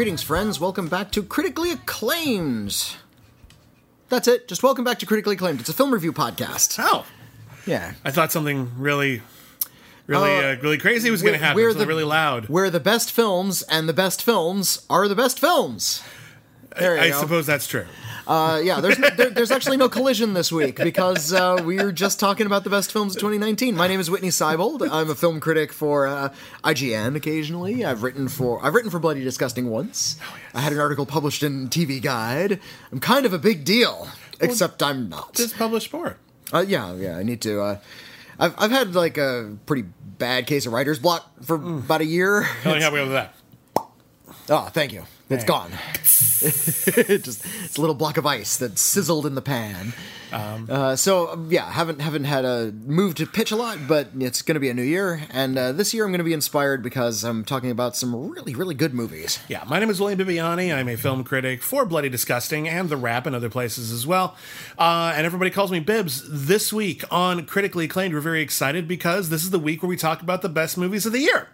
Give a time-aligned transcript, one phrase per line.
[0.00, 0.58] Greetings, friends.
[0.58, 2.96] Welcome back to Critically Acclaimed.
[4.08, 4.48] That's it.
[4.48, 5.60] Just welcome back to Critically Acclaimed.
[5.60, 6.78] It's a film review podcast.
[6.82, 7.04] Oh,
[7.66, 7.92] Yeah.
[8.02, 9.20] I thought something really,
[10.06, 11.56] really, Uh, uh, really crazy was going to happen.
[11.62, 12.48] we're the- really loud.
[12.48, 16.00] Where the best films and the best films are the best films.
[16.78, 17.20] There you I go.
[17.20, 17.84] suppose that's true.
[18.26, 21.90] Uh, yeah, there's no, there, there's actually no collision this week because uh, we are
[21.92, 23.74] just talking about the best films of 2019.
[23.76, 24.86] My name is Whitney Seibold.
[24.90, 26.32] I'm a film critic for uh,
[26.64, 27.16] IGN.
[27.16, 30.16] Occasionally, I've written for I've written for Bloody Disgusting once.
[30.54, 32.60] I had an article published in TV Guide.
[32.92, 34.08] I'm kind of a big deal,
[34.40, 35.34] except I'm not.
[35.34, 36.16] Just published for it.
[36.52, 37.60] Uh, yeah, yeah, I need to.
[37.60, 37.78] Uh,
[38.38, 39.84] I've I've had like a pretty
[40.18, 42.46] bad case of writer's block for about a year.
[42.62, 43.34] Tell me how we go with that.
[44.48, 45.04] Oh, thank you.
[45.30, 45.70] It's gone.
[46.40, 49.92] Just it's a little block of ice that sizzled in the pan.
[50.68, 54.42] uh, so um, yeah, haven't haven't had a move to pitch a lot, but it's
[54.42, 56.82] going to be a new year, and uh, this year I'm going to be inspired
[56.82, 59.38] because I'm talking about some really really good movies.
[59.48, 60.74] Yeah, my name is William Bibiani.
[60.74, 64.36] I'm a film critic for Bloody Disgusting and TheWrap and other places as well.
[64.78, 66.22] Uh, and everybody calls me Bibs.
[66.28, 69.96] This week on Critically Acclaimed, we're very excited because this is the week where we
[69.96, 71.48] talk about the best movies of the year.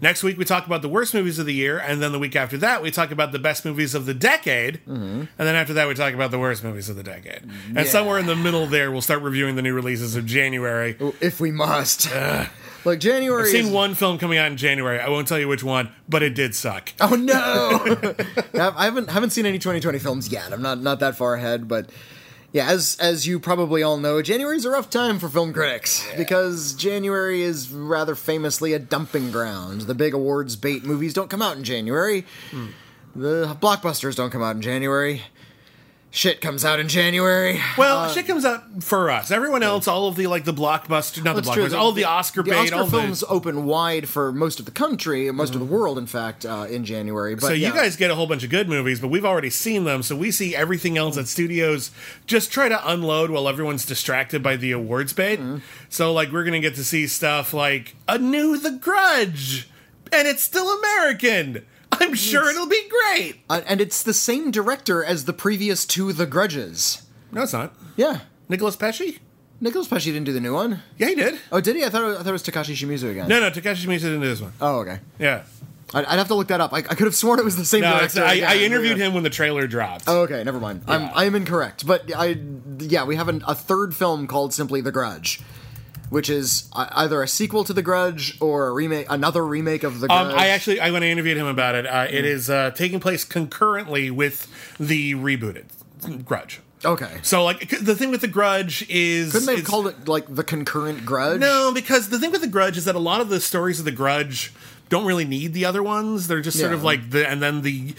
[0.00, 1.78] Next week, we talk about the worst movies of the year.
[1.78, 4.80] And then the week after that, we talk about the best movies of the decade.
[4.86, 5.20] Mm-hmm.
[5.20, 7.42] And then after that, we talk about the worst movies of the decade.
[7.68, 7.84] And Yeah.
[7.84, 10.96] somewhere in the middle there, we'll start reviewing the new releases of January.
[11.20, 12.08] If we must,
[12.84, 13.44] like January.
[13.44, 15.00] I've seen is- one film coming out in January.
[15.00, 16.92] I won't tell you which one, but it did suck.
[17.00, 18.14] Oh no!
[18.54, 20.52] I haven't haven't seen any 2020 films yet.
[20.52, 21.88] I'm not not that far ahead, but
[22.56, 26.08] yeah, as as you probably all know, January is a rough time for film critics
[26.16, 29.82] because January is rather famously a dumping ground.
[29.82, 32.24] The big awards bait movies don't come out in January.
[32.50, 32.68] Hmm.
[33.14, 35.20] The blockbusters don't come out in January.
[36.16, 37.60] Shit comes out in January.
[37.76, 39.30] Well, shit comes out for us.
[39.30, 42.42] Everyone else, all of the like the blockbuster, not the blockbusters, all of the Oscar
[42.42, 43.26] the bait, Oscar all films the.
[43.26, 46.86] open wide for most of the country, most of the world, in fact, uh, in
[46.86, 47.34] January.
[47.34, 49.84] But So you guys get a whole bunch of good movies, but we've already seen
[49.84, 51.90] them, so we see everything else that studios
[52.26, 55.38] just try to unload while everyone's distracted by the awards bait.
[55.38, 55.58] Mm-hmm.
[55.90, 59.68] So like we're gonna get to see stuff like a new The Grudge,
[60.10, 61.66] and it's still American.
[62.00, 63.40] I'm sure it'll be great.
[63.48, 67.02] Uh, and it's the same director as the previous two The Grudges.
[67.32, 67.74] No, it's not.
[67.96, 68.20] Yeah.
[68.48, 69.18] Nicolas Pesce?
[69.60, 70.82] Nicolas Pesce didn't do the new one.
[70.98, 71.38] Yeah, he did.
[71.50, 71.84] Oh, did he?
[71.84, 73.28] I thought it, I thought it was Takashi Shimizu again.
[73.28, 74.52] No, no, Takashi Shimizu didn't do this one.
[74.60, 75.00] Oh, okay.
[75.18, 75.44] Yeah.
[75.94, 76.72] I'd, I'd have to look that up.
[76.72, 78.28] I, I could have sworn it was the same No, it's, director.
[78.30, 78.48] I, again.
[78.50, 80.04] I interviewed him when the trailer dropped.
[80.08, 80.42] Oh, okay.
[80.44, 80.82] Never mind.
[80.86, 81.86] I'm I am incorrect.
[81.86, 82.36] But I
[82.80, 85.40] yeah, we have an, a third film called simply The Grudge,
[86.10, 90.08] which is either a sequel to The Grudge or a remake, another remake of The
[90.08, 90.32] Grudge.
[90.32, 93.00] Um, I actually, I went I interviewed him about it, uh, it is uh, taking
[93.00, 94.46] place concurrently with
[94.78, 95.64] the rebooted
[96.24, 96.60] Grudge.
[96.84, 97.18] okay.
[97.22, 100.44] So, like, the thing with the Grudge is, Couldn't they have called it like the
[100.44, 101.40] concurrent Grudge?
[101.40, 103.84] no, because the thing with the Grudge is that a lot of the stories of
[103.84, 104.52] the Grudge
[104.88, 106.28] don't really need the other ones.
[106.28, 106.76] They're just sort Yeah.
[106.76, 107.94] of like the, and then the.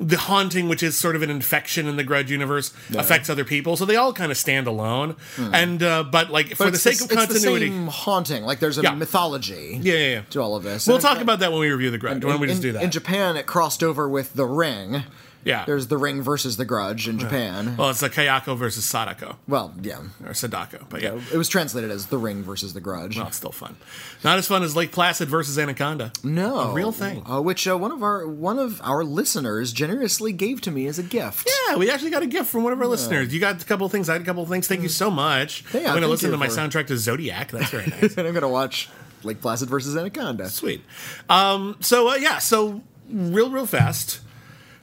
[0.00, 3.76] The haunting, which is sort of an infection in the Grudge universe, affects other people,
[3.76, 5.14] so they all kind of stand alone.
[5.38, 6.72] And uh, but like for Hmm.
[6.72, 8.42] The sake the, of it's continuity, the same haunting.
[8.42, 8.94] Like there's a Yeah.
[8.94, 10.20] mythology yeah, yeah, yeah.
[10.30, 10.86] to all of this.
[10.88, 12.24] We'll And talk about that when we review the Grudge.
[12.24, 12.82] Why don't we just in, do that?
[12.82, 15.04] In Japan, it crossed over with The Ring.
[15.44, 15.64] Yeah.
[15.64, 17.76] There's The Ring versus The Grudge in Japan.
[17.76, 19.98] well, it's like Kayako versus Sadako Well, yeah.
[20.26, 21.18] or Sadako, but yeah.
[21.32, 23.16] It was translated as The Ring versus The Grudge.
[23.16, 23.76] Well, it's still fun.
[24.24, 26.12] Not as fun as Lake Placid versus Anaconda.
[26.22, 27.22] no, A real thing.
[27.30, 30.98] Uh, which uh, one of our one of our listeners generously gave to me as
[30.98, 31.50] a gift.
[31.68, 33.32] Yeah, we actually got a gift from one of our listeners.
[33.32, 34.08] You got a couple of things.
[34.08, 34.68] I had a couple of things.
[34.68, 35.64] Thank you so much.
[35.72, 37.50] Yeah, I'm going to thank listen you to my for- soundtrack to Zodiac.
[37.50, 38.16] That's very nice.
[38.16, 38.88] and I'm gonna watch
[39.24, 40.48] Lake Placid versus Anaconda.
[40.50, 40.82] Sweet.
[41.28, 44.20] Um, so, uh, yeah, so real, real fast.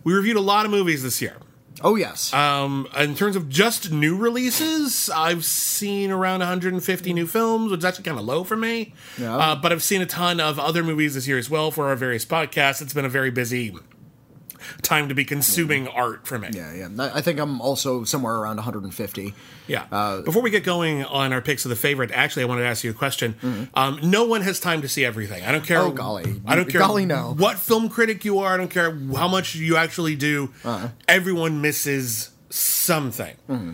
[0.03, 1.35] We reviewed a lot of movies this year.
[1.81, 2.33] Oh yes.
[2.33, 7.85] Um, in terms of just new releases, I've seen around 150 new films, which is
[7.85, 8.93] actually kind of low for me.
[9.17, 9.37] Yeah.
[9.37, 11.95] Uh, but I've seen a ton of other movies this year as well for our
[11.95, 12.81] various podcasts.
[12.81, 13.73] It's been a very busy
[14.81, 16.49] time to be consuming art for me.
[16.53, 17.11] yeah, yeah.
[17.13, 19.33] I think I'm also somewhere around 150.
[19.67, 19.85] Yeah.
[19.91, 22.67] Uh, Before we get going on our picks of the favorite, actually, I wanted to
[22.67, 23.69] ask you a question.
[23.73, 25.43] Um, no one has time to see everything.
[25.43, 25.79] I don't care.
[25.79, 25.89] Mm-hmm.
[25.89, 26.41] Oh, golly.
[26.45, 26.81] I don't care.
[26.81, 27.33] Golly, no.
[27.37, 28.53] What film critic you are.
[28.53, 30.51] I don't care how much you actually do.
[30.63, 30.89] Uh-huh.
[31.07, 33.35] Everyone misses something.
[33.49, 33.73] Mm-hmm.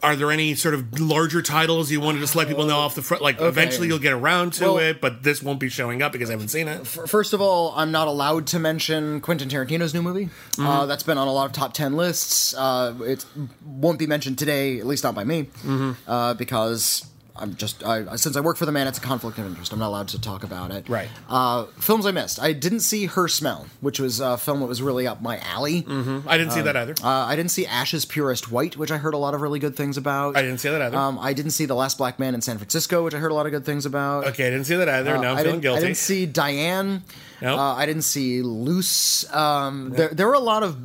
[0.00, 2.94] Are there any sort of larger titles you want to just let people know off
[2.94, 3.20] the front?
[3.22, 6.30] Like, eventually you'll get around to Well- it, but this won't be showing up because
[6.30, 6.82] I haven't seen it.
[6.82, 10.26] F- First of all, I'm not allowed to mention Quentin Tarantino's new movie.
[10.26, 10.66] Mm-hmm.
[10.66, 12.54] Uh, that's been on a lot of top ten lists.
[12.54, 13.26] Uh, it
[13.64, 15.92] won't be mentioned today, at least not by me, Mm-hmm.
[16.08, 17.04] uh, because
[17.38, 19.72] I'm just I, since I work for the man, it's a conflict of interest.
[19.72, 20.88] I'm not allowed to talk about it.
[20.88, 21.08] Right.
[21.28, 22.40] Uh, films I missed.
[22.40, 25.84] I didn't see Her Smell, which was a film that was really up my alley.
[25.88, 26.94] I didn't see that either.
[27.02, 29.58] Uh, I didn't see Ash Is Purest White, which I heard a lot of really
[29.58, 30.36] good things about.
[30.36, 30.96] I didn't see that either.
[30.96, 33.34] Um, I didn't see The Last Black Man in San Francisco, which I heard a
[33.34, 34.26] lot of good things about.
[34.28, 35.16] okay, I didn't see that either.
[35.18, 35.78] now I'm I feeling guilty.
[35.78, 37.02] I didn't see Diane.
[37.40, 37.58] Nope.
[37.58, 39.32] Uh, I didn't see Luce.
[39.32, 40.76] Um, there, there were a lot of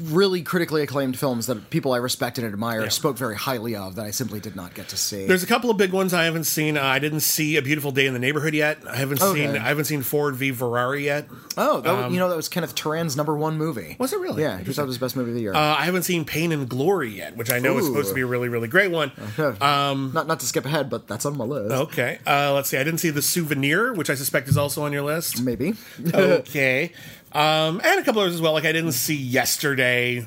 [0.00, 2.88] really critically acclaimed films that people I respect and admire Yeah.
[2.88, 5.26] spoke very highly of that I simply did not get to see.
[5.26, 6.76] There's a couple of big ones I haven't seen.
[6.76, 8.78] Uh, I didn't see A Beautiful Day in the Neighborhood yet.
[8.88, 9.46] I haven't Okay.
[9.46, 11.28] seen I haven't seen Ford v Ferrari yet.
[11.56, 13.90] oh, that, was- you know that was Kenneth Turan's number one movie.
[13.90, 14.42] Um, Was it really?
[14.42, 15.54] Yeah, he thought it was the best movie of the year.
[15.54, 18.20] Uh, I haven't seen Pain and Glory yet, which I know is supposed to be
[18.20, 19.12] a really really great one.
[19.60, 21.72] um, not not to skip ahead, but that's on my list.
[21.72, 22.76] Okay, uh, let's see.
[22.76, 25.40] I didn't see The Souvenir, which I suspect is also on your list.
[25.42, 25.74] Maybe.
[26.14, 26.92] okay,
[27.36, 28.54] um, and a couple others as well.
[28.54, 30.26] Like I didn't see Yesterday.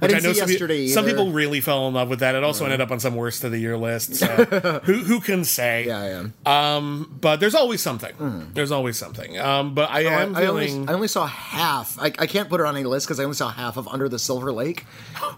[0.00, 2.34] I which didn't see some, peo- Yesterday some people really fell in love with that.
[2.34, 4.16] It also ended up on some worst of the year list.
[4.16, 4.26] So
[4.84, 5.86] who who can say?
[5.86, 7.18] yeah, I am.
[7.20, 8.50] But there's always something.
[8.54, 9.38] There's always something.
[9.38, 10.88] Um, but I am I, only, feeling.
[10.88, 11.98] I only saw half.
[11.98, 14.08] I, I can't put it on any list because I only saw half of Under
[14.08, 14.84] the Silver Lake,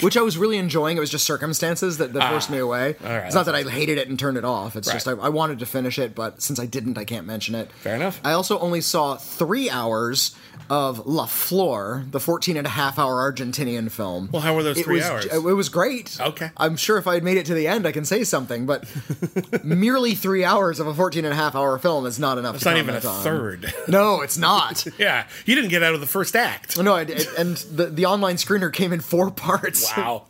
[0.01, 0.97] which I was really enjoying.
[0.97, 2.97] It was just circumstances that, that forced me away.
[3.05, 3.27] Ah, right.
[3.27, 4.77] It's not that I hated it and turned it off.
[4.77, 7.55] It's just I, I wanted to finish it, but since I didn't, I can't mention
[7.55, 7.71] it.
[7.73, 8.21] Fair enough.
[8.25, 10.35] I also only saw three hours
[10.71, 14.29] of La Flor, the 14 and a half hour Argentinian film.
[14.33, 15.25] Well, how were those It three was- hours?
[15.27, 16.17] It was great.
[16.21, 16.51] Okay.
[16.57, 18.85] I'm sure if I had made it to the end, I can say something, but
[19.65, 22.65] merely three hours of a 14 and a half hour film is not enough it's
[22.65, 23.23] not even a on.
[23.23, 23.75] third.
[23.89, 24.87] No, it's not.
[24.99, 26.79] yeah, you didn't get out of the first act.
[26.81, 29.95] No, I did, and the the online screener came in four parts.
[29.97, 30.27] Wow,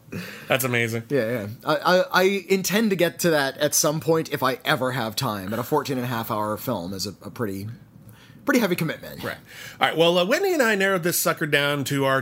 [0.49, 1.05] that's amazing.
[1.09, 1.47] Yeah, yeah.
[1.65, 5.15] I, I, I intend to get to that at some point if I ever have
[5.17, 5.51] time.
[5.51, 7.69] But a 14 and a half hour film is a, a pretty,
[8.45, 9.23] pretty heavy commitment.
[9.23, 9.37] Right.
[9.81, 9.97] All right.
[9.97, 12.21] Well, uh, Whitney and I narrowed this sucker down to our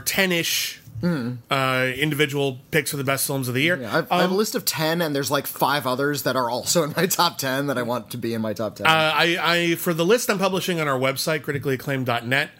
[1.00, 3.76] ten-ish uh, individual picks for the best films of the year.
[3.80, 6.50] Yeah, I've, I have a list of 10, and there's like five others that are
[6.50, 8.86] also in my top 10 that I want to be in my top 10.
[8.86, 12.50] Uh, I, I for the list I'm publishing on our website, criticallyacclaimed.net.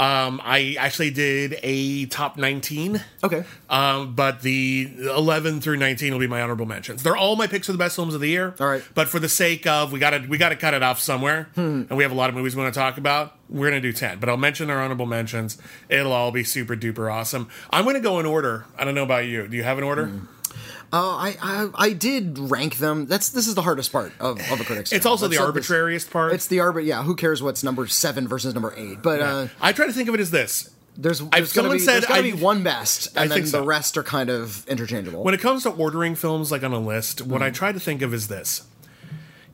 [0.00, 3.04] Um, I actually did a top 19.
[3.22, 3.44] okay.
[3.68, 7.02] Um, but the 11 through 19 will be my honorable mentions.
[7.02, 8.54] They're all my picks for the best films of the year.
[8.58, 8.82] All right.
[8.94, 11.50] But for the sake of we got to we got to cut it off somewhere,
[11.54, 11.82] Hmm.
[11.90, 13.36] and we have a lot of movies we want to talk about.
[13.50, 15.58] We're gonna do 10, but I'll mention our honorable mentions.
[15.90, 17.48] It'll all be super duper awesome.
[17.68, 18.64] I'm gonna go in order.
[18.78, 19.48] I don't know about you.
[19.48, 20.06] Do you have an order?
[20.06, 20.24] Hmm.
[20.92, 23.06] Uh, I, I I did rank them.
[23.06, 25.68] That's This is the hardest part of, of a critic's It's also the said this-
[25.70, 26.32] arbitrariest part.
[26.32, 26.84] It's the arbit.
[26.86, 29.00] Yeah, who cares what's number seven versus number eight?
[29.02, 30.68] But uh, I try to think of it as this.
[30.96, 33.36] there's, there's going to someone be, said there's I- be one best, and I then
[33.36, 33.60] think so.
[33.60, 35.22] the rest are kind of interchangeable.
[35.22, 37.44] When it comes to ordering films like on a list, what Hmm.
[37.44, 38.62] I try to think of is this.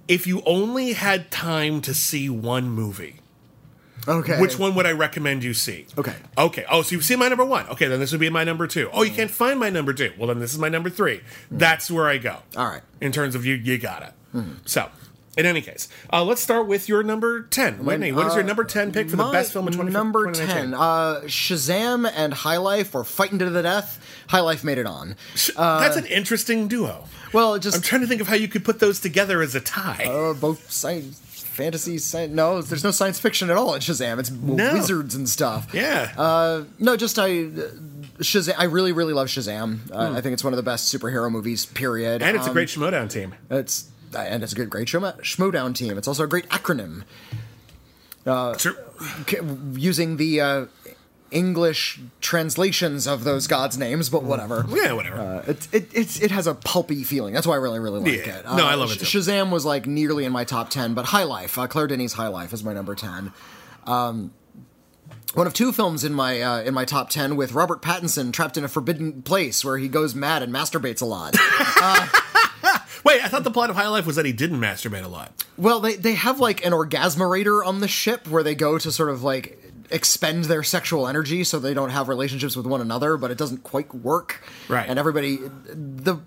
[0.08, 3.16] If you only had time to see one movie,
[4.08, 4.40] okay.
[4.40, 5.86] which one would I recommend you see?
[5.98, 6.14] Okay.
[6.38, 6.64] Okay.
[6.70, 7.66] Oh, so you've seen my number one.
[7.68, 8.88] Okay, then this would be my number two.
[8.92, 10.12] Oh, you can't find my number two.
[10.18, 11.20] Well, then this is my number three.
[11.50, 12.38] That's where I go.
[12.56, 12.82] All right.
[13.00, 14.12] In terms of you, you got it.
[14.32, 14.52] Hmm.
[14.64, 14.88] So,
[15.36, 17.84] in any case, uh, let's start with your number 10.
[17.84, 19.90] Whitney, what is your uh, number 10 pick for the My best film of 20,
[19.90, 20.70] number 2019?
[20.70, 24.86] 10 uh, shazam and high life were fighting to the death high life made it
[24.86, 25.14] on
[25.56, 27.04] That's an interesting duo.
[27.34, 29.54] well it just I'm trying to think of how you could put those together as
[29.54, 30.06] a tie.
[30.06, 31.20] uh, both science
[31.56, 34.74] fantasy science no there's no science fiction at all in shazam it's No.
[34.74, 36.12] wizards and stuff yeah.
[36.16, 37.48] uh, no just i
[38.18, 38.54] Shazam!
[38.56, 39.90] I really, really love Shazam.
[39.92, 41.66] Uh, I think it's one of the best superhero movies.
[41.66, 42.22] Period.
[42.22, 42.28] Hmm.
[42.28, 43.34] and it's a Um, great Schmoedown team.
[43.50, 45.98] It's and it's a good, great Schmo- Schmoedown team.
[45.98, 47.02] It's also a great acronym.
[49.26, 49.36] C-
[49.74, 50.64] using the uh,
[51.36, 54.64] English translations of those gods' names, but whatever.
[54.70, 55.18] Yeah, whatever.
[55.20, 57.34] Uh, it, it, it's, it has a pulpy feeling.
[57.34, 58.38] That's why I really, really like Yeah.
[58.38, 58.44] it.
[58.46, 59.04] No, I love it too.
[59.04, 62.28] Shazam was like nearly in my top 10, but High Life, uh, Claire Denis' High
[62.28, 63.32] Life is my number 10.
[63.86, 64.32] Um,
[65.34, 68.56] one of two films in my uh, in my top 10 with Robert Pattinson trapped
[68.56, 71.34] in a forbidden place where he goes mad and masturbates a lot.
[73.04, 75.44] Wait, I thought the plot of High Life was that he didn't masturbate a lot.
[75.58, 79.10] Well, they they have like an orgasmerator on the ship where they go to sort
[79.10, 83.30] of like expend their sexual energy so they don't have relationships with one another, but
[83.30, 84.42] it doesn't quite work.
[84.68, 84.88] Right.
[84.88, 85.38] And everybody
[85.72, 86.20] the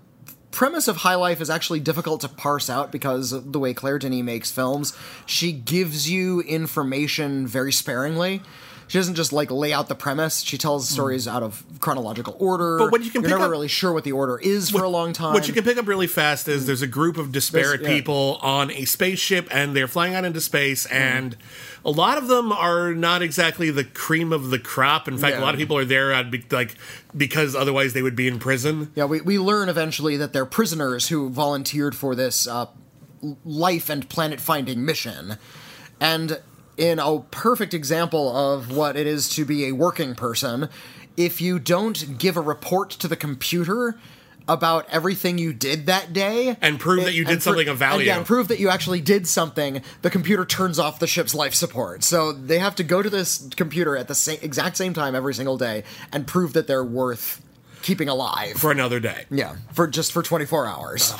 [0.50, 3.98] premise of High Life is actually difficult to parse out because of the way Claire
[3.98, 8.42] Denis makes films, she gives you information very sparingly.
[8.88, 10.40] She doesn't just like lay out the premise.
[10.40, 12.76] She tells stories out of chronological order.
[12.76, 12.84] Hmm.
[12.86, 14.88] But what you can You're never up- really sure what the order is for a
[14.88, 15.32] long time.
[15.32, 17.88] What you can pick up really fast is there's a group of disparate yeah.
[17.88, 20.96] people on a spaceship and they're flying out into space Mm-hmm.
[20.96, 21.36] and
[21.84, 25.08] a lot of them are not exactly the cream of the crop.
[25.08, 26.76] In fact, a lot of people are there be- like
[27.16, 28.92] because otherwise they would be in prison.
[28.94, 32.66] Yeah, we, we learn eventually that they're prisoners who volunteered for this uh,
[33.44, 35.38] life and planet finding mission.
[36.00, 36.40] And
[36.76, 40.68] in a perfect example of what it is to be a working person,
[41.16, 43.98] if you don't give a report to the computer
[44.48, 48.00] about everything you did that day And prove that you did something of value.
[48.00, 49.82] And, yeah, and prove that you actually did something.
[50.02, 53.48] The computer turns off the ship's life support, so they have to go to this
[53.56, 57.42] computer at the same exact same time every single day and prove that they're worth
[57.82, 58.56] keeping alive.
[58.56, 59.24] for another day.
[59.30, 61.14] Yeah, for just for 24 hours.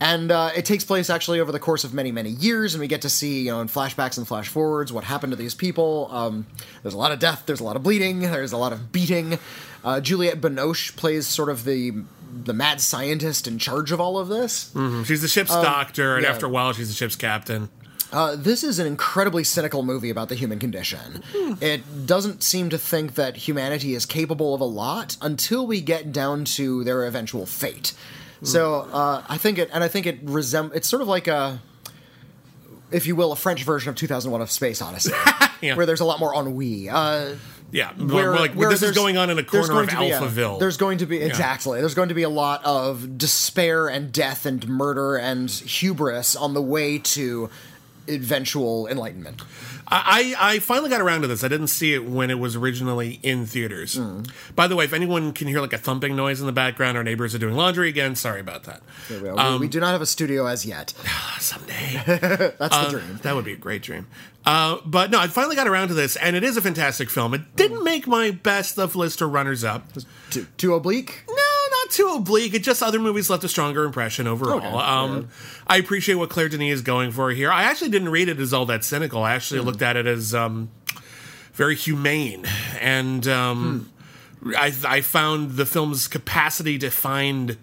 [0.00, 2.88] And uh, it takes place actually over the course of many, many years, and we
[2.88, 6.08] get to see, you know, in flashbacks and flash forwards, what happened to these people.
[6.10, 6.46] Um,
[6.82, 9.38] there's a lot of death, there's a lot of bleeding, there's a lot of beating.
[9.84, 11.92] Uh, Juliette Binoche plays sort of the
[12.44, 14.72] the mad scientist in charge of all of this.
[15.06, 16.30] She's the ship's doctor, and Um, yeah.
[16.34, 17.68] after a while, she's the ship's captain.
[18.12, 21.22] Uh, this is an incredibly cynical movie about the human condition.
[21.60, 26.12] It doesn't seem to think that humanity is capable of a lot until we get
[26.12, 27.92] down to their eventual fate.
[28.44, 31.60] So uh, I think it, and I think it resem- It's sort of like a,
[32.90, 35.12] if you will, a French version of 2001: of Space Odyssey,
[35.60, 35.74] Yeah.
[35.76, 36.88] where there's a lot more ennui.
[36.88, 37.34] Uh,
[37.72, 39.98] Yeah, where, like where this is there's- going on in a there's corner of to
[39.98, 40.60] be a- Alphaville.
[40.60, 41.80] there's going to be exactly.
[41.80, 46.54] There's going to be a lot of despair and death and murder and hubris on
[46.54, 47.50] the way to
[48.08, 49.42] eventual enlightenment.
[49.86, 51.44] I, I finally got around to this.
[51.44, 53.96] I didn't see it when it was originally in theaters.
[53.96, 54.22] Hmm.
[54.56, 57.04] By the way, if anyone can hear like a thumping noise in the background, our
[57.04, 58.16] neighbors are doing laundry again.
[58.16, 58.82] Sorry about that.
[59.10, 60.94] We, Um, we do not have a studio as yet.
[61.38, 62.02] Someday.
[62.06, 63.20] That's the dream.
[63.22, 64.06] That would be a great dream.
[64.46, 67.32] Uh, but no, I finally got around to this, and it is a fantastic film.
[67.34, 69.86] It didn't make my best of list or runners up.
[70.30, 71.24] Too, too oblique?
[71.28, 71.34] No,
[71.84, 72.54] not too oblique.
[72.54, 74.58] It just other movies left a stronger impression overall.
[74.58, 75.28] Okay, um,
[75.66, 77.50] I appreciate what Claire Denis is going for here.
[77.52, 79.22] I actually didn't read it as all that cynical.
[79.22, 79.66] I actually Hmm.
[79.66, 80.70] looked at it as um,
[81.52, 82.44] very humane,
[82.80, 83.90] and um,
[84.42, 84.52] Hmm.
[84.56, 87.56] I, I found the film's capacity to find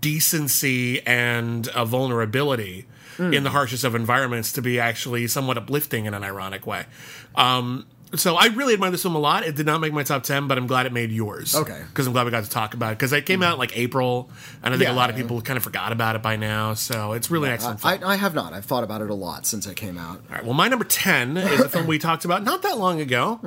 [0.00, 3.32] decency and uh, vulnerability Hmm.
[3.32, 6.86] in the harshest of environments to be actually somewhat uplifting in an ironic way.
[7.36, 9.44] Um, so I really admire this film a lot.
[9.44, 11.54] It did not make my top ten, but I'm glad it made yours.
[11.54, 11.82] Okay.
[11.88, 13.76] because I'm glad we got to talk about it because it came out in like
[13.76, 14.30] April,
[14.62, 14.94] and I think Yeah.
[14.94, 16.74] a lot of people kind of forgot about it by now.
[16.74, 17.80] So it's really an excellent.
[17.80, 18.04] film.
[18.04, 18.52] I, I have not.
[18.52, 20.18] I've thought about it a lot since it came out.
[20.28, 20.44] All right.
[20.44, 23.40] Well, my number 10 is a film we talked about not that long ago.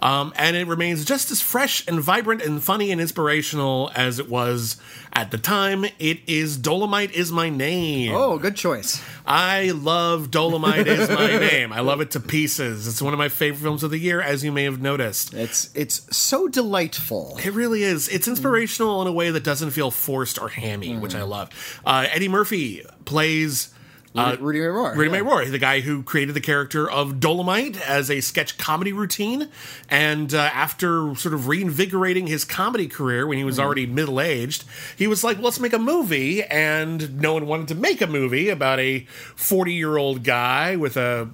[0.00, 4.28] Um, and it remains just as fresh and vibrant and funny and inspirational as it
[4.28, 4.76] was
[5.18, 5.84] at the time.
[5.98, 8.14] It is Dolomite is My Name.
[8.14, 9.02] Oh, good choice.
[9.26, 11.72] I love Dolomite is My Name.
[11.72, 12.86] I love it to pieces.
[12.86, 15.34] It's one of my favorite films of the year, as you may have noticed.
[15.34, 17.36] It's it's so delightful.
[17.42, 18.08] It really is.
[18.08, 21.50] It's inspirational in a way that doesn't feel forced or hammy, which I love.
[21.84, 23.74] Uh, Eddie Murphy plays.
[24.18, 24.94] Uh, Rudy Ray Moore.
[24.94, 25.22] Rudy yeah.
[25.22, 29.48] May Roy, the guy who created the character of Dolomite as a sketch comedy routine.
[29.88, 34.64] And uh, after sort of reinvigorating his comedy career when he was already middle aged,
[34.96, 36.42] he was like, let's make a movie.
[36.42, 39.00] And no one wanted to make a movie about a
[39.36, 41.30] 40 year old guy with a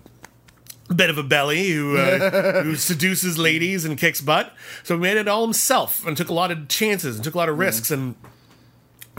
[0.95, 4.53] bit of a belly who uh, who seduces ladies and kicks butt.
[4.83, 7.39] So he made it all himself and took a lot of chances and took a
[7.39, 7.91] lot of risks.
[7.91, 8.15] And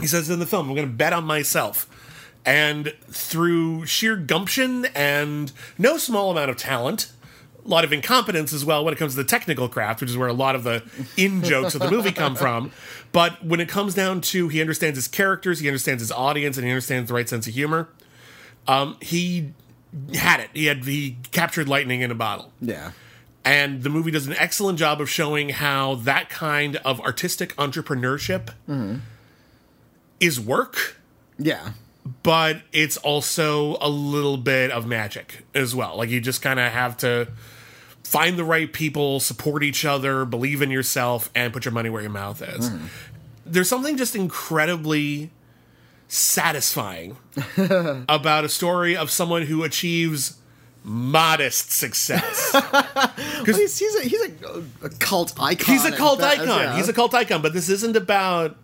[0.00, 1.88] he says in the film, I'm going to bet on myself.
[2.46, 7.10] And through sheer gumption and no small amount of talent,
[7.64, 10.16] a lot of incompetence as well when it comes to the technical craft, which is
[10.16, 10.84] where a lot of the
[11.16, 12.70] in jokes of the movie come from.
[13.10, 16.64] But when it comes down to he understands his characters, he understands his audience, and
[16.64, 17.88] he understands the right sense of humor,
[18.68, 19.50] um, he
[20.14, 20.50] had it.
[20.54, 22.52] He had he captured lightning in a bottle.
[22.60, 22.92] Yeah.
[23.44, 28.50] And the movie does an excellent job of showing how that kind of artistic entrepreneurship
[30.20, 30.96] is work,
[31.38, 31.72] Yeah.
[32.22, 35.96] But it's also a little bit of magic as well.
[35.96, 37.28] Like you just kind of have to
[38.04, 42.02] find the right people, support each other, believe in yourself, and put your money where
[42.02, 42.68] your mouth is.
[42.68, 42.86] Hmm.
[43.44, 45.30] There's something just incredibly
[46.08, 47.16] satisfying
[48.08, 50.38] about a story of someone who achieves
[50.84, 52.54] modest success.
[53.46, 55.72] Well, he's he's, a, he's a, a cult icon.
[55.72, 56.48] He's a cult icon.
[56.48, 56.76] yeah.
[56.76, 58.56] He's a cult icon, but this isn't about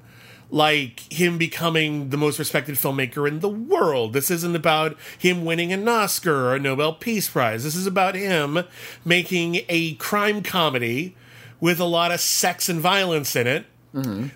[0.52, 4.12] like him becoming the most respected filmmaker in the world.
[4.12, 7.64] This isn't about him winning an Oscar or a Nobel Peace Prize.
[7.64, 8.64] This is about him
[9.02, 11.16] making a crime comedy
[11.58, 13.64] with a lot of sex and violence in it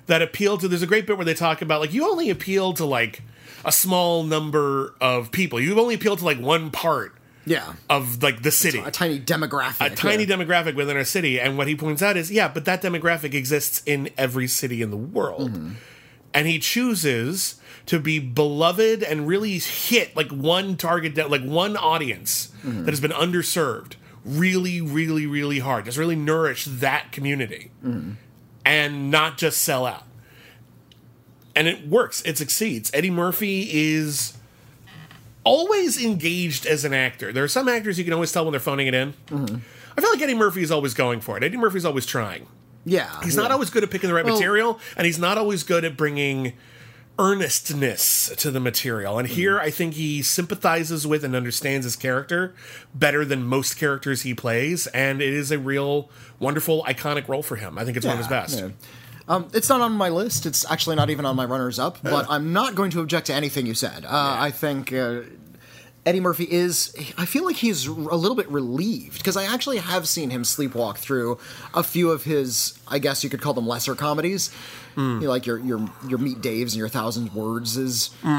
[0.07, 2.73] that appeal to there's a great bit where they talk about like you only appeal
[2.75, 3.23] to like
[3.65, 5.61] a small number of people.
[5.61, 7.15] You only appeal to like one part
[7.47, 7.75] yeah.
[7.89, 9.93] of like the city A tiny demographic.
[9.93, 10.37] a tiny yeah.
[10.37, 11.41] demographic within our city.
[11.41, 14.91] And what he points out is, yeah, but that demographic exists in every city in
[14.91, 15.53] the world.
[15.53, 15.73] Mm-hmm.
[16.37, 21.77] And he chooses to be beloved and really hit like one target, de- like one
[21.77, 22.85] audience Mm-hmm.
[22.85, 25.85] that has been underserved really, really, really hard.
[25.87, 28.13] Just really nourish that community Mm-hmm.
[28.65, 30.03] and not just sell out.
[31.55, 32.91] And it works, it succeeds.
[32.93, 34.37] Eddie Murphy is
[35.45, 37.33] always engaged as an actor.
[37.33, 39.15] There are some actors you can always tell when they're phoning it in.
[39.31, 41.43] I feel like Eddie Murphy is always going for it.
[41.45, 42.47] Eddie Murphy's always trying.
[42.89, 43.43] Yeah, He's yeah.
[43.43, 45.97] not always good at picking the right Well- material, and he's not always good at
[45.97, 46.53] bringing
[47.19, 49.19] earnestness to the material.
[49.19, 52.55] And here, I think he sympathizes with and understands his character
[52.95, 57.57] better than most characters he plays, and it is a real wonderful, iconic role for
[57.57, 57.79] him.
[57.79, 58.59] I think it's one of his best.
[58.59, 58.69] yeah.
[59.29, 60.47] Um, it's not on my list.
[60.47, 61.99] It's actually not even on my runners up.
[62.03, 64.05] But I'm not going to object to anything you said.
[64.05, 65.23] Uh, I think uh,
[66.07, 66.95] Eddie Murphy is.
[67.19, 70.97] I feel like he's a little bit relieved because I actually have seen him sleepwalk
[70.99, 71.39] through
[71.75, 72.79] a few of his.
[72.87, 74.51] I guess you could call them lesser comedies.
[74.95, 75.17] Hmm.
[75.21, 78.31] You know, like your your your Meet Dave's and your Thousand Words is Okay,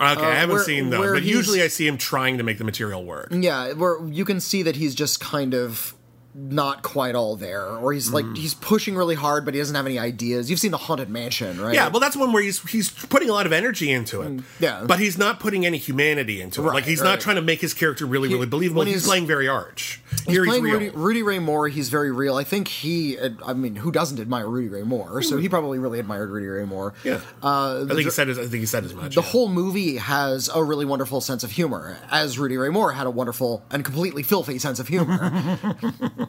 [0.00, 3.04] I haven't where- seen those, but usually I see him trying to make the material
[3.04, 3.28] work.
[3.30, 5.93] Yeah, where you can see that he's just kind of
[6.36, 8.36] not quite all there, or he's like Mm.
[8.36, 10.50] he's pushing really hard, but he doesn't have any ideas.
[10.50, 11.74] You've seen the Haunted Mansion, right?
[11.74, 14.42] Yeah, well, that's one where he's he's putting a lot of energy into it.
[14.58, 14.84] yeah.
[14.86, 16.64] but he's not putting any humanity into it.
[16.64, 17.10] Right, like he's right.
[17.10, 18.82] not trying to make his character really, really believable.
[18.82, 20.00] He's, he's- playing very arch.
[20.10, 20.74] He's Here he's playing real.
[20.74, 21.68] Rudy, Rudy Ray Moore.
[21.68, 22.36] He's very real.
[22.36, 23.16] I think he.
[23.44, 25.22] I mean, who doesn't admire Rudy Ray Moore?
[25.22, 26.94] So he probably really admired Rudy Ray Moore.
[27.04, 28.28] yeah, Uh, I think he said.
[28.28, 29.14] As, I think he said as much.
[29.14, 29.26] the yeah.
[29.28, 33.10] whole movie has a really wonderful sense of humor, as Rudy Ray Moore had a
[33.10, 35.68] wonderful and completely filthy sense of humor.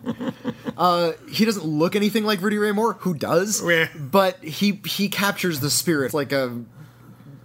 [0.77, 2.93] uh, he doesn't look anything like Rudy Ray Moore.
[3.01, 3.63] Who does?
[3.67, 3.87] Yeah.
[3.97, 6.63] But he he captures the spirit like a.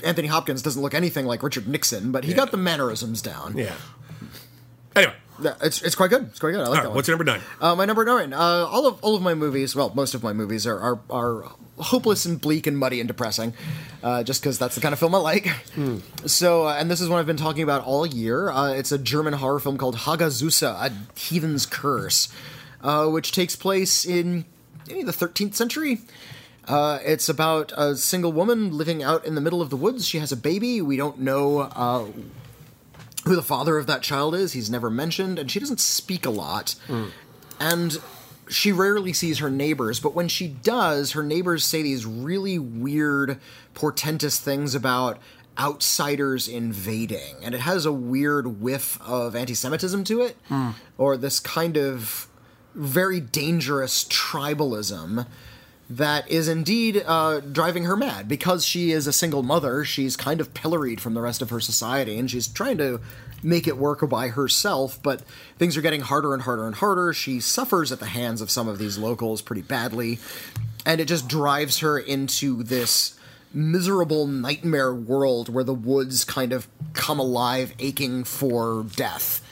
[0.02, 3.56] Anthony Hopkins doesn't look anything like Richard Nixon, but he got the mannerisms down.
[3.58, 3.74] yeah.
[4.96, 5.12] Anyway, Yeah,
[5.62, 6.24] it's it's quite good.
[6.30, 6.60] It's quite good.
[6.60, 6.96] I like all that right, one.
[6.96, 7.40] what's your number nine?
[7.60, 8.32] Uh, my number nine.
[8.32, 11.52] Uh, all of all of my movies, well, most of my movies are are, are
[11.78, 13.54] hopeless and bleak and muddy and depressing,
[14.02, 15.48] uh, just because that's the kind of film I like.
[16.26, 18.50] So, uh, and this is one I've been talking about all year.
[18.50, 22.28] Uh, it's a German horror film called Hagazussa, a Heathen's Curse,
[22.82, 24.44] uh, which takes place in
[24.88, 26.00] maybe the 13th century.
[26.68, 30.06] Uh, it's about a single woman living out in the middle of the woods.
[30.06, 30.80] She has a baby.
[30.82, 32.06] We don't know uh,
[33.30, 34.54] who the father of that child is.
[34.54, 36.74] He's never mentioned, and she doesn't speak a lot.
[37.60, 37.96] And
[38.48, 43.38] she rarely sees her neighbors, but when she does, her neighbors say these really weird,
[43.72, 45.18] portentous things about
[45.56, 47.36] outsiders invading.
[47.42, 50.70] And it has a weird whiff of anti Semitism to it, hmm.
[50.98, 52.26] or this kind of
[52.74, 55.26] very dangerous tribalism
[55.90, 59.84] that is indeed uh, driving her mad because she is a single mother.
[59.84, 63.00] She's kind of pilloried from the rest of her society, and she's trying to
[63.42, 65.02] make it work by herself.
[65.02, 65.22] But
[65.58, 67.12] things are getting harder and harder and harder.
[67.12, 70.20] She suffers at the hands of some of these locals pretty badly,
[70.86, 73.18] and it just drives her into this
[73.52, 79.44] miserable nightmare world where the woods kind of come alive, aching for death.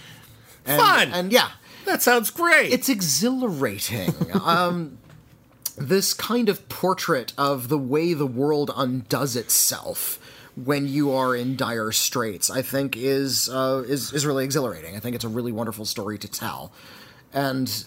[0.64, 1.10] And, Fun!
[1.12, 1.48] and yeah,
[1.84, 2.72] That sounds great.
[2.72, 4.14] it's exhilarating.
[4.44, 4.98] um,
[5.78, 10.18] this kind of portrait of the way the world undoes itself
[10.56, 14.96] when you are in dire straits, I think, is uh, is is really exhilarating.
[14.96, 16.72] I think it's a really wonderful story to tell,
[17.32, 17.84] and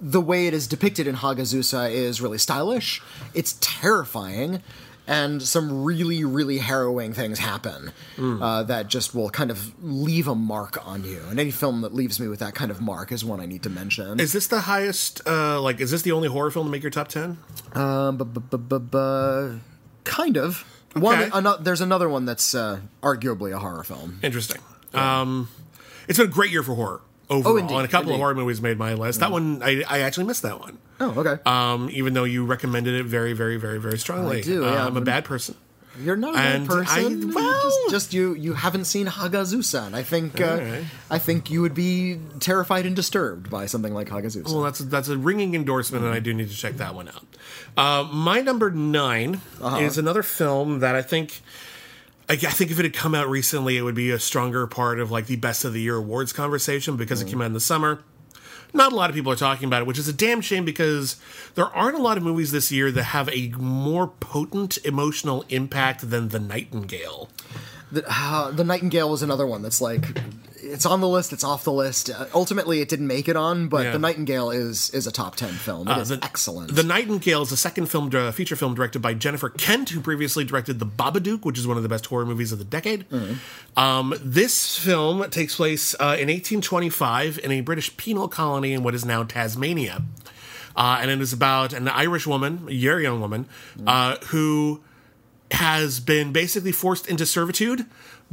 [0.00, 3.00] the way it is depicted in Hagazussa is really stylish.
[3.32, 4.62] It's terrifying.
[5.06, 10.34] And some really, really harrowing things happen uh, that just will kind of leave a
[10.34, 11.20] mark on you.
[11.28, 13.62] And any film that leaves me with that kind of mark is one I need
[13.64, 14.18] to mention.
[14.18, 15.20] is this the highest?
[15.28, 17.36] Uh, like, is this the only horror film to make your top ten?
[17.74, 19.60] Um, bu- bu- bu- bu- bu-
[20.04, 20.64] kind of.
[20.94, 21.62] One, Okay.
[21.62, 24.20] there's another one that's uh, arguably a horror film.
[24.22, 24.62] Interesting.
[24.94, 25.48] Um,
[26.08, 28.14] it's been a great year for horror overall, Oh, indeed, and a couple indeed.
[28.14, 29.20] of horror movies made my list.
[29.20, 30.78] That one, I, I actually missed that one.
[31.00, 31.42] Oh, okay.
[31.44, 34.38] Um, even though you recommended it very, very, very, very strongly.
[34.38, 35.54] I do, Uh, yeah, I'm a bad person.
[36.00, 37.30] You're not a bad and person.
[37.30, 38.34] I- well- just, just you.
[38.34, 40.84] You haven't seen Hagazussa, and I think uh, Alright.
[41.08, 44.46] I think you would be terrified and disturbed by something like Hagazussa.
[44.52, 47.24] Well, that's that's a ringing endorsement, and I do need to check that one out.
[47.76, 49.76] Uh, my number 9 Uh-huh.
[49.78, 51.42] is another film that I think.
[52.28, 55.10] I, think if it had come out recently, it would be a stronger part of
[55.10, 57.26] like the best of the year awards conversation because Mm.
[57.26, 58.00] it came out in the summer.
[58.72, 61.16] Not a lot of people are talking about it, which is a damn shame because
[61.54, 66.10] there aren't a lot of movies this year that have a more potent emotional impact
[66.10, 67.28] than The Nightingale.
[67.92, 70.18] the, uh, the Nightingale was another one that's like
[70.64, 72.10] it's on the list, it's off the list.
[72.10, 73.92] Uh, ultimately, it didn't make it on, but Yeah.
[73.92, 75.86] The Nightingale is is a top ten film.
[75.88, 76.74] It is the- excellent.
[76.74, 80.44] The Nightingale is a second film, uh, feature film directed by Jennifer Kent, who previously
[80.44, 83.04] directed The Babadook, which is one of the best horror movies of the decade.
[83.76, 88.94] Um, this film takes place uh, in 1825 in a British penal colony in what
[88.94, 90.02] is now Tasmania.
[90.76, 93.46] Uh, and it is about an Irish woman, a young woman,
[93.86, 94.80] uh, who
[95.50, 97.86] has been basically forced into servitude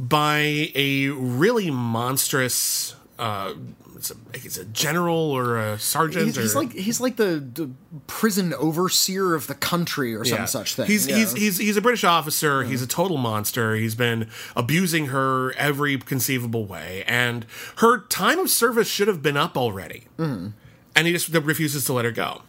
[0.08, 2.94] by a really monstrous.
[3.18, 3.54] Uh,
[3.96, 6.26] it's, a, it's a general or a sergeant.
[6.26, 7.70] he's, he's like he's like the, the
[8.08, 10.44] prison overseer of the country or some Yeah.
[10.46, 10.86] such thing.
[10.86, 11.16] He's Yeah.
[11.18, 12.64] he's he's he's a British officer.
[12.64, 13.76] He's a total monster.
[13.76, 19.36] He's been abusing her every conceivable way, and her time of service should have been
[19.36, 20.48] up already, Mm-hmm.
[20.96, 22.42] and he just refuses to let her go.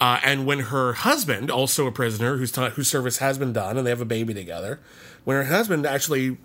[0.00, 3.76] Uh, and when her husband, also a prisoner whose ti whose service has been done,
[3.78, 4.80] and they have a baby together,
[5.22, 6.36] when her husband actually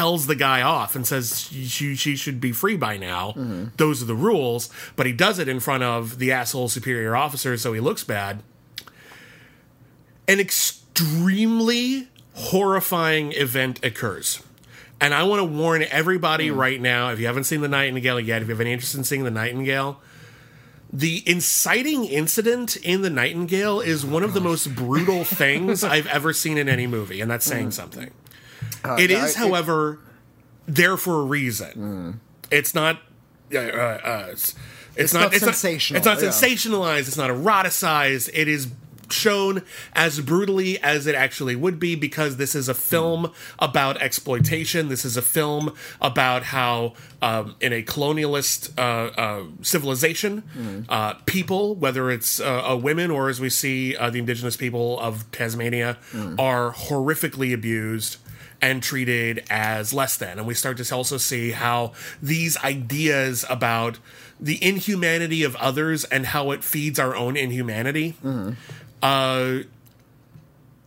[0.00, 3.34] tells the guy off and says she, she should be free by now.
[3.76, 4.70] Those are the rules.
[4.96, 8.42] But he does it in front of the asshole superior officer, so he looks bad.
[10.26, 14.42] An extremely horrifying event occurs.
[15.02, 16.58] And I want to warn everybody hmm.
[16.58, 19.04] right now if you haven't seen The Nightingale yet, if you have any interest in
[19.04, 20.00] seeing The Nightingale,
[20.90, 26.06] the inciting incident in The Nightingale is oh one of the most brutal things I've
[26.06, 27.72] ever seen in any movie, and that's saying hmm.
[27.72, 28.10] something.
[28.84, 29.98] It yeah, is, it- however,
[30.66, 32.20] there for a reason.
[32.50, 33.00] It's not.
[33.52, 34.54] Uh, uh, it's,
[34.94, 36.28] it's, not it's sensational, it's not yeah.
[36.28, 37.08] sensationalized.
[37.08, 38.30] It's not eroticized.
[38.32, 38.68] It is
[39.12, 39.62] shown
[39.92, 44.88] as brutally as it actually would be because this is a film about exploitation.
[44.88, 51.74] This is a film about how, um, in a colonialist uh, uh, civilization, uh, people,
[51.74, 55.98] whether it's uh, uh, women or as we see uh, the indigenous people of Tasmania,
[56.38, 58.16] are horrifically abused
[58.62, 60.38] and treated as less than.
[60.38, 61.92] And we start to also see how
[62.22, 63.98] these ideas about
[64.38, 68.16] the inhumanity of others and how it feeds our own inhumanity,
[69.02, 69.58] uh,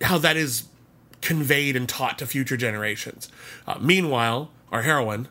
[0.01, 0.65] how that is
[1.21, 3.29] conveyed and taught to future generations.
[3.65, 5.27] Uh, meanwhile, our heroine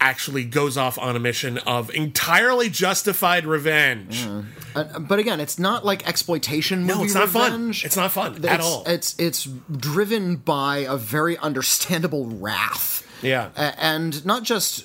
[0.00, 4.26] actually goes off on a mission of entirely justified revenge.
[4.74, 7.70] Uh, but again, it's not like exploitation movie No, it's not fun.
[7.70, 8.84] It's not fun at It's- all.
[8.86, 13.04] It's it's driven by a very understandable wrath.
[13.22, 13.48] Yeah.
[13.56, 14.84] And not just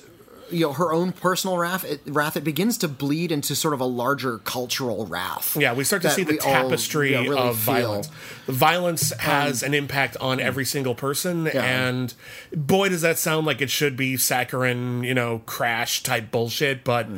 [0.54, 1.84] you know her own personal wrath.
[1.84, 2.36] It, wrath.
[2.36, 5.56] It begins to bleed into sort of a larger cultural wrath.
[5.58, 7.74] Yeah, we start to see the all, tapestry yeah, really of feel.
[7.74, 8.10] violence.
[8.46, 12.14] Violence has an impact on every single person, and
[12.54, 16.84] boy, does that sound like it should be saccharine, you know, crash type bullshit.
[16.84, 17.08] But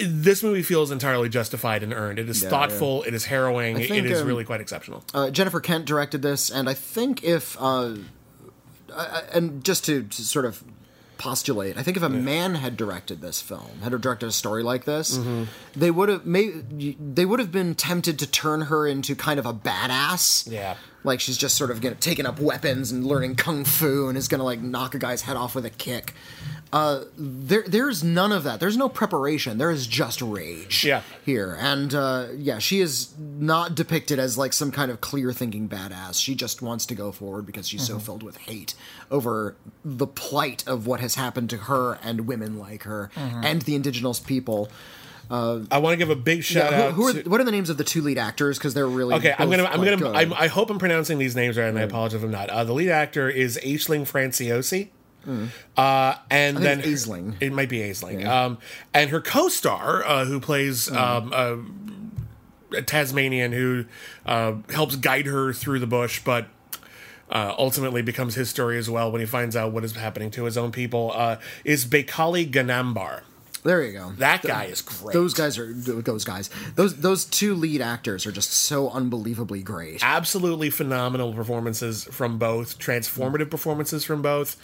[0.00, 2.18] this movie feels entirely justified and earned.
[2.18, 3.02] It is thoughtful.
[3.02, 3.76] It is harrowing.
[3.76, 5.04] think, it is um, really quite exceptional.
[5.12, 7.96] Uh, Jennifer Kent directed this, and I think if uh,
[9.32, 10.62] and just to, to sort of
[11.18, 14.84] postulate, I think if a man had directed this film, had directed a story like
[14.84, 15.44] this, Mm-hmm.
[15.76, 19.52] they would have they would have been tempted to turn her into kind of a
[19.52, 20.50] badass.
[20.50, 20.76] Yeah.
[21.04, 24.28] like she's just sort of gonna taking up weapons and learning kung fu and is
[24.28, 26.14] gonna like knock a guy's head off with a kick.
[26.70, 28.60] Uh, there, there's none of that.
[28.60, 29.56] There's no preparation.
[29.56, 31.00] There is just rage Yeah.
[31.24, 35.66] here, and uh, yeah, she is not depicted as like some kind of clear thinking
[35.68, 36.22] badass.
[36.22, 37.94] She just wants to go forward because she's Mm-hmm.
[37.98, 38.74] so filled with hate
[39.10, 43.44] over the plight of what has happened to her and women like her Mm-hmm.
[43.44, 44.68] and the indigenous people.
[45.30, 46.92] Uh, I want to give a big shout who, out.
[46.94, 48.58] who are, to- what are the names of the two lead actors?
[48.58, 50.16] Because they're really Okay, I'm gonna, I'm quite gonna.
[50.16, 52.48] I'm, I hope I'm pronouncing these names right, and I apologize if I'm not.
[52.50, 54.88] Uh, the lead actor is Aisling Franciosi.
[55.76, 57.34] Uh, and then Aisling.
[57.40, 58.24] It might be Aisling.
[58.26, 58.58] Um,
[58.94, 61.56] and her co-star, uh, who plays um, uh,
[62.76, 63.84] a Tasmanian who
[64.26, 66.48] uh, helps guide her through the bush, but
[67.30, 70.44] uh, ultimately becomes his story as well when he finds out what is happening to
[70.44, 73.20] his own people, uh, is Baykali Ganambarr.
[73.64, 74.12] there you go.
[74.12, 75.12] That guy is great.
[75.12, 76.48] Those guys are those guys.
[76.74, 80.02] Those those two lead actors are just so unbelievably great.
[80.02, 84.56] absolutely phenomenal performances from both, transformative performances from both,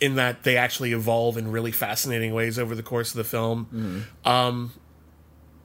[0.00, 4.04] in that they actually evolve in really fascinating ways over the course of the film.
[4.24, 4.72] Um,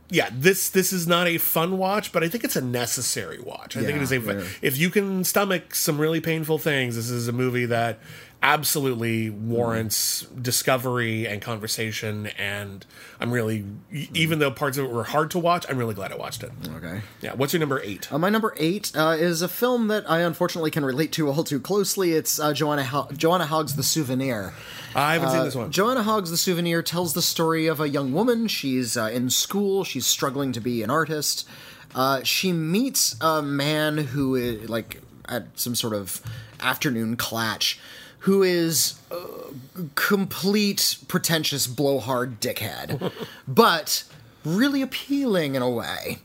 [0.10, 3.78] yeah, this this is not a fun watch, but I think it's a necessary watch.
[3.78, 4.44] I think it Yeah, is a yeah.
[4.62, 8.00] if you can stomach some really painful things, this is a movie that
[8.44, 12.28] absolutely warrants discovery and conversation.
[12.38, 12.86] And
[13.20, 16.12] I'm really, e- even though parts of it were hard to watch, I'm really glad
[16.12, 16.52] I watched it.
[16.76, 17.02] Okay.
[17.22, 18.12] Yeah, what's your number eight?
[18.12, 21.44] Uh, my number eight uh, is a film that I unfortunately can relate to all
[21.44, 22.14] too closely.
[22.14, 24.54] It's uh, Joanna Ho- Joanna Hogg's The Souvenir.
[24.96, 25.72] I haven't seen this one.
[25.72, 28.48] Joanna Hogg's The Souvenir tells the story of a young woman.
[28.48, 29.84] She's uh, in school.
[29.84, 31.48] She's struggling to be an artist.
[31.94, 36.22] Uh, she meets a man who is like at some sort of
[36.60, 37.80] afternoon clatch,
[38.22, 39.18] who is a
[39.96, 43.12] complete pretentious blowhard dickhead,
[43.48, 44.04] but
[44.44, 46.20] really appealing in a way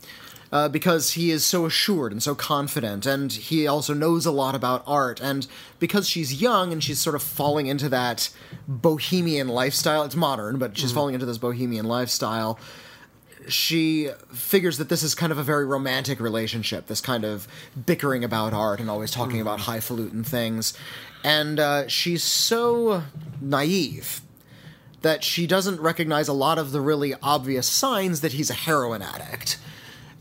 [0.51, 4.55] uh, because he is so assured and so confident, and he also knows a lot
[4.55, 5.19] about art.
[5.21, 5.47] And
[5.79, 8.29] because she's young and she's sort of falling into that
[8.67, 12.59] bohemian lifestyle, it's modern, but she's falling into this bohemian lifestyle.
[13.47, 17.47] She figures that this is kind of a very romantic relationship, this kind of
[17.85, 20.73] bickering about art and always talking about highfalutin things.
[21.23, 23.03] And uh, she's so
[23.41, 24.21] naive
[25.01, 29.01] that she doesn't recognize a lot of the really obvious signs that he's a heroin
[29.01, 29.59] addict.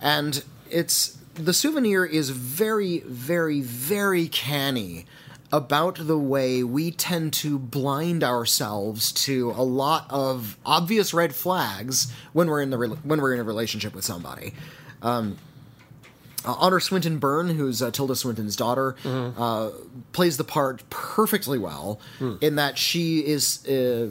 [0.00, 5.06] And it's the souvenir is very, very, very canny
[5.52, 12.12] about the way we tend to blind ourselves to a lot of obvious red flags
[12.32, 14.54] when we're in the re- when we're in a relationship with somebody.
[15.02, 15.36] Um,
[16.44, 19.70] uh, Honor Swinton Byrne, who's uh, Tilda Swinton's daughter, uh,
[20.12, 22.00] plays the part perfectly well
[22.40, 23.66] in that she is.
[23.66, 24.10] Uh,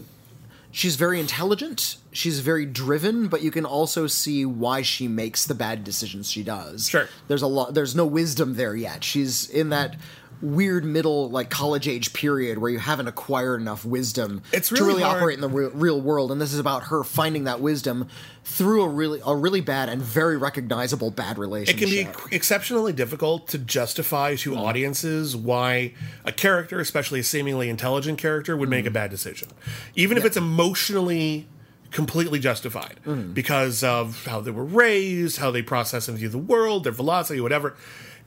[0.72, 5.56] she's very intelligent she's very driven but you can also see why she makes the
[5.56, 7.08] bad decisions she does Sure.
[7.30, 9.96] there's a lot there's no wisdom there yet she's in that
[10.42, 14.88] weird middle like college age period where you haven't acquired enough wisdom It's to really
[14.88, 17.60] really hard- operate in the real, real world and this is about her finding that
[17.62, 18.08] wisdom
[18.46, 21.90] through a really a really bad and very recognizable bad relationship.
[21.90, 24.60] It can be exceptionally difficult to justify to mm-hmm.
[24.60, 25.94] audiences why
[26.24, 28.94] a character, especially a seemingly intelligent character, would make a mm-hmm.
[28.94, 29.50] bad decision,
[29.96, 31.48] even if it's emotionally
[31.92, 33.34] completely justified mm-hmm.
[33.34, 37.40] because of how they were raised, how they process and view the world, their philosophy,
[37.40, 37.76] whatever.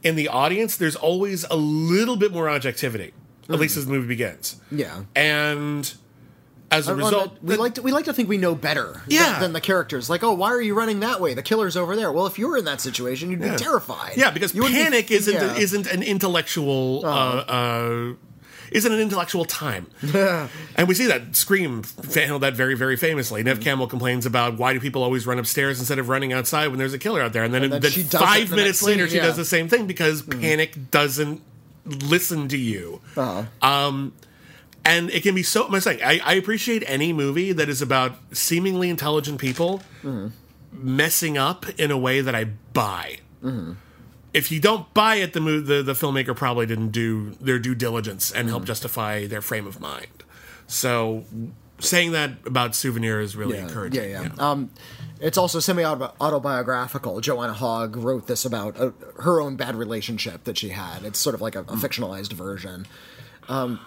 [0.03, 3.13] In the audience, there's always a little bit more objectivity,
[3.49, 4.61] at least as the movie begins.
[4.71, 5.93] yeah And
[6.71, 9.33] as a result, we like to we like to think we know better Yeah.
[9.33, 10.09] than, than the characters.
[10.11, 11.33] Like, oh, why are you running that way?
[11.35, 12.13] The killer's over there.
[12.13, 14.17] Well, if you were in that situation, you'd be terrified.
[14.17, 15.45] Yeah, because You wouldn't be- panic isn't yeah.
[15.47, 15.59] Uh-huh.
[15.59, 18.13] isn't an intellectual uh, uh,
[18.73, 19.87] isn't an intellectual time.
[20.15, 21.83] and we see that Scream
[22.15, 23.43] handled that very very famously.
[23.43, 26.79] Neve Campbell complains about why do people always run upstairs instead of running outside when
[26.79, 29.05] there's a killer out there, and then, And then then she five the minutes later
[29.05, 29.23] scene, she yeah.
[29.23, 29.29] Mm-hmm.
[29.29, 31.43] does the same thing because panic doesn't
[31.85, 33.01] listen to you.
[33.17, 33.45] Uh-huh.
[33.63, 34.13] Um,
[34.85, 35.67] and it can be so.
[35.67, 40.29] I'm saying I, I appreciate any movie that is about seemingly intelligent people Mm-hmm.
[40.73, 43.19] messing up in a way that I buy.
[43.43, 43.73] Mm-hmm.
[44.39, 48.31] If you don't buy it, the, the the filmmaker probably didn't do their due diligence
[48.31, 50.23] and help justify their frame of mind.
[50.69, 51.25] So
[51.81, 54.11] saying that about Souvenir is really yeah, encouraging.
[54.11, 54.31] Yeah, yeah.
[54.39, 54.71] Um,
[55.21, 57.21] it's also semi autobiographical.
[57.21, 61.05] Joanna Hogg wrote this about uh, her own bad relationship that she had.
[61.05, 62.87] It's sort of like a, a fictionalized version.
[63.49, 63.81] Um,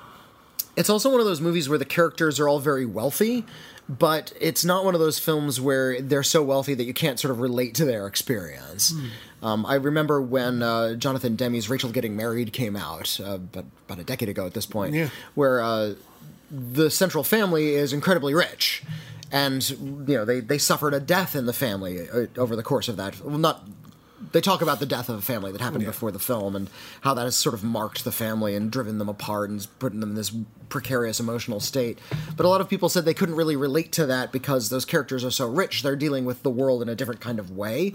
[0.76, 3.46] it's also one of those movies where the characters are all very wealthy,
[3.88, 7.32] but it's not one of those films where they're so wealthy that you can't sort
[7.32, 8.94] of relate to their experience.
[9.42, 14.00] Um, I remember when uh, Jonathan Demme's Rachel Getting Married came out, uh, but about
[14.00, 15.10] a decade ago at this point, Yeah.
[15.36, 15.96] where uh,
[16.52, 18.84] the central family is incredibly rich.
[19.34, 22.90] And you know they, they suffered a death in the family uh, over the course
[22.90, 23.22] of that.
[23.24, 23.66] Well, not
[24.34, 26.70] they talk about the death of a family that happened before the film and
[27.02, 30.04] how that has sort of marked the family and driven them apart and put them
[30.04, 30.32] in this
[30.70, 31.98] precarious emotional state.
[32.38, 35.24] But a lot of people said they couldn't really relate to that because those characters
[35.26, 35.82] are so rich.
[35.82, 37.94] They're dealing with the world in a different kind of way.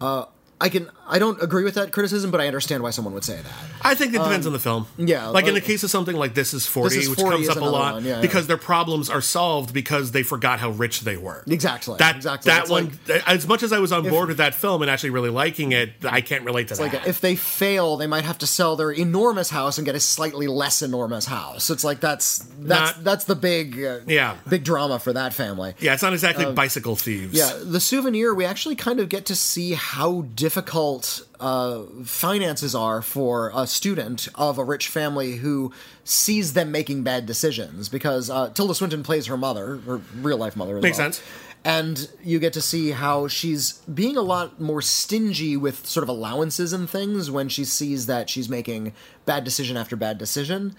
[0.00, 0.26] Uh,
[0.60, 3.36] I can I don't agree with that criticism, but I understand why someone would say
[3.36, 3.52] that.
[3.82, 4.86] I think it depends on the film.
[4.98, 7.18] Um, yeah, like in the case of something like This Is Forty, This Is which
[7.20, 8.48] comes up a lot yeah, because yeah.
[8.48, 11.44] their problems are solved because they forgot how rich they were.
[11.46, 12.50] Exactly, That exactly.
[12.50, 15.10] that It's one, as much as I was on board with that film and actually
[15.10, 16.82] really liking it, I can't relate to that.
[16.94, 20.00] Like if they fail, they might have to sell their enormous house and get a
[20.00, 21.68] slightly less enormous house.
[21.70, 24.36] It's like that's that's Not- that's the big uh, Yeah.
[24.48, 25.74] big drama for that family.
[25.80, 27.38] yeah, it's not exactly bicycle thieves.
[27.40, 32.72] Um, Yeah, the souvenir, we actually kind of get to see how difficult uh, finances
[32.72, 35.72] are for a student of a rich family who
[36.04, 37.88] sees them making bad decisions.
[37.88, 40.80] Because uh, Tilda Swinton plays her mother, her real life mother.
[40.80, 41.06] Makes well.
[41.12, 41.22] sense.
[41.64, 46.08] And you get to see how she's being a lot more stingy with sort of
[46.08, 48.92] allowances and things when she sees that she's making
[49.24, 50.76] bad decision after bad decision.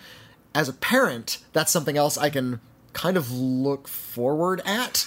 [0.55, 2.61] As a parent, that's something else I can
[2.93, 5.05] kind of look forward at.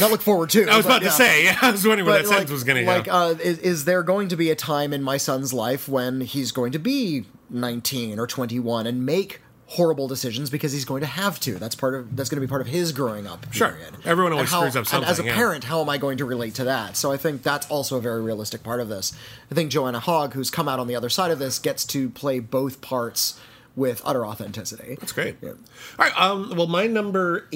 [0.00, 0.68] Not look forward to.
[0.68, 1.44] I was but about to say.
[1.44, 3.12] Yeah, I was wondering where But, that like, sentence was going to like, go.
[3.12, 6.52] uh, is, is there going to be a time in my son's life when he's
[6.52, 11.38] going to be 19 or 21 and make horrible decisions because he's going to have
[11.40, 11.54] to?
[11.58, 13.46] That's part of that's going to be part of his growing up.
[13.52, 13.76] Sure.
[14.04, 15.34] Everyone always how- screws up And as a yeah.
[15.34, 16.96] parent, how am I going to relate to that?
[16.96, 19.12] So I think that's also a very realistic part of this.
[19.50, 22.10] I think Joanna Hogg, who's come out on the other side of this, gets to
[22.10, 23.38] play both parts
[23.76, 24.96] with utter authenticity.
[24.98, 25.36] That's great.
[25.42, 25.50] Yeah.
[25.50, 25.56] All
[25.98, 26.20] right.
[26.20, 27.46] Um, well, my number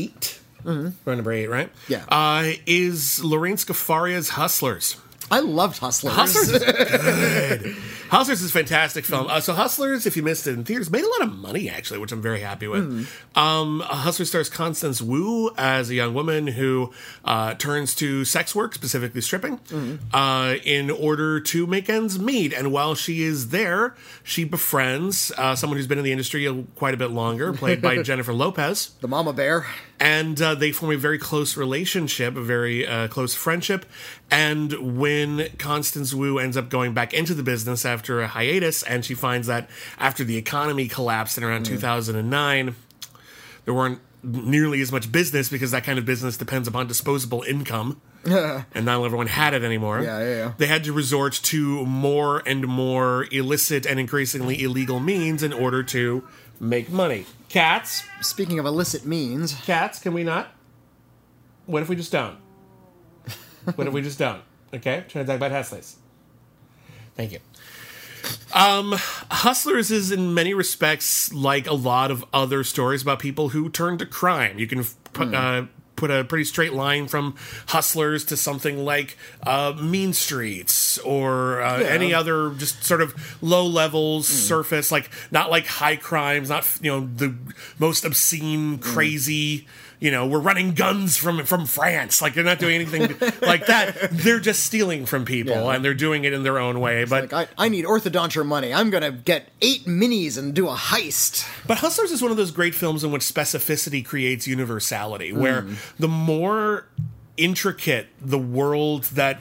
[0.67, 1.69] 8 my number eight, right?
[1.89, 1.93] Mm-hmm.
[1.93, 2.05] Yeah.
[2.09, 4.97] Uh, is Lorene Scafaria's Hustlers.
[5.31, 6.15] I loved Hustlers.
[6.15, 6.63] Hustlers is
[7.63, 7.77] good.
[8.11, 9.29] Hustlers is a fantastic film.
[9.29, 11.99] Uh, so Hustlers, if you missed it in theaters, made a lot of money actually,
[12.01, 13.09] which I'm very happy with.
[13.37, 16.93] Um, Hustlers stars Constance Wu as a young woman who
[17.25, 19.61] uh, turns to sex work, specifically stripping,
[20.13, 22.53] uh, in order to make ends meet.
[22.53, 23.95] And while she is there,
[24.25, 28.03] she befriends uh, someone who's been in the industry quite a bit longer, played by
[28.03, 29.67] Jennifer Lopez the Mama Bear.
[30.01, 33.87] and uh, they form a very close relationship, a very uh, close friendship.
[34.33, 39.05] And when Constance Wu ends up going back into the business after a hiatus, and
[39.05, 41.75] she finds that after the economy collapsed in around hmm.
[41.75, 42.75] 2009,
[43.65, 48.01] there weren't nearly as much business because that kind of business depends upon disposable income.
[48.25, 50.03] and not everyone had it anymore.
[50.03, 50.53] Yeah, yeah, yeah.
[50.59, 55.83] They had to resort to more and more illicit and increasingly illegal means in order
[55.85, 56.29] to
[56.61, 57.25] make money.
[57.49, 60.53] Cats, Speaking of illicit means, cats, can we not?
[61.65, 62.37] What if we just don't?
[63.75, 64.43] what if we just don't?
[64.73, 65.97] Okay, trying to talk about hustlers.
[67.17, 67.41] Thank you.
[68.55, 68.97] Um,
[69.31, 73.99] Hustlers is in many respects like a lot of other stories about people who turn
[73.99, 74.59] to crime.
[74.59, 75.67] You can put uh,
[76.01, 77.37] put a pretty straight line from
[77.69, 83.67] Hustlers to something like uh, Mean Streets or uh, any other just sort of low
[83.67, 87.35] level surface, like not like high crimes, not you know the
[87.79, 89.69] most obscene, crazy.
[90.01, 92.23] You know, we're running guns from from France.
[92.23, 93.03] Like they're not doing anything
[93.43, 94.09] like that.
[94.11, 95.75] They're just stealing from people, Yeah.
[95.75, 97.05] and they're doing it in their own way.
[97.05, 98.73] But like, I, I need orthodonture money.
[98.73, 101.47] I'm gonna get eight minis and do a heist.
[101.67, 105.67] But Hustlers is one of those great films in which specificity creates universality, where
[105.99, 106.87] the more
[107.37, 109.41] intricate the world that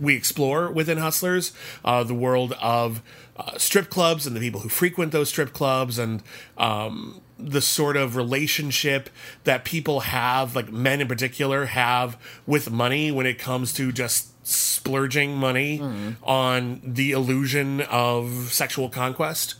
[0.00, 1.52] we explore within Hustlers,
[1.84, 3.02] uh, the world of
[3.36, 6.22] uh, strip clubs and the people who frequent those strip clubs, and
[6.56, 9.10] um, the sort of relationship
[9.44, 14.28] that people have, like men in particular, have with money when it comes to just
[14.46, 15.80] splurging money
[16.22, 19.56] on the illusion of sexual conquest.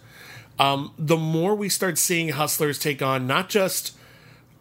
[0.59, 3.93] Um, the more we start seeing hustlers take on not just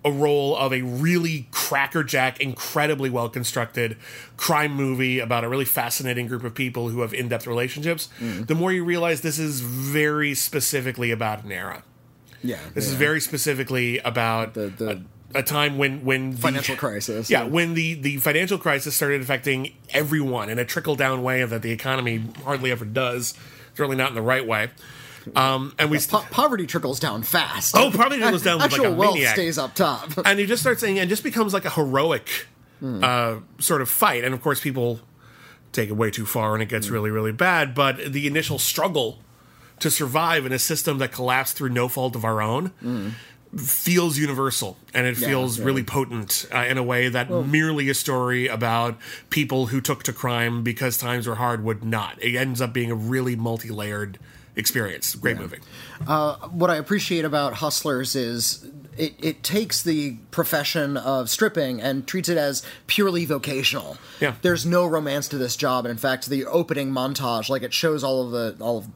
[0.04, 3.98] a role of a really crackerjack, incredibly well constructed
[4.38, 8.54] crime movie about a really fascinating group of people who have in depth relationships, the
[8.56, 11.84] more you realize this is very specifically about an era.
[12.44, 15.02] Yeah, This is very specifically about The- the-
[15.36, 17.48] a, a time when when the- Financial crisis, Yeah, yeah.
[17.50, 21.72] when the the financial crisis started affecting everyone in a trickle down way that the
[21.72, 23.34] economy hardly ever does.
[23.76, 24.70] Certainly not in the right way.
[25.36, 27.76] Um, and we Po- poverty trickles down fast.
[27.76, 29.34] Oh, poverty trickles down like Actual a wealth maniac.
[29.34, 30.12] stays up top.
[30.26, 32.30] and you just start saying it just becomes like a heroic
[32.84, 35.00] uh, sort of fight and of course people
[35.72, 39.18] take it way too far and it gets really really bad but the initial struggle
[39.80, 42.72] to survive in a system that collapsed through no fault of our own
[43.58, 45.66] feels universal and it Yeah, feels yeah.
[45.66, 48.98] really potent uh, in a way that merely a story about
[49.30, 52.92] people who took to crime because times were hard would not it ends up being
[52.92, 54.20] a really multi-layered
[54.58, 55.60] experience great movie
[56.52, 58.66] what I appreciate about Hustlers is
[58.98, 63.98] it, it takes the profession of stripping and treats it as purely vocational.
[64.22, 64.36] Yeah.
[64.42, 68.06] There's no romance to this job, and in fact, the opening montage, like it shows
[68.06, 68.88] all of the all of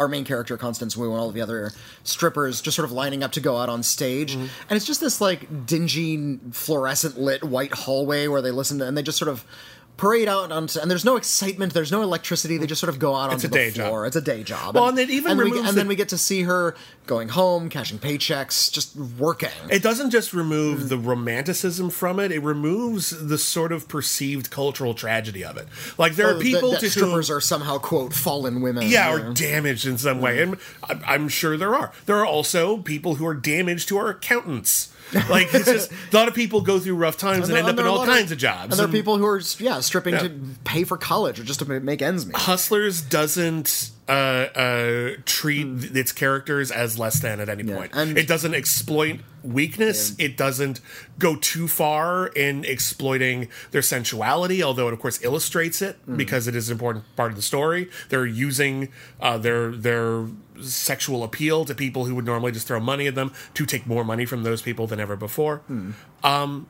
[0.00, 3.22] our main character Constance Wu and all of the other strippers just sort of lining
[3.22, 4.46] up to go out on stage, mm-hmm.
[4.68, 8.96] and it's just this like dingy fluorescent lit white hallway where they listen to and
[8.96, 9.44] they just sort of
[10.00, 13.14] parade out onto and there's no excitement there's no electricity they just sort of go
[13.14, 14.06] out onto a the day job.
[14.06, 16.08] it's a day job Well, and it even and, we, and the- then we get
[16.08, 16.74] to see her
[17.06, 20.88] going home cashing paychecks just working It doesn't just remove Mm.
[20.88, 25.66] the romanticism from it; it removes the sort of perceived cultural tragedy of it.
[25.98, 29.32] Like there are people that to strippers whom, are somehow quote fallen women yeah, or
[29.34, 30.56] damaged in some way, and
[31.06, 31.92] I'm sure there are.
[32.06, 34.88] There are also people who are damaged who are accountants.
[35.28, 37.78] Like it's just a lot of people go through rough times and, there- end up
[37.78, 38.72] in all lot of- kinds of, jobs.
[38.72, 40.20] and there are people who are yeah stripping Yeah.
[40.28, 45.66] to pay for college or just to make ends meet Hustlers doesn't uh, uh, treat
[45.96, 47.92] its characters as less than at any point.
[47.94, 50.14] and- it doesn't exploit weakness.
[50.18, 50.80] It doesn't
[51.18, 56.54] go too far in exploiting their sensuality, although it of course illustrates it because it
[56.56, 57.88] is an important part of the story.
[58.10, 58.88] They're using
[59.20, 60.26] uh, their their
[60.60, 64.04] sexual appeal to people who would normally just throw money at them to take more
[64.04, 65.62] money from those people than ever before.
[66.22, 66.66] Um,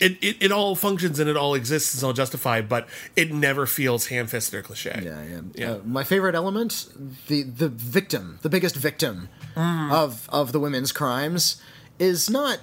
[0.00, 1.94] it, it, it all functions and it all exists.
[1.94, 5.00] It's all justified, but it never feels ham-fisted or cliche.
[5.02, 5.70] yeah yeah, Yeah.
[5.72, 6.86] Uh, my favorite element
[7.28, 9.90] the the victim the biggest victim Mm.
[9.92, 11.60] of of the women's crimes
[11.98, 12.58] is not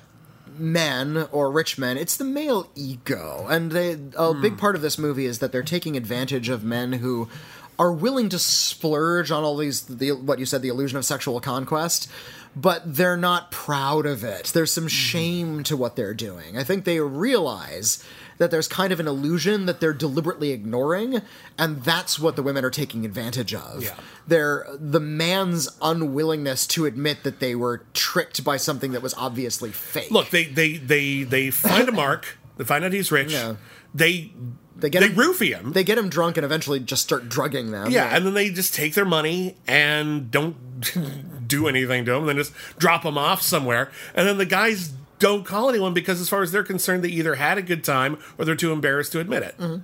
[0.57, 4.41] men or rich men it's the male ego and they a Hmm.
[4.41, 7.27] big part of this movie is that they're taking advantage of men who
[7.77, 11.39] are willing to splurge on all these the what you said the illusion of sexual
[11.41, 12.09] conquest
[12.61, 14.89] but they're not proud of it there's some mm-hmm.
[14.89, 18.03] shame to what they're doing i think they realize
[18.39, 21.21] that there's kind of an illusion that they're deliberately ignoring
[21.57, 23.95] and that's what the women are taking advantage of Yeah.
[24.27, 29.71] they're the man's unwillingness to admit that they were tricked by something that was obviously
[29.71, 32.37] fake Look, they they they they find a mark.
[32.57, 33.31] They find out he's rich.
[33.33, 33.55] Yeah.
[33.93, 34.31] They
[34.75, 35.73] they get they him, roofie him.
[35.73, 38.73] they get him drunk and eventually just start drugging them yeah, and then they just
[38.75, 40.55] take their money and don't
[41.47, 45.45] do anything to them, Then just drop them off somewhere, and then the guys don't
[45.45, 48.45] call anyone because, as far as they're concerned, they either had a good time or
[48.45, 49.57] they're too embarrassed to admit it.
[49.57, 49.83] Mm-hmm.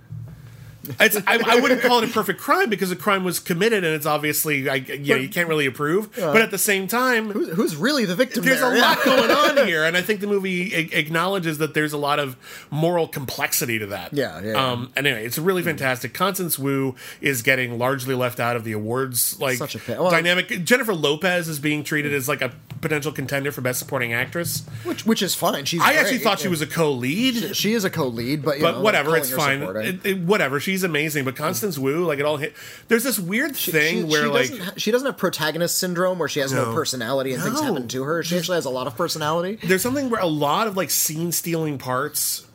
[0.99, 3.95] It's, I, I wouldn't call it a perfect crime because a crime was committed and
[3.95, 6.13] it's obviously, I, yeah, you can't really approve.
[6.15, 8.43] but at the same time, Who's really the victim?
[8.43, 8.75] there's there?
[8.75, 11.97] a lot going on here, and I think the movie a- acknowledges that there's a
[11.97, 12.35] lot of
[12.69, 14.13] moral complexity to that.
[14.13, 14.53] Yeah, yeah.
[14.71, 16.13] Um, and anyway, it's really fantastic.
[16.13, 19.97] Constance Wu is getting largely left out of the awards like Such a pit.
[19.99, 20.63] Well- dynamic.
[20.65, 24.63] Jennifer Lopez is being treated as like a potential contender for best supporting actress.
[24.83, 25.63] which which is fine.
[25.63, 26.23] She's I actually great.
[26.23, 27.55] thought she was a co-lead.
[27.55, 29.61] She is a co-lead, but you But know, whatever, it's fine.
[29.61, 31.23] It- it- whatever, she's amazing.
[31.25, 32.53] But Constance Wu, like it all hit.
[32.87, 36.27] There's this weird thing she, where she like doesn't she doesn't have protagonist syndrome where
[36.27, 36.73] she has no, No.
[36.73, 38.23] personality and things happen to her.
[38.23, 39.59] She actually has a lot of personality.
[39.63, 42.45] there's something where a lot of like scene stealing parts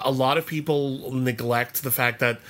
[0.00, 2.40] a lot of people neglect the fact that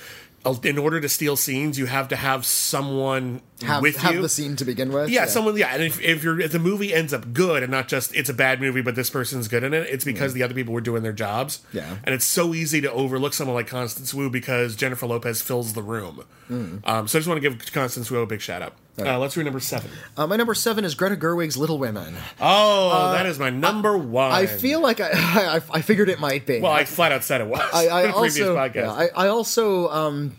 [0.63, 4.29] in order to steal scenes you have to have someone Have with have you the
[4.29, 5.09] scene to begin with.
[5.09, 5.57] yeah, someone.
[5.57, 8.29] Yeah, and if, if you're if the movie ends up good and not just it's
[8.29, 10.81] a bad movie, but this person's good in it, it's because the other people were
[10.81, 11.61] doing their jobs.
[11.73, 11.97] Yeah.
[12.03, 15.81] and it's so easy to overlook someone like Constance Wu because Jennifer Lopez fills the
[15.83, 16.23] room.
[16.49, 18.73] Um, so I just want to give Constance Wu a big shout out.
[18.97, 19.91] Uh, let's read number seven.
[20.15, 22.15] Uh, my number seven is Greta Gerwig's Little Women.
[22.39, 24.31] Oh, that is my number one.
[24.31, 26.61] Uh, I feel like I, I I figured it might be.
[26.61, 27.59] well, I flat out said it was.
[27.73, 28.75] I, I in a previous also podcast.
[28.75, 30.37] yeah, I, I also um,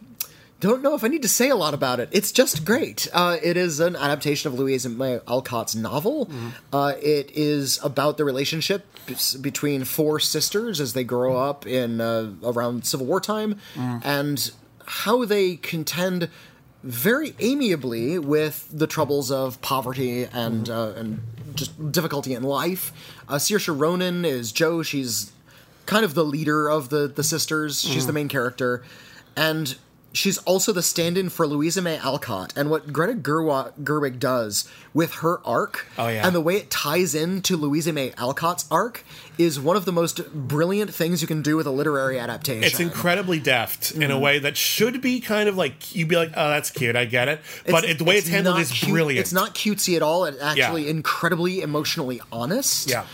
[0.60, 2.08] don't know if I need to say a lot about it.
[2.12, 3.08] It's just great.
[3.12, 6.24] Uh, it is an adaptation of Louisa May Alcott's novel.
[6.26, 6.48] Mm-hmm.
[6.72, 8.86] Uh, it is about the relationship
[9.42, 14.00] between four sisters as they grow up in uh, around Civil War time, Mm.
[14.04, 14.50] and
[14.86, 16.30] how they contend
[16.86, 21.20] very amiably with the troubles of poverty and uh, and
[21.54, 22.92] just difficulty in life.
[23.28, 24.82] Uh, Saoirse Ronan is Jo.
[24.82, 25.32] She's
[25.86, 27.80] kind of the leader of the the sisters.
[27.80, 28.06] She's Mm-hmm.
[28.06, 28.82] the main character,
[29.36, 29.76] and
[30.16, 32.52] she's also the stand-in for Louisa May Alcott.
[32.56, 36.26] And what Greta Gerwa- Gerwig does with her arc, Oh, yeah.
[36.26, 39.04] and the way it ties into Louisa May Alcott's arc,
[39.38, 42.64] is one of the most brilliant things you can do with a literary adaptation.
[42.64, 44.10] It's incredibly deft in Mm-hmm.
[44.10, 47.04] a way that should be kind of like you'd be like, oh, that's cute, I
[47.04, 47.40] get it.
[47.66, 49.20] But it, the way it's, handled is cute- brilliant.
[49.20, 50.24] It's not cutesy at all.
[50.24, 50.90] It's actually Yeah.
[50.90, 52.88] incredibly emotionally honest.
[52.88, 53.04] Yeah.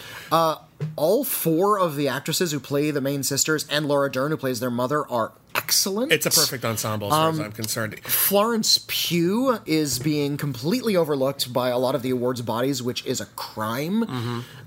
[0.96, 4.60] All four of the actresses who play the main sisters and Laura Dern who plays
[4.60, 6.10] their mother are excellent.
[6.12, 8.00] It's a perfect ensemble as far Um, as I'm concerned.
[8.04, 13.20] Florence Pugh is being completely overlooked by a lot of the awards bodies, which is
[13.20, 14.02] a crime.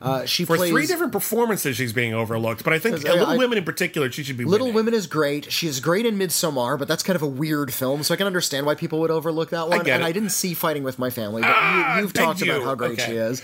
[0.01, 0.53] Uh, she Mm-hmm.
[0.53, 2.63] For plays three different performances, she's being overlooked.
[2.63, 4.75] But I think I- Little I- Women in particular, she should be Little winning.
[4.75, 5.51] Women is great.
[5.51, 8.65] She's great in Midsommar, but that's kind of a weird film, so I can understand
[8.67, 9.83] why people would overlook that one.
[9.83, 10.05] get and it.
[10.05, 12.75] I didn't see Fighting with My Family, but Ah, you, you've thank talked about how
[12.75, 13.05] great Okay.
[13.07, 13.41] she is.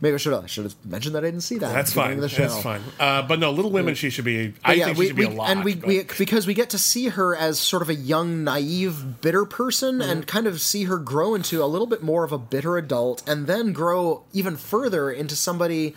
[0.00, 1.72] Maybe I should have, should have mentioned that I didn't see that.
[1.72, 2.20] That's at the beginning fine.
[2.20, 2.42] the show.
[2.48, 2.80] That's fine.
[2.98, 4.54] Uh, but no, Little Women, she should be.
[4.64, 5.50] I yeah, think we, she should be a lot.
[5.50, 8.44] and we, but- we because we get to see her as sort of a young,
[8.44, 10.10] naive, bitter person, Mm-hmm.
[10.10, 13.22] and kind of see her grow into a little bit more of a bitter adult,
[13.28, 15.94] and then grow even further into somebody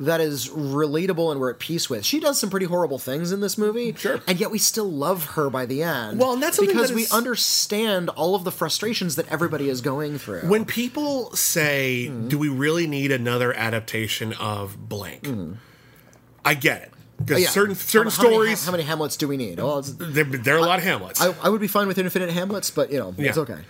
[0.00, 2.04] that is relatable and we're at peace with.
[2.04, 4.20] She does some pretty horrible things in this movie, Sure.
[4.26, 6.18] and yet we still love her by the end.
[6.20, 9.80] Well, and that's because that we is- understand all of the frustrations that everybody is
[9.80, 10.42] going through.
[10.48, 12.28] when people say, Mm-hmm.
[12.28, 15.26] "Do we really need another adaptation of blank?"
[16.44, 17.42] I get it because Mm-hmm.
[17.44, 17.48] Yeah.
[17.48, 19.58] certain certain how, how many- stories how many Hamlets do we need?
[19.58, 21.20] Well, there, there are a lot of Hamlets.
[21.20, 23.60] I, I would be fine with infinite Hamlets, but you know, it's okay.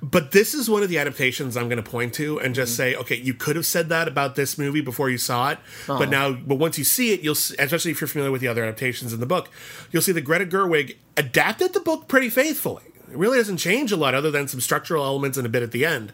[0.00, 2.76] But this is one of the adaptations I'm going to point to and just Mm-hmm.
[2.76, 6.08] say, okay, you could have said that about this movie before you saw it, but
[6.08, 9.12] now, but once you see it, you'll, especially if you're familiar with the other adaptations
[9.12, 9.50] in the book,
[9.90, 12.84] you'll see that Greta Gerwig adapted the book pretty faithfully.
[13.10, 15.72] It really doesn't change a lot other than some structural elements and a bit at
[15.72, 16.12] the end.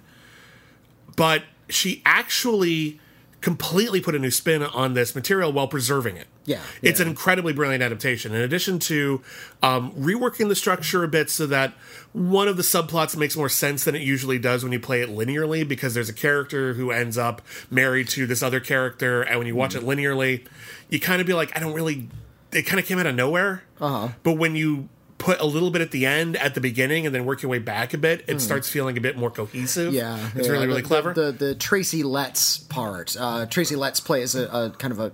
[1.17, 3.01] But she actually
[3.41, 6.29] completely put a new spin on this material while preserving it.
[6.47, 8.35] Yeah, It's an incredibly brilliant adaptation.
[8.35, 9.23] In addition to
[9.63, 11.73] um, reworking the structure a bit so that
[12.13, 15.09] one of the subplots makes more sense than it usually does when you play it
[15.09, 17.41] linearly, because there's a character who ends up
[17.71, 19.91] married to this other character, and when you watch Mm-hmm.
[19.91, 20.47] it linearly,
[20.91, 22.09] you kind of be like, I don't really.
[22.53, 23.65] It kind of came out of nowhere.
[23.81, 24.09] Uh-huh.
[24.23, 24.89] But when you
[25.19, 27.59] put a little bit at the end, at the beginning, and then work your way
[27.59, 29.93] back a bit, it starts feeling a bit more cohesive.
[29.93, 29.97] Mm.
[29.97, 31.15] Yeah, it's yeah, really really the, clever.
[31.15, 33.17] The, the the Tracy Letts part.
[33.19, 35.13] Uh, Tracy Letts plays a, a kind of a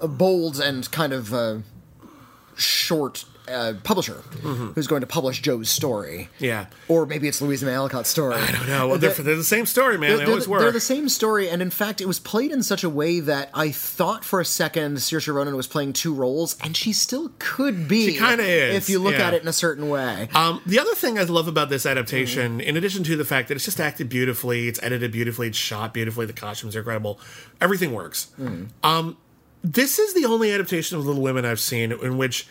[0.00, 1.58] a bold and kind of uh,
[2.56, 6.28] short uh, publisher who's going to publish Jo's story.
[6.34, 6.44] Mm-hmm.
[6.44, 6.66] Yeah.
[6.88, 8.34] or maybe it's Louisa May Alcott's story.
[8.36, 10.10] I don't no, well, they're, they're the same story, man.
[10.10, 10.60] They They're, always they're, were.
[10.60, 13.50] they're the same story, and in fact, it was played in such a way that
[13.52, 17.88] I thought for a second Saoirse Ronan was playing two roles, and she still could
[17.88, 18.12] be.
[18.12, 19.28] She kinda is, if you look yeah.
[19.28, 20.28] at it in a certain way.
[20.34, 23.54] Um, the other thing I love about this adaptation, in addition to the fact that
[23.54, 27.18] it's just acted beautifully, it's edited beautifully, it's shot beautifully, the costumes are incredible,
[27.60, 28.30] everything works.
[28.84, 29.16] Um,
[29.62, 32.46] this is the only adaptation of Little Women I've seen in which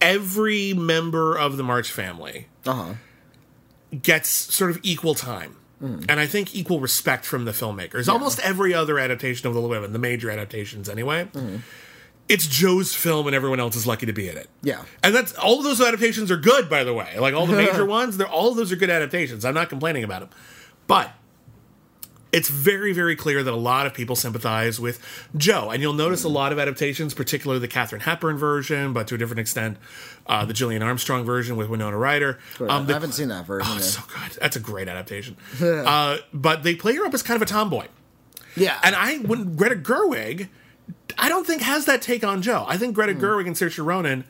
[0.00, 2.94] every member of the March family Uh huh.
[4.02, 5.56] gets sort of equal time.
[5.80, 6.00] Hmm.
[6.08, 8.08] And I think equal respect from the filmmakers.
[8.08, 11.56] Almost every other adaptation of Little Women, the major adaptations anyway, Hmm.
[12.28, 14.48] it's Jo's film and everyone else is lucky to be in it.
[14.62, 14.82] Yeah.
[15.02, 17.18] And that's all of those adaptations are good, by the way.
[17.18, 19.44] Like all the major ones, they're all of those are good adaptations.
[19.44, 20.30] I'm not complaining about them.
[20.86, 21.12] But
[22.32, 24.98] it's very, very clear that a lot of people sympathize with
[25.36, 25.68] Jo.
[25.70, 29.18] And you'll notice a lot of adaptations, particularly the Katharine Hepburn version, but to a
[29.18, 29.76] different extent,
[30.26, 32.38] uh, the Gillian Armstrong version with Winona Ryder.
[32.60, 33.70] Um, the- I haven't seen that version.
[33.70, 34.38] Oh, so good.
[34.40, 35.36] That's a great adaptation.
[35.62, 37.86] uh, but they play her up as kind of a tomboy.
[38.56, 40.48] yeah, And I, when Greta Gerwig,
[41.18, 42.64] I don't think has that take on Jo.
[42.66, 44.24] I think Greta Gerwig and Saoirse Ronan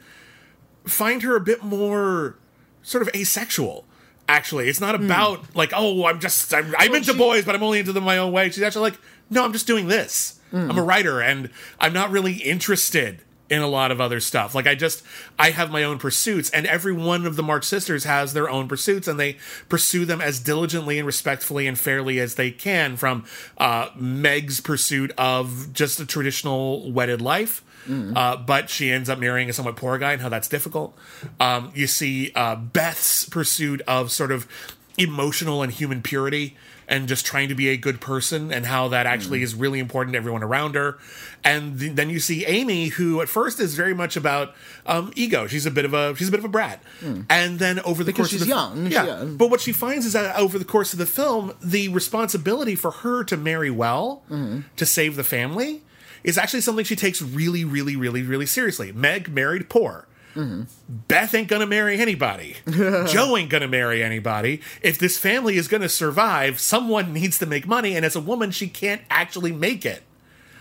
[0.84, 2.36] find her a bit more
[2.82, 3.84] sort of asexual.
[4.28, 7.62] Actually, it's not about like, oh, I'm just I'm, I'm into she- boys, but I'm
[7.62, 8.50] only into them my own way.
[8.50, 9.00] She's actually like,
[9.30, 10.38] no, I'm just doing this.
[10.52, 11.48] I'm a writer, and
[11.80, 14.54] I'm not really interested in a lot of other stuff.
[14.54, 15.02] Like I just
[15.38, 18.68] I have my own pursuits, and every one of the March sisters has their own
[18.68, 22.96] pursuits, and they pursue them as diligently and respectfully and fairly as they can.
[22.96, 23.24] From
[23.58, 27.62] uh, Meg's pursuit of just a traditional wedded life.
[27.88, 30.96] Uh, but she ends up marrying a somewhat poor guy, and how that's difficult.
[31.40, 34.46] Um, you see uh, Beth's pursuit of sort of
[34.98, 36.56] emotional and human purity,
[36.88, 40.12] and just trying to be a good person, and how that actually is really important
[40.12, 40.98] to everyone around her.
[41.42, 44.54] And th- then you see Amy, who at first is very much about
[44.84, 45.46] um, ego.
[45.46, 46.82] She's a bit of a she's a bit of a brat,
[47.30, 49.06] and then over the Because course of she's the young, yeah.
[49.06, 49.24] yeah.
[49.24, 52.90] But what she finds is that over the course of the film, the responsibility for
[52.90, 54.22] her to marry well,
[54.76, 55.82] to save the family,
[56.24, 58.92] is actually something she takes really, really, really, really seriously.
[58.92, 60.06] Meg married poor.
[60.88, 62.56] Beth ain't gonna marry anybody.
[62.66, 64.60] Jo ain't gonna marry anybody.
[64.80, 68.50] If this family is gonna survive, someone needs to make money, and as a woman,
[68.50, 70.02] she can't actually make it.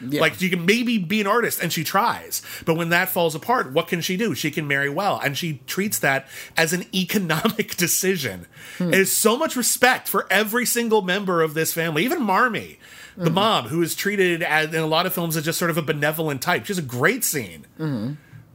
[0.06, 0.22] Yeah.
[0.22, 3.72] Like she can maybe be an artist and she tries, but when that falls apart,
[3.72, 4.34] what can she do?
[4.34, 8.48] She can marry well, and she treats that as an economic decision.
[8.78, 8.92] Hmm.
[8.92, 12.78] There's so much respect for every single member of this family, even Marmee,
[13.18, 15.78] the mom, who is treated as in a lot of films as just sort of
[15.78, 16.66] a benevolent type.
[16.66, 17.66] She has a great scene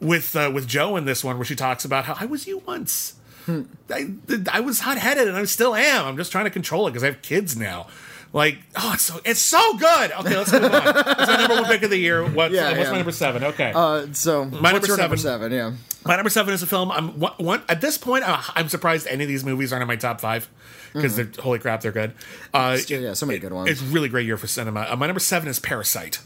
[0.01, 2.59] with uh, with Jo in this one where she talks about how I was you
[2.67, 3.15] once.
[3.49, 4.11] I,
[4.53, 6.05] I was hot headed and I still am.
[6.05, 7.87] I'm just trying to control it because I have kids now.
[8.33, 10.11] Like, oh, it's so it's so good.
[10.13, 10.83] Okay, let's move on.
[10.85, 12.25] It's my number one pick of the year.
[12.29, 12.91] What, Yeah, what's yeah.
[12.91, 13.45] my number seven?
[13.45, 15.51] Okay, Uh, so my number your number seven.
[15.51, 15.53] seven?
[15.53, 15.73] Yeah.
[16.05, 16.91] my number seven is a film.
[16.91, 18.25] I'm one, one at this point.
[18.29, 20.51] Uh, I'm surprised any of these movies aren't in my top five
[20.97, 22.13] because they're holy crap, they're good.
[22.53, 23.71] Uh, Yeah, so many good ones.
[23.71, 24.87] it's really great year for cinema.
[24.91, 26.19] Uh, my number seven is Parasite.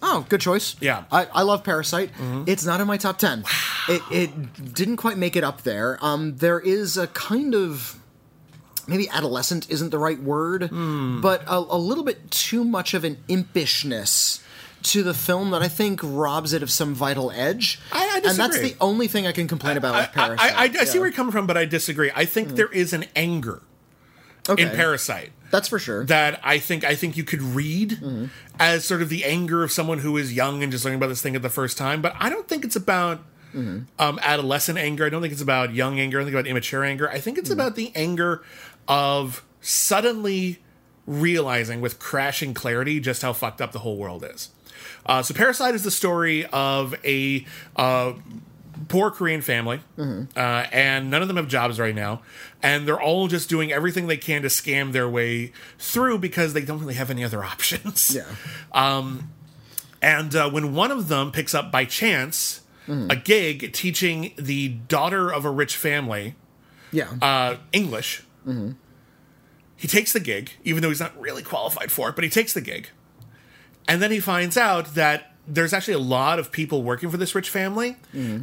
[0.00, 0.76] Oh, good choice.
[0.80, 1.04] Yeah.
[1.10, 2.10] I, I love Parasite.
[2.46, 3.44] It's not in my top ten.
[3.88, 5.98] It it didn't quite make it up there.
[6.00, 7.98] Um, there is a kind of
[8.86, 13.16] maybe adolescent isn't the right word, but a, a little bit too much of an
[13.28, 14.42] impishness
[14.80, 17.80] to the film that I think robs it of some vital edge.
[17.92, 20.52] I- I and that's the only thing I can complain about with Parasite.
[20.54, 21.00] I, I, I see Yeah.
[21.00, 22.10] Where you're coming from, but I disagree.
[22.14, 23.62] I think there is an anger
[24.50, 24.62] okay.
[24.64, 25.30] in Parasite.
[25.50, 26.04] That's for sure.
[26.06, 28.26] that I think I think you could read Mm-hmm.
[28.60, 31.22] as sort of the anger of someone who is young and just learning about this
[31.22, 32.02] thing at the first time.
[32.02, 33.20] But I don't think it's about
[33.54, 33.84] Mm-hmm.
[33.98, 35.06] um, adolescent anger.
[35.06, 36.20] I don't think it's about young anger.
[36.20, 37.08] I think about immature anger.
[37.08, 37.58] I think it's Mm-hmm.
[37.60, 38.42] about the anger
[38.86, 40.58] of suddenly
[41.06, 44.50] realizing with crashing clarity just how fucked up the whole world is.
[45.06, 47.46] Uh, so Parasite is the story of a
[47.76, 48.12] uh,
[48.86, 52.22] poor Korean family, uh, and none of them have jobs right now,
[52.62, 56.62] and they're all just doing everything they can to scam their way through because they
[56.62, 58.14] don't really have any other options.
[58.14, 58.24] yeah.
[60.00, 62.60] And uh, when one of them picks up by chance
[63.10, 66.36] a gig teaching the daughter of a rich family
[66.90, 67.10] Yeah.
[67.20, 68.22] uh, English,
[69.76, 72.52] he takes the gig, even though he's not really qualified for it, but he takes
[72.54, 72.88] the gig.
[73.86, 77.34] And then he finds out that there's actually a lot of people working for this
[77.34, 77.96] rich family.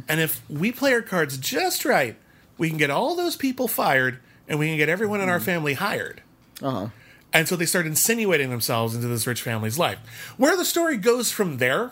[0.08, 2.16] And if we play our cards just right,
[2.58, 5.74] we can get all those people fired and we can get everyone in our family
[5.74, 6.22] hired.
[6.62, 6.88] uh-huh.
[7.32, 9.98] And so they start insinuating themselves into this rich family's life.
[10.38, 11.90] Where the story goes from there,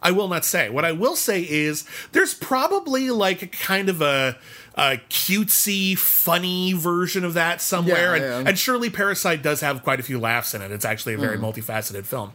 [0.00, 0.70] I will not say.
[0.70, 4.38] What I will say is there's probably like a kind of a,
[4.76, 8.16] a cutesy, funny version of that somewhere.
[8.16, 8.50] Yeah, and, yeah.
[8.50, 10.70] and surely Parasite does have quite a few laughs in it.
[10.70, 12.32] It's actually a very multifaceted film.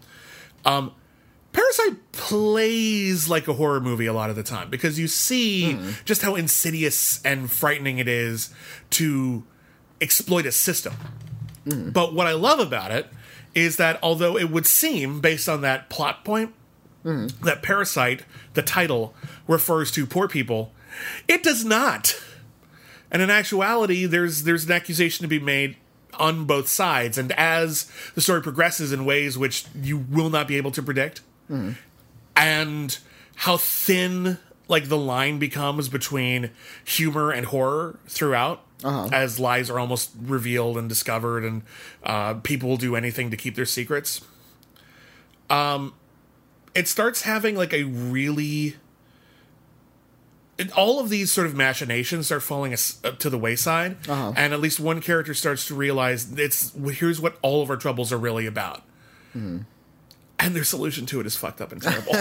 [0.66, 0.92] Um,
[1.54, 5.92] Parasite plays like a horror movie a lot of the time because you see hmm.
[6.04, 8.54] just how insidious and frightening it is
[8.92, 9.44] to
[10.02, 10.94] exploit a system.
[11.70, 11.92] Hmm.
[11.92, 13.08] But what I love about it
[13.54, 16.54] is that although it would seem, based on that plot point,
[17.04, 17.28] hmm.
[17.44, 18.24] that Parasite,
[18.56, 19.14] the title,
[19.48, 20.74] refers to poor people,
[21.28, 22.20] it does not.
[23.12, 25.78] And in actuality, there's there's an accusation to be made
[26.20, 30.58] on both sides, and as the story progresses in ways which you will not be
[30.58, 31.22] able to predict,
[32.36, 32.98] and
[33.36, 34.38] how thin
[34.68, 36.50] like the line becomes between
[36.86, 38.62] humor and horror throughout
[39.14, 41.62] as lies are almost revealed and discovered and
[42.04, 44.22] uh, people will do anything to keep their secrets
[45.50, 45.94] um
[46.76, 48.76] it starts having like a really
[50.58, 54.34] it, all of these sort of machinations start falling as, uh, to the wayside, Uh-huh.
[54.36, 58.12] and at least one character starts to realize it's here's what all of our troubles
[58.12, 58.82] are really about,
[59.36, 59.60] Mm-hmm.
[60.40, 62.16] And their solution to it is fucked up and terrible.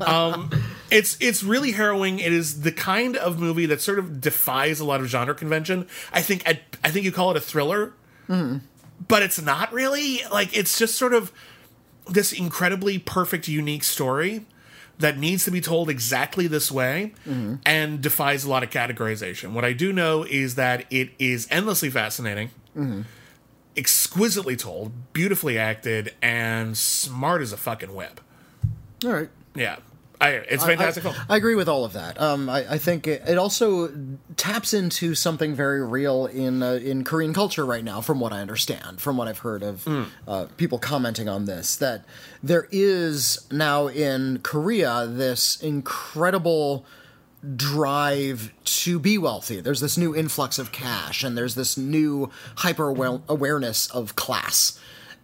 [0.06, 0.50] um,
[0.90, 2.18] it's it's really harrowing.
[2.18, 5.86] It is the kind of movie that sort of defies a lot of genre convention.
[6.12, 7.92] I think I, I think you call it a thriller,
[8.26, 8.58] hmm.
[9.06, 10.22] but it's not really.
[10.32, 11.32] Like it's just sort of
[12.08, 14.46] this incredibly perfect, unique story
[14.98, 17.56] that needs to be told exactly this way hmm.
[17.64, 19.52] and defies a lot of categorization.
[19.52, 23.02] What I do know is that it is endlessly fascinating, hmm.
[23.78, 28.20] Exquisitely told, beautifully acted, and smart as a fucking whip.
[29.04, 29.30] All right.
[29.54, 29.76] Yeah.
[30.20, 31.26] I, it's fantastic I, film.
[31.28, 32.20] I agree with all of that.
[32.20, 33.92] Um, I, I think it, it also
[34.36, 38.40] taps into something very real in uh, in Korean culture right now, from what I
[38.40, 39.86] understand, from what I've heard of
[40.26, 41.76] uh, people commenting on this.
[41.76, 42.04] That
[42.42, 46.84] there is now in Korea this incredible
[47.56, 49.60] drive to be wealthy.
[49.60, 52.88] There's this new influx of cash, and there's this new hyper
[53.28, 54.78] awareness of class.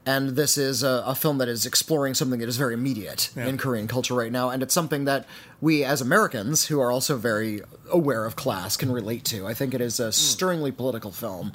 [0.06, 3.56] And this is a, a film that is exploring something that is very immediate in
[3.56, 5.26] Korean culture right now, and it's something that
[5.60, 9.46] we, as Americans, who are also very aware of class, can relate to.
[9.46, 10.10] I think it is a hmm.
[10.10, 11.52] stirringly political film,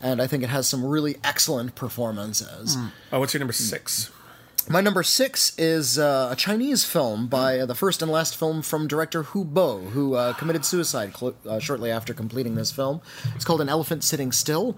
[0.00, 2.76] and I think it has some really excellent performances.
[2.76, 2.86] Hmm.
[3.12, 3.64] Oh, what's your number hmm.
[3.64, 4.10] six?
[4.70, 8.60] My number six is uh, a Chinese film by uh, the first and last film
[8.60, 13.00] from director Hu Bo, who uh, committed suicide cl- uh, shortly after completing this film.
[13.34, 14.76] It's called An Elephant Sitting Still.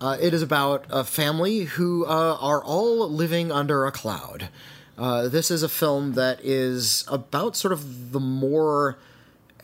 [0.00, 4.48] Uh, it is about a family who uh, are all living under a cloud.
[4.96, 8.96] This is a film that is about sort of the more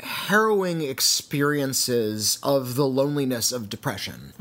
[0.01, 4.35] harrowing experiences of the loneliness of depression.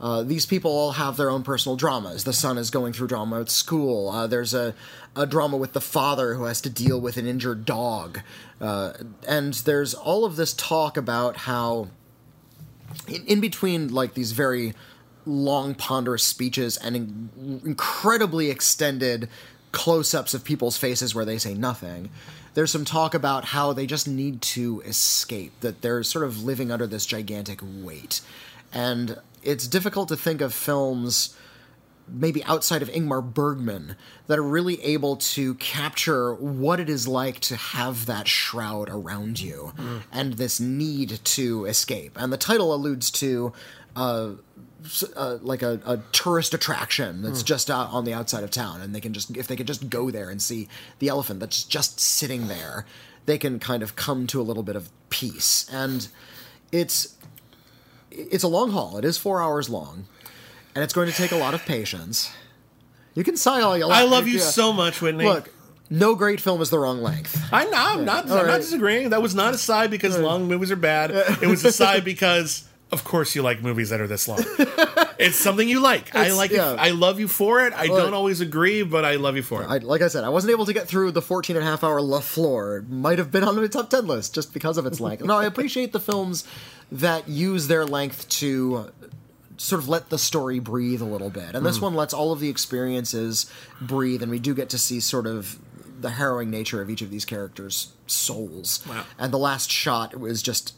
[0.00, 2.24] Uh, these people all have their own personal dramas.
[2.24, 4.08] The son is going through drama at school.
[4.08, 4.74] Uh, there's a,
[5.14, 8.20] a drama with the father who has to deal with an injured dog.
[8.60, 8.92] Uh,
[9.28, 11.88] and there's all of this talk about how,
[13.06, 14.72] in, in between like these very
[15.26, 19.28] long, ponderous speeches and in, incredibly extended
[19.72, 22.10] close ups of people's faces where they say nothing,
[22.54, 26.72] there's some talk about how they just need to escape, that they're sort of living
[26.72, 28.22] under this gigantic weight.
[28.72, 31.36] And it's difficult to think of films
[32.12, 37.40] maybe outside of Ingmar Bergman that are really able to capture what it is like
[37.40, 39.72] to have that shroud around you
[40.10, 42.16] and this need to escape.
[42.20, 43.52] And the title alludes to
[43.94, 44.32] uh,
[45.16, 48.94] uh, like a, a tourist attraction that's just out on the outside of town, and
[48.94, 50.68] they can just if they could just go there and see
[51.00, 52.86] the elephant that's just sitting there,
[53.26, 55.68] they can kind of come to a little bit of peace.
[55.70, 56.08] And
[56.72, 57.16] it's
[58.10, 58.96] it's a long haul.
[58.98, 60.06] It is four hours long,
[60.74, 62.32] and it's going to take a lot of patience.
[63.14, 63.98] You can sigh all you like.
[63.98, 64.44] I love you Yeah.
[64.44, 65.24] so much, Whitney.
[65.24, 65.50] Look,
[65.90, 67.36] no great film is the wrong length.
[67.52, 69.10] I I'm not, I'm All not disagreeing.
[69.10, 71.10] That was not a sigh because long movies are bad.
[71.42, 74.38] It was a sigh because, of course, you like movies that are this long.
[75.18, 76.14] it's something you like.
[76.14, 76.74] I like yeah.
[76.74, 76.78] it.
[76.78, 77.72] I love you for it.
[77.72, 77.98] I Look.
[77.98, 79.66] don't always agree, but I love you for it.
[79.66, 81.82] I, like I said, I wasn't able to get through the 14 and a half
[81.82, 82.76] hour La Flor.
[82.78, 85.24] It might have been on my top 10 list just because of its length.
[85.24, 86.46] no, I appreciate the films
[86.92, 88.90] that use their length to
[89.56, 91.54] sort of let the story breathe a little bit.
[91.54, 91.84] And this Hmm.
[91.84, 93.46] one lets all of the experiences
[93.80, 95.58] breathe, and we do get to see sort of
[96.00, 98.82] the harrowing nature of each of these characters' souls.
[98.88, 99.04] Wow.
[99.18, 100.72] And the last shot was just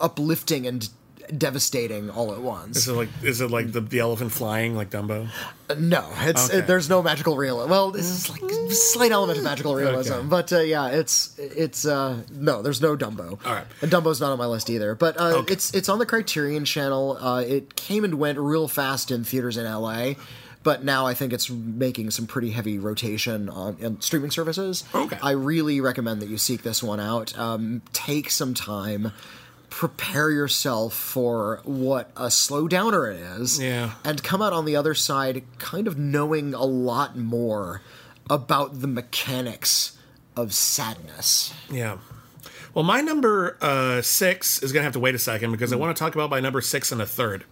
[0.00, 0.88] uplifting and
[1.36, 2.76] devastating all at once.
[2.76, 5.28] is it like is it like the, the elephant flying like Dumbo?
[5.78, 6.58] No, it's Okay.
[6.58, 7.70] it, there's no magical realism.
[7.70, 10.26] Well, this is like a slight element of magical realism, Okay.
[10.28, 13.38] but uh, yeah, it's it's uh, no, there's no Dumbo.
[13.44, 13.66] All right.
[13.82, 14.94] and Dumbo's not on my list either.
[14.94, 15.52] But uh, Okay.
[15.54, 17.16] it's it's on the Criterion Channel.
[17.20, 20.14] Uh, it came and went real fast in theaters in LA.
[20.62, 24.82] But now I think it's making some pretty heavy rotation on in streaming services.
[24.92, 25.16] Okay.
[25.22, 27.38] I really recommend that you seek this one out.
[27.38, 29.12] Um, take some time,
[29.70, 33.92] prepare yourself for what a slow downer it is Yeah.
[34.04, 37.82] and come out on the other side kind of knowing a lot more
[38.30, 39.96] about the mechanics
[40.36, 41.52] of sadness.
[41.70, 41.98] Yeah.
[42.74, 45.76] Well, my number uh, six is going to have to wait a second because Hmm.
[45.76, 47.42] I want to talk about my number six and a 3rd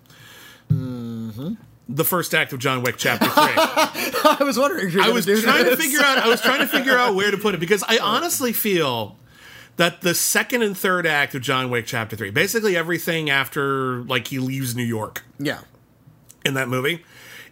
[0.72, 1.54] Mm-hmm.
[1.88, 3.34] The first act of John Wick, Chapter Three.
[3.36, 6.16] I was wondering if you were I was trying to figure out.
[6.18, 9.18] I was trying to figure out where to put it because I honestly feel
[9.76, 14.28] that the second and third act of John Wick Chapter Three, basically everything after like
[14.28, 15.60] he leaves New York Yeah.
[16.44, 17.04] in that movie,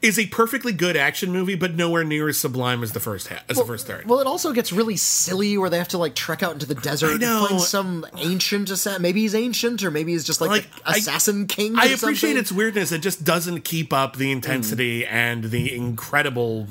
[0.02, 3.42] is a perfectly good action movie, but nowhere near as sublime as the first ha-
[3.48, 4.06] as the first third.
[4.06, 6.74] Well, it also gets really silly where they have to like trek out into the
[6.74, 9.00] desert and find some ancient assassin.
[9.00, 11.76] Maybe he's ancient, or maybe he's just like, Like, the I- assassin king.
[11.78, 12.36] I appreciate something.
[12.36, 12.90] its weirdness.
[12.92, 16.66] It just doesn't keep up the intensity and the incredible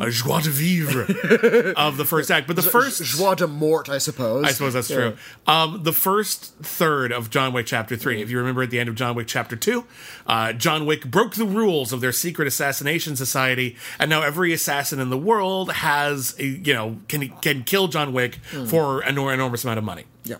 [0.00, 1.02] uh, joie de vivre
[1.76, 2.46] of the first act.
[2.46, 4.44] But the first joie de mort, I suppose.
[4.44, 5.16] I suppose that's true.
[5.46, 8.88] Um, the first third of John Wick Chapter 3, if you remember at the end
[8.88, 9.84] of John Wick Chapter 2,
[10.30, 15.00] uh, John Wick broke the rules of their secret assassination society, and now every assassin
[15.00, 18.36] in the world has, a, you know, can, can kill John Wick
[18.68, 20.04] for an enormous amount of money.
[20.22, 20.36] Yeah.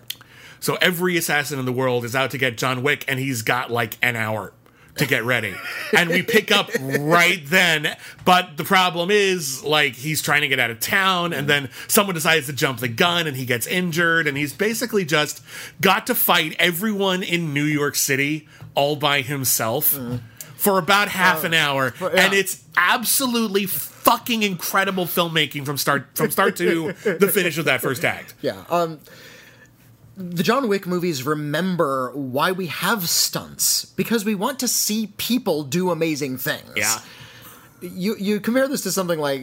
[0.61, 3.69] So every assassin in the world is out to get John Wick, and he's got
[3.69, 4.53] like an hour
[4.95, 5.55] to get ready.
[5.97, 6.69] and we pick up
[6.99, 7.97] right then.
[8.23, 12.15] But the problem is, like, he's trying to get out of town, and then someone
[12.15, 15.43] decides to jump the gun, and he gets injured, and he's basically just
[15.81, 19.97] got to fight everyone in New York City all by himself.
[20.55, 22.25] For about half an hour, Uh, yeah.
[22.25, 27.81] and it's absolutely fucking incredible filmmaking from start from start to the finish of that
[27.81, 28.35] first act.
[28.41, 28.63] Yeah.
[28.69, 28.99] Um,
[30.17, 35.63] the John Wick movies remember why we have stunts because we want to see people
[35.63, 36.73] do amazing things.
[36.75, 36.99] Yeah.
[37.81, 39.41] You you compare this to something like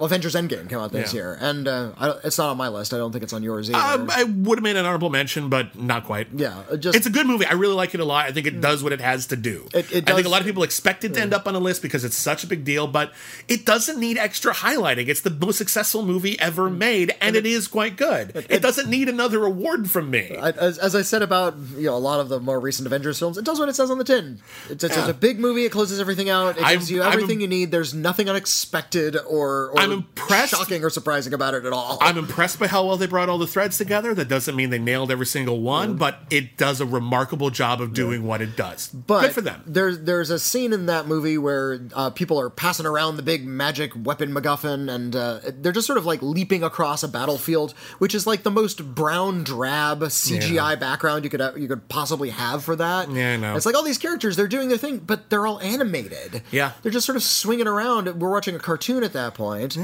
[0.00, 1.18] Avengers Endgame came out this Yeah.
[1.20, 2.94] year, and uh, I, it's not on my list.
[2.94, 4.02] I don't think it's on yours either.
[4.02, 6.28] Um, I would have made an honorable mention, but not quite.
[6.34, 7.44] yeah, just It's a good movie.
[7.44, 8.26] I really like it a lot.
[8.26, 9.66] I think it does what it has to do.
[9.74, 11.58] It- it I think a lot of people expect it to end up on a
[11.58, 13.12] list because it's such a big deal, but
[13.48, 15.08] it doesn't need extra highlighting.
[15.08, 18.46] It's the most successful movie ever made, and it is quite good.
[18.48, 20.36] It, doesn't need another award from me.
[20.36, 23.18] I- as, as I said about you know a lot of the more recent Avengers
[23.18, 24.38] films, it does what it says on the tin.
[24.70, 25.64] It's, it's, it's a big movie.
[25.64, 26.56] It closes everything out.
[26.58, 27.55] It I'm- gives you I'm everything you need.
[27.64, 31.98] There's nothing unexpected or, or I'm impressed- shocking or surprising about it at all.
[32.00, 34.14] I'm impressed by how well they brought all the threads together.
[34.14, 37.92] That doesn't mean they nailed every single one, but it does a remarkable job of
[37.94, 38.88] doing what it does.
[38.88, 39.62] but good for them.
[39.66, 43.46] There's there's a scene in that movie where uh, people are passing around the big
[43.46, 48.14] magic weapon MacGuffin, and uh, they're just sort of like leaping across a battlefield, which
[48.14, 50.74] is like the most brown drab CGI Yeah.
[50.76, 53.10] background you could uh, you could possibly have for that.
[53.10, 53.56] Yeah, I know.
[53.56, 56.42] It's like all these characters, they're doing their thing, but they're all animated.
[56.50, 56.72] Yeah.
[56.82, 58.20] they're just sort of swinging around.
[58.20, 59.78] We're watching a cartoon at that point.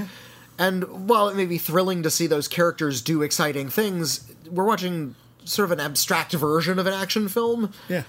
[0.59, 5.15] And while it may be thrilling to see those characters do exciting things, we're watching
[5.45, 7.73] sort of an abstract version of an action film.
[7.89, 8.03] Yeah.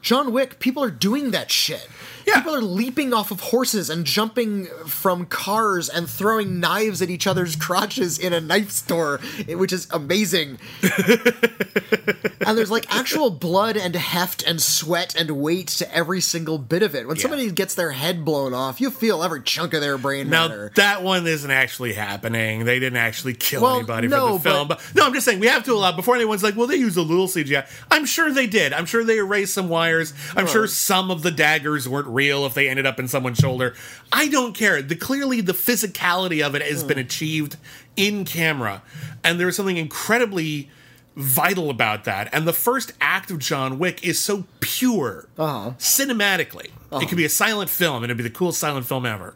[0.00, 1.86] John Wick, people are doing that shit.
[2.26, 2.40] Yeah.
[2.40, 7.26] People are leaping off of horses and jumping from cars and throwing knives at each
[7.26, 10.58] other's crotches in a knife store, eh, which is amazing.
[10.82, 16.82] and there's like actual blood and heft and sweat and weight to every single bit
[16.82, 17.06] of it.
[17.06, 17.22] When Yeah.
[17.22, 20.72] somebody gets their head blown off, you feel every chunk of their brain Now matter.
[20.76, 22.64] that one isn't actually happening.
[22.64, 24.68] They didn't actually kill Well, anybody no, for the film.
[24.68, 26.96] But, no, I'm just saying we have to allow before anyone's like, well, they used
[26.96, 27.66] a little CGI.
[27.90, 28.72] I'm sure they did.
[28.72, 30.12] I'm sure they erased some wires.
[30.36, 33.74] I'm sure some of the daggers weren't real if they ended up in someone's shoulder.
[34.12, 34.82] I don't care.
[34.82, 37.04] The clearly the physicality of it has been hmm.
[37.04, 37.56] achieved
[37.96, 38.82] in camera,
[39.22, 40.70] and there's something incredibly
[41.14, 42.28] vital about that.
[42.32, 45.72] And the first act of John Wick is so pure uh-huh.
[45.78, 46.66] cinematically.
[46.66, 47.06] It uh-huh.
[47.06, 49.34] could be a silent film, and it'd be the coolest silent film ever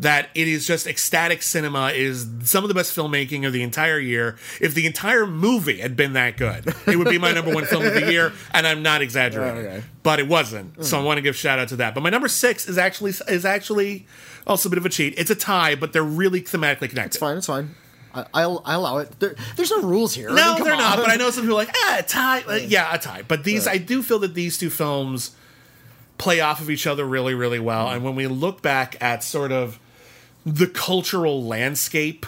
[0.00, 3.98] that it is just ecstatic cinema is some of the best filmmaking of the entire
[3.98, 4.36] year.
[4.60, 7.84] If the entire movie had been that good, it would be my number one film
[7.84, 9.66] of the year, and I'm not exaggerating.
[9.66, 9.82] Okay.
[10.02, 10.84] But it wasn't.
[10.84, 11.94] So I want to give shout out to that.
[11.94, 14.06] But my number six is actually is actually
[14.46, 15.14] also a bit of a cheat.
[15.16, 17.04] It's a tie, but they're really thematically connected.
[17.06, 17.74] It's fine, it's fine.
[18.14, 19.18] I, I'll, I allow it.
[19.20, 20.30] There, there's no rules here.
[20.30, 20.98] I No, mean, they're not.
[20.98, 22.42] But I know some people are like, ah, a tie.
[22.42, 23.22] Uh, yeah, a tie.
[23.26, 25.36] But these, I do feel that these two films
[26.16, 27.88] play off of each other really, really well.
[27.88, 29.78] And when we look back at sort of
[30.46, 32.24] the cultural landscape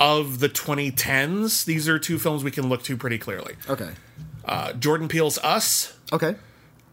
[0.00, 3.54] of the 2010s, these are two films we can look to pretty clearly.
[3.68, 3.90] Okay.
[4.44, 6.36] Uh, Jordan Peele's Us Okay.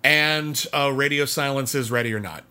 [0.03, 2.43] and uh, Radio Silence's Ready or Not.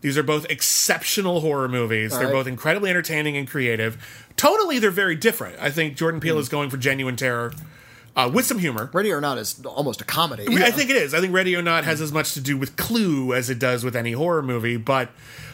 [0.00, 2.12] These are both exceptional horror movies.
[2.12, 2.32] they're right.
[2.32, 4.26] both incredibly entertaining and creative.
[4.36, 5.58] Totally, they're very different.
[5.60, 7.52] I think Jordan Peele is going for genuine terror
[8.14, 8.90] uh, with some humor.
[8.92, 10.46] Ready or Not is almost a comedy.
[10.48, 11.14] I think it is.
[11.14, 13.84] I think Ready or Not has as much to do with Clue as it does
[13.84, 15.10] with any horror movie, but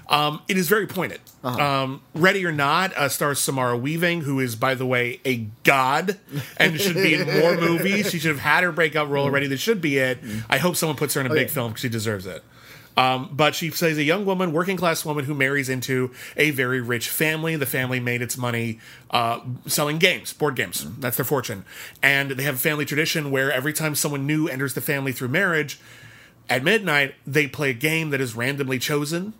[0.08, 1.20] um, it is very pointed.
[1.42, 6.18] Um, Ready or Not uh, stars Samara Weaving, who is, by the way, a god
[6.56, 8.10] and should be in more movies.
[8.10, 9.46] She should have had her breakout role already.
[9.46, 10.18] This should be it.
[10.48, 11.54] I hope someone puts her in a big yeah.
[11.54, 12.42] film because she deserves it.
[12.96, 16.80] Um, but she plays a young woman, working class woman, who marries into a very
[16.80, 17.56] rich family.
[17.56, 18.78] The family made its money
[19.10, 20.86] uh, selling games, board games.
[20.98, 21.64] That's their fortune.
[22.02, 25.28] And they have a family tradition where every time someone new enters the family through
[25.28, 25.80] marriage,
[26.48, 29.34] at midnight, they play a game that is randomly chosen.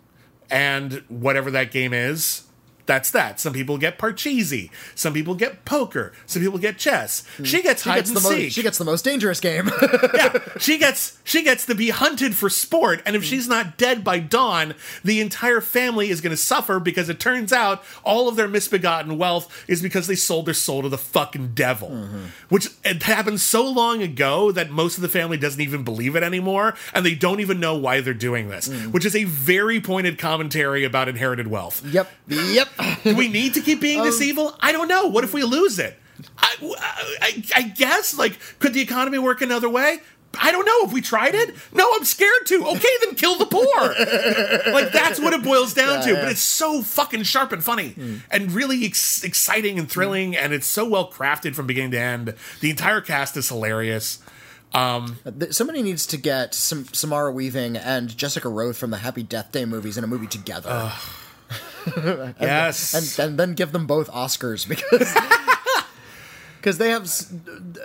[0.49, 2.44] And whatever that game is,
[2.85, 3.39] That's that.
[3.39, 4.69] Some people get parcheesi.
[4.93, 6.13] Some people get poker.
[6.25, 7.25] Some people get chess.
[7.37, 7.43] Hmm.
[7.43, 8.35] She gets She hide gets and the most.
[8.35, 8.51] seek.
[8.51, 9.71] She gets the most dangerous game.
[10.13, 13.27] yeah, she gets she gets to be hunted for sport, and if hmm.
[13.27, 17.51] she's not dead by dawn, the entire family is going to suffer because it turns
[17.51, 21.53] out all of their misbegotten wealth is because they sold their soul to the fucking
[21.53, 22.25] devil, mm-hmm.
[22.49, 26.23] which it happened so long ago that most of the family doesn't even believe it
[26.23, 28.91] anymore, and they don't even know why they're doing this, mm.
[28.91, 31.83] which is a very pointed commentary about inherited wealth.
[31.85, 32.09] yep.
[32.27, 32.69] Yep.
[33.03, 34.57] Do we need to keep being this um, evil?
[34.59, 35.07] I don't know.
[35.07, 35.97] What if we lose it?
[36.37, 36.55] I,
[37.21, 39.99] I, I guess, like, could the economy work another way?
[40.39, 40.85] I don't know.
[40.85, 41.55] If we tried it?
[41.73, 42.65] No, I'm scared to.
[42.67, 44.73] Okay, then kill the poor.
[44.73, 46.09] like, that's what it boils down to.
[46.09, 46.21] Yeah, yeah.
[46.23, 48.17] But it's so fucking sharp and funny hmm.
[48.29, 50.35] and really ex- exciting and thrilling.
[50.35, 52.35] And it's so well crafted from beginning to end.
[52.61, 54.19] The entire cast is hilarious.
[54.73, 58.97] Um, uh, th- Somebody needs to get some Samara Weaving and Jessica Rothe from the
[58.97, 60.91] Happy Death Day movies in a movie together,
[62.41, 62.93] Yes.
[63.19, 65.13] and and then give them both Oscars because
[66.65, 67.07] because they have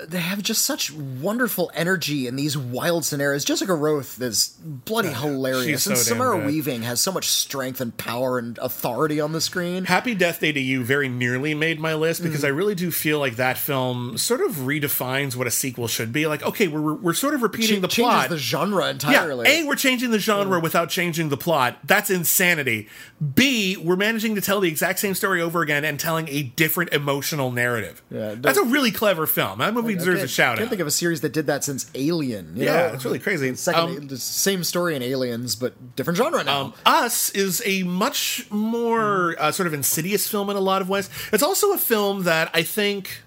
[0.08, 3.44] they have just such wonderful energy in these wild scenarios.
[3.44, 6.46] Jessica Rothe is bloody hilarious, so and Samara good.
[6.46, 9.84] Weaving has so much strength and power and authority on the screen.
[9.84, 12.46] Happy Death Day 2U very nearly made my list because mm.
[12.46, 16.26] I really do feel like that film sort of redefines what a sequel should be.
[16.26, 18.30] Like, okay, we're, we're sort of repeating Ch- the plot.
[18.30, 19.46] the genre entirely.
[19.46, 19.60] yeah.
[19.60, 20.62] A, we're changing the genre mm.
[20.62, 21.76] without changing the plot.
[21.84, 22.88] That's insanity.
[23.34, 26.94] B, we're managing to tell the exact same story over again and telling a different
[26.94, 28.02] emotional narrative.
[28.10, 29.58] Yeah, That's a really clever film.
[29.58, 30.70] That movie I deserves a shout Can't out.
[30.70, 32.56] think of a series that did that since Alien.
[32.56, 32.94] you yeah, know?
[32.94, 33.54] it's really crazy.
[33.54, 36.60] Second, Um, the same story in Aliens, but different genre now.
[36.62, 40.88] Um, Us is a much more uh, sort of insidious film in a lot of
[40.88, 41.10] ways.
[41.32, 43.22] It's also a film that I think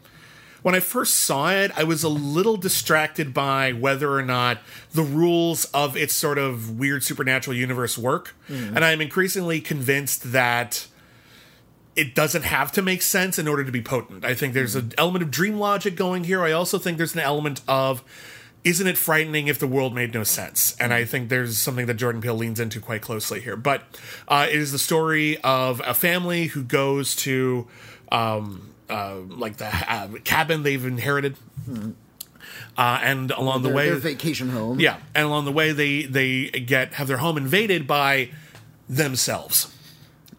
[0.61, 4.59] when I first saw it, I was a little distracted by whether or not
[4.93, 8.33] the rules of its sort of weird supernatural universe work.
[8.47, 10.87] And I'm increasingly convinced that
[11.95, 14.25] it doesn't have to make sense in order to be potent.
[14.25, 16.41] I think there's an element of dream logic going here.
[16.43, 18.03] I also think there's an element of
[18.63, 20.75] isn't it frightening if the world made no sense?
[20.79, 23.57] And I think there's something that Jordan Peele leans into quite closely here.
[23.57, 23.83] But
[24.27, 27.67] uh, it is the story of a family who goes to
[28.11, 31.35] um, uh, like the uh, cabin they've inherited.
[32.77, 34.79] Uh, and along the way, their vacation home.
[34.79, 38.29] yeah, and along the way they they get have their home invaded by
[38.89, 39.73] themselves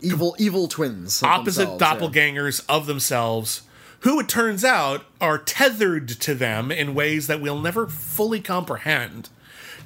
[0.05, 1.22] evil, evil twins.
[1.22, 2.09] opposite themselves, yeah.
[2.09, 3.62] doppelgangers of themselves
[4.05, 9.30] who it turns out are tethered to them in ways that we'll never fully comprehend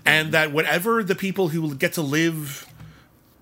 [0.04, 2.66] and that whatever the people who get to live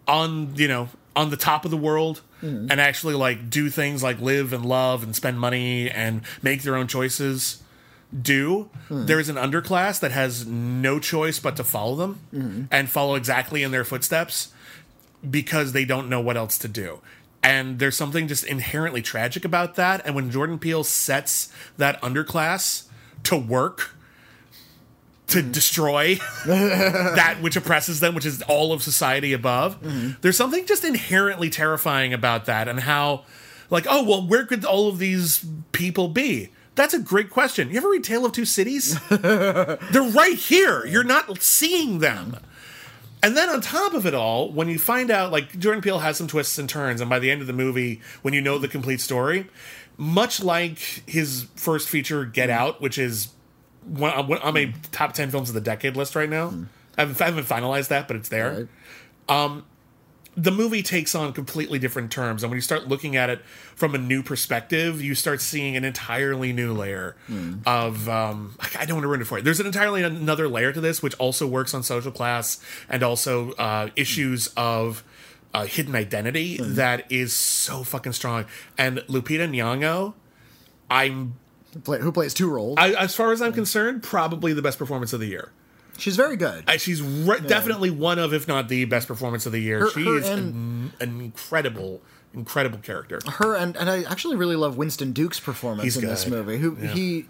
[0.07, 2.71] on you know on the top of the world mm-hmm.
[2.71, 6.77] and actually like do things like live and love and spend money and make their
[6.77, 7.63] own choices
[8.23, 9.07] do hmm.
[9.07, 12.65] there's an underclass that has no choice but to follow them mm-hmm.
[12.71, 14.53] and follow exactly in their footsteps
[15.31, 17.01] because they don't know what else to do.
[17.43, 20.05] And there's something just inherently tragic about that.
[20.05, 22.89] And when Jordan Peele sets that underclass
[23.25, 23.95] to work
[25.29, 25.53] to mm-hmm.
[25.53, 26.15] destroy
[26.47, 30.13] that which oppresses them, which is all of society above, mm-hmm.
[30.23, 33.25] there's something just inherently terrifying about that and how,
[33.71, 36.51] like, oh, well, where could all of these people be?
[36.75, 37.71] That's a great question.
[37.71, 39.01] You ever read Tale of Two Cities?
[39.09, 40.85] They're right here.
[40.85, 42.37] You're not seeing them.
[43.27, 46.17] And then on top of it all, when you find out, like Jordan Peele has
[46.17, 48.69] some twists and turns, and by the end of the movie, when you know the
[48.69, 49.49] complete story,
[49.97, 52.53] much like his first feature, Get mm.
[52.53, 53.31] Out, which is
[53.85, 56.51] one on on my top ten films of the decade list right now.
[56.51, 56.67] Mm.
[56.97, 58.69] I, haven't, I haven't finalized that, but it's there
[59.29, 59.45] Right.
[59.45, 59.65] Um,
[60.37, 63.41] the movie takes on completely different terms and when you start looking at it
[63.75, 67.17] from a new perspective you start seeing an entirely new layer
[67.65, 69.45] of um, i don't want to ruin it for you.
[69.45, 73.53] There's an entirely another layer to this which also works on social class and also
[73.53, 75.03] uh, issues of
[75.55, 78.45] uh, hidden identity that is so fucking strong.
[78.77, 80.15] And lupita nyong'o
[80.91, 81.35] i'm
[81.85, 82.77] Play, who plays two roles?
[82.79, 85.53] I, as far as i'm concerned probably the best performance of the year
[85.99, 86.65] She's very good.
[86.69, 89.81] I, she's re- definitely one of, if not the best performance of the year.
[89.81, 92.03] Her- she her is and- an, an incredible,
[92.35, 93.19] incredible character.
[93.39, 96.59] her and and I actually really love Winston Duke's performance He's in this movie.
[96.59, 96.89] Who Yeah.
[96.89, 97.27] he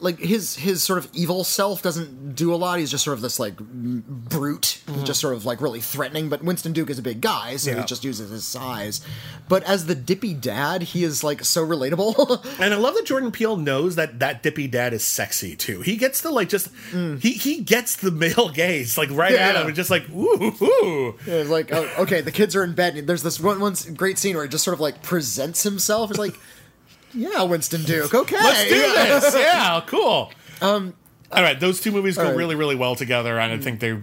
[0.00, 2.78] like his his sort of evil self doesn't do a lot.
[2.78, 6.28] He's just sort of this like brute, just sort of like really threatening.
[6.28, 7.76] But Winston Duke is a big guy, so Mm-hmm.
[7.76, 7.82] Yeah.
[7.82, 9.00] he just uses his size.
[9.48, 12.44] But as the dippy dad, he is like so relatable.
[12.60, 15.80] And I love that Jordan Peele knows that that dippy dad is sexy too.
[15.82, 19.36] He gets the like just he he gets the male gaze like right Mm.
[19.36, 21.14] Yeah, at him and just like ooh ooh.
[21.26, 22.96] it's like oh, okay, the kids are in bed.
[22.96, 26.10] And there's this one one great scene where he just sort of like presents himself.
[26.10, 26.36] It's like.
[27.14, 28.14] Yeah, Winston Duke.
[28.14, 29.34] Okay, Let's do this.
[29.38, 30.32] Yeah, cool.
[31.32, 32.36] All right, those two movies go right.
[32.36, 33.96] really, really well together, and I think they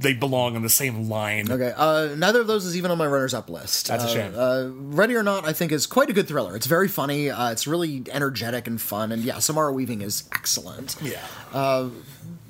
[0.00, 1.50] they belong on the same line.
[1.50, 3.86] Okay, uh, neither of those is even on my runners-up list.
[3.86, 4.34] That's a Uh, shame.
[4.36, 6.54] Uh, Ready or Not, I think, is quite a good thriller.
[6.54, 7.30] It's very funny.
[7.30, 10.96] Uh, it's really energetic and fun, and yeah, Samara Weaving is excellent.
[11.00, 11.24] Yeah,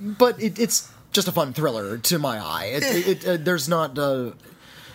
[0.01, 2.73] But it, it's just a fun thriller to my eye.
[2.75, 4.33] It, it, it, uh, there's not uh,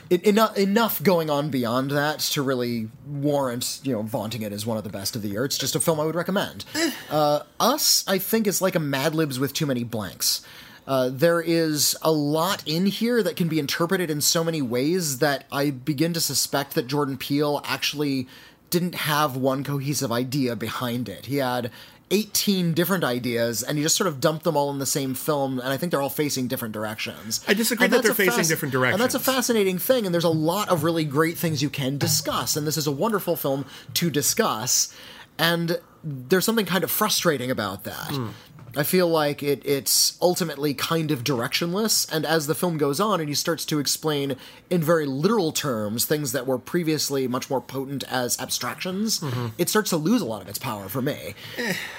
[0.10, 4.78] enough enough going on beyond that to really warrant you know vaunting it as one
[4.78, 5.46] of the best of the year.
[5.46, 6.66] It's just a film I would recommend.
[7.10, 10.46] Uh, Us, I think, is like a Mad Libs with too many blanks.
[10.86, 15.20] Uh, there is a lot in here that can be interpreted in so many ways
[15.20, 18.28] that I begin to suspect that Jordan Peele actually
[18.70, 21.28] didn't have one cohesive idea behind it.
[21.28, 21.72] He had
[22.14, 25.60] 18 different ideas and you just sort of dump them all in the same film
[25.60, 27.44] and I think they're all facing different directions.
[27.48, 28.94] I disagree And that they're facing different directions.
[28.94, 31.98] And that's a fascinating thing and there's a lot of really great things you can
[31.98, 34.96] discuss and this is a wonderful film to discuss
[35.40, 38.12] and there's something kind of frustrating about that.
[38.12, 38.28] Hmm.
[38.76, 43.20] I feel like it it's ultimately kind of directionless, and as the film goes on
[43.20, 44.36] and he starts to explain
[44.70, 49.48] in very literal terms things that were previously much more potent as abstractions, Mm-hmm.
[49.58, 51.36] it starts to lose a lot of its power for me.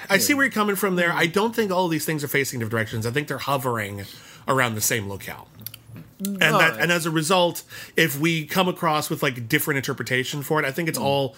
[0.09, 1.11] I see where you're coming from there.
[1.13, 3.05] I don't think all of these things are facing different directions.
[3.05, 4.03] I think they're hovering
[4.47, 5.47] around the same locale.
[6.19, 6.79] And that, Alright.
[6.79, 7.63] and as a result,
[7.97, 11.35] if we come across with like different interpretation for it, I think it's all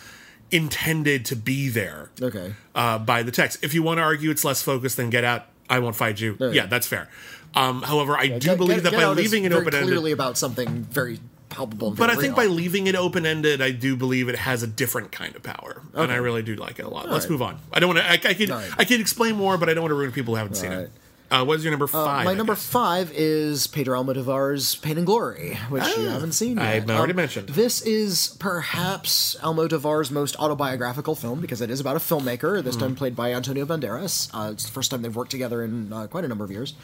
[0.51, 2.53] intended to be there Okay.
[2.75, 3.63] uh, by the text.
[3.63, 6.37] If you want to argue it's less focused than Get Out, I won't fight you.
[6.39, 7.09] Yeah, that's fair.
[7.55, 10.11] Um, however, I do Get- believe Get- that Get by leaving it open ended, clearly
[10.11, 11.19] about something very
[11.49, 11.91] palpable.
[11.91, 14.67] but I very think by leaving it open ended, I do believe it has a
[14.67, 17.09] different kind of power, and I really do like it a lot.
[17.09, 17.31] Let's right.
[17.31, 17.59] move on.
[17.73, 18.09] I don't want to.
[18.09, 18.49] I, I could.
[18.49, 18.69] right.
[18.77, 20.79] I could explain more, but I don't want to ruin people who haven't seen right.
[20.81, 20.91] it.
[21.29, 22.23] Uh, what is your number five?
[22.25, 22.65] My I number guess?
[22.65, 26.65] five is Pedro Almodovar's Pain and Glory, which you haven't seen yet.
[26.65, 27.49] Ah, I've already mentioned.
[27.49, 32.81] This is perhaps Almodovar's most autobiographical film because it is about a filmmaker, this Hmm.
[32.81, 34.29] time played by Antonio Banderas.
[34.33, 36.75] Uh, it's the first time they've worked together in uh, quite a number of years.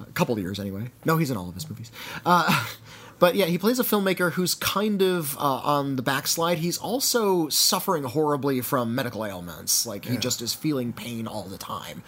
[0.00, 0.90] A couple of years, anyway.
[1.04, 1.90] No, he's in all of his movies.
[2.24, 2.66] Uh,
[3.18, 6.58] but yeah, he plays a filmmaker who's kind of uh, on the backslide.
[6.58, 9.84] He's also suffering horribly from medical ailments.
[9.86, 12.02] Like, he just is feeling pain all the time.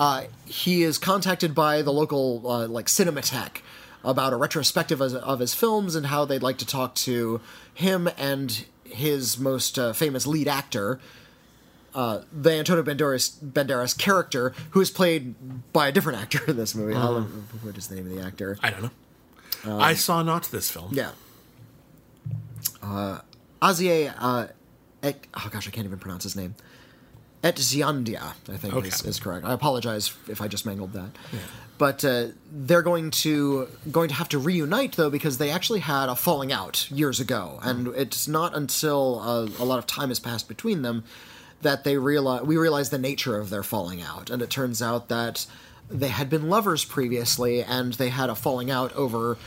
[0.00, 3.60] Uh, he is contacted by the local, uh, like, Cinematheque
[4.02, 7.38] about a retrospective of, of his films and how they'd like to talk to
[7.74, 10.98] him and his most uh, famous lead actor,
[11.94, 15.34] uh, the Antonio Banderas, Banderas character, who is played
[15.74, 16.94] by a different actor in this movie.
[16.94, 17.20] I'll-
[17.62, 18.56] What is the name of the actor?
[18.62, 19.78] I don't know.
[19.78, 20.88] I saw not this film.
[20.94, 21.10] Yeah.
[22.82, 23.18] Uh,
[23.62, 24.46] Asier, uh,
[25.04, 25.12] oh
[25.50, 26.54] gosh, I can't even pronounce his name.
[27.42, 28.88] Etxeandia, I think Okay.
[28.88, 29.46] is, is correct.
[29.46, 31.10] I apologize if I just mangled that.
[31.78, 36.10] But uh, they're going to going to have to reunite though because they actually had
[36.10, 40.20] a falling out years ago, and it's not until uh, a lot of time has
[40.20, 41.04] passed between them
[41.62, 45.08] that they realize we realize the nature of their falling out, and it turns out
[45.08, 45.46] that
[45.88, 49.38] they had been lovers previously, and they had a falling out over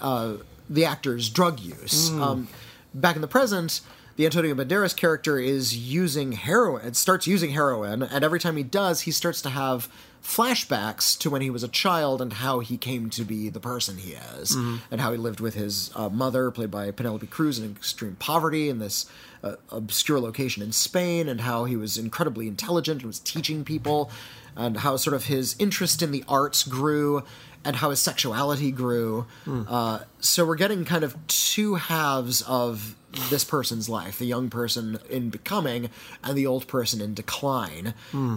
[0.00, 0.34] uh,
[0.70, 2.10] the actor's drug use.
[2.10, 2.46] Um,
[2.94, 3.80] back in the present,
[4.16, 9.02] the Antonio Banderas character is using heroin, starts using heroin, and every time he does,
[9.02, 9.88] he starts to have
[10.22, 13.96] flashbacks to when he was a child and how he came to be the person
[13.96, 14.54] he is,
[14.90, 18.68] and how he lived with his uh, mother, played by Penelope Cruz, in extreme poverty
[18.68, 19.06] and this
[19.42, 24.10] uh, obscure location in Spain, and how he was incredibly intelligent and was teaching people,
[24.56, 27.22] and how sort of his interest in the arts grew,
[27.64, 29.26] and how his sexuality grew.
[29.46, 32.96] Uh, so we're getting kind of two halves of
[33.30, 35.90] this person's life the young person in becoming,
[36.24, 37.94] and the old person in decline.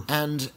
[0.10, 0.51] And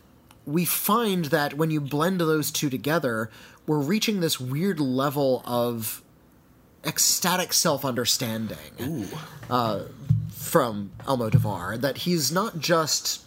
[0.47, 3.31] we find that when you blend those two together,
[3.67, 6.03] we're reaching this weird level of
[6.85, 9.09] ecstatic self understanding
[9.51, 9.81] uh,
[10.39, 13.25] from Elmo Almodovar that he's not just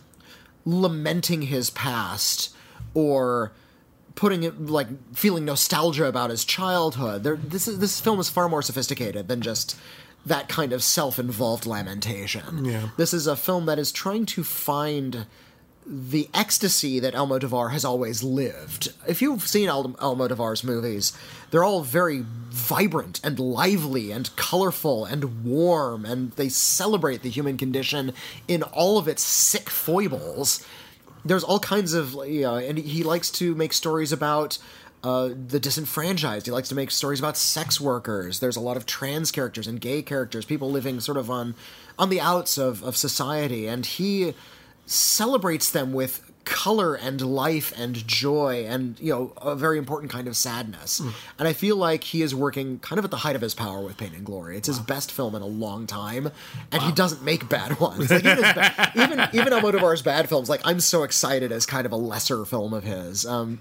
[0.66, 2.55] lamenting his past
[2.93, 3.51] or
[4.16, 7.24] putting it like feeling nostalgia about his childhood.
[7.24, 9.78] There, this is this film is far more sophisticated than just
[10.26, 12.64] that kind of self-involved lamentation.
[12.64, 12.89] Yeah.
[12.97, 15.26] This is a film that is trying to find
[15.86, 18.93] the ecstasy that Elmo Almodovar has always lived.
[19.07, 21.13] If you've seen Al- Almodovar's movies,
[21.49, 27.57] they're all very vibrant and lively and colorful and warm, and they celebrate the human
[27.57, 28.13] condition
[28.47, 30.65] in all of its sick foibles.
[31.25, 34.57] There's all kinds of, you know, and he likes to make stories about
[35.03, 36.45] uh, the disenfranchised.
[36.45, 38.39] He likes to make stories about sex workers.
[38.39, 41.55] There's a lot of trans characters and gay characters, people living sort of on
[41.97, 44.34] on the outs of, of society, and he
[44.91, 50.27] celebrates them with color and life and joy and you know a very important kind
[50.27, 50.99] of sadness.
[51.37, 53.81] And i feel like he is working kind of at the height of his power
[53.81, 54.57] with pain and glory.
[54.57, 56.31] It's his best film in a long time
[56.71, 58.09] and he doesn't make bad ones.
[58.09, 61.91] Like even, ba- even even almodovar's bad films like i'm so excited as kind of
[61.91, 63.25] a lesser film of his.
[63.25, 63.59] Um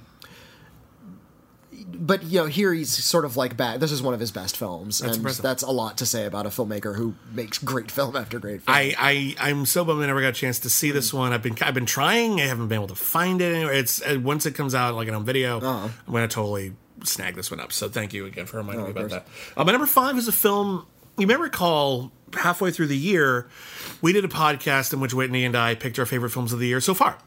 [1.93, 4.57] but you know here he's sort of like bad this is one of his best
[4.57, 5.43] films and impressive.
[5.43, 8.77] that's a lot to say about a filmmaker who makes great film after great film
[8.77, 11.33] I, I I'm so bummed I never got a chance to see this one.
[11.33, 12.41] I've been I've been trying.
[12.41, 13.75] I haven't been able to find it anywhere.
[13.75, 16.73] It's uh, once it comes out like on video, I'm gonna totally
[17.05, 17.73] snag this one up.
[17.73, 19.27] So thank you again for reminding me about that.
[19.57, 20.87] Uh, my number five is a film
[21.19, 23.49] you may recall halfway through the year
[24.01, 26.69] we did a podcast in which Whitney and I picked our favorite films of the
[26.69, 27.19] year so far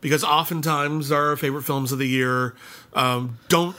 [0.00, 2.54] because oftentimes our favorite films of the year
[2.94, 3.76] um, don't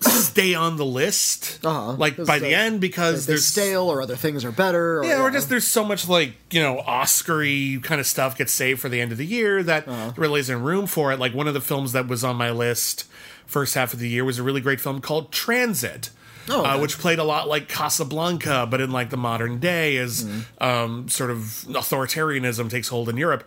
[0.00, 1.92] stay on the list Uh-huh.
[1.94, 5.20] like by the uh, end because they're stale or other things are better or, yeah,
[5.20, 8.88] or just there's so much like you know Oscar-y kind of stuff gets saved for
[8.88, 10.12] the end of the year that Uh-huh.
[10.16, 11.18] really isn't room for it.
[11.18, 13.04] Like one of the films that was on my list
[13.46, 16.10] first half of the year was a really great film called Transit.
[16.50, 20.24] Oh, uh, which played a lot like Casablanca, but in like the modern day, as
[20.24, 20.64] Mm-hmm.
[20.64, 23.44] um, sort of authoritarianism takes hold in Europe.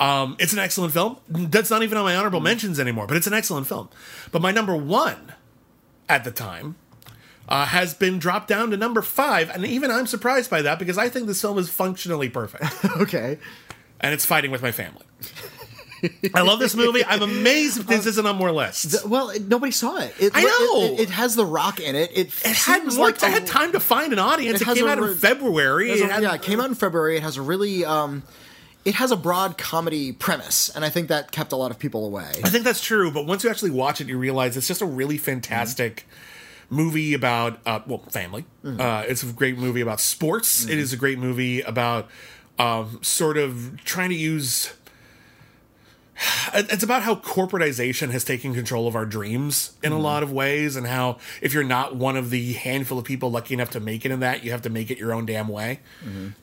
[0.00, 1.16] Um, it's an excellent film.
[1.28, 2.44] That's not even on my honorable Mm-hmm.
[2.44, 3.88] mentions anymore, but it's an excellent film.
[4.32, 5.32] But my number one
[6.14, 6.76] at the time
[7.48, 10.96] uh, has been dropped down to number five, and even I'm surprised by that because
[10.96, 13.38] I think this film is functionally perfect, okay
[14.00, 15.04] and it's Fighting with My Family.
[16.34, 17.02] I love this movie.
[17.06, 19.02] I'm amazed if this isn't on more lists.
[19.06, 20.94] well it, nobody saw it, it I know!
[20.94, 23.72] it, it has the rock in it it, It had seems like I had time
[23.72, 24.60] to find an audience.
[24.60, 25.90] It It, came a out in February.
[25.90, 28.22] it It a- yeah it came out in february it has a really um
[28.84, 32.04] it has a broad comedy premise and i think that kept a lot of people
[32.06, 34.82] away I think that's true, but once you actually watch it, you realize it's just
[34.82, 36.06] a really fantastic
[36.70, 38.44] movie about uh, well, family.
[38.64, 40.66] Uh, it's a great movie about sports.
[40.68, 42.08] It is a great movie about
[42.58, 44.72] um, sort of trying to use.
[46.54, 50.76] It's about how corporatization has taken control of our dreams in a lot of ways,
[50.76, 54.04] and how if you're not one of the handful of people lucky enough to make
[54.04, 55.80] it in that, you have to make it your own damn way.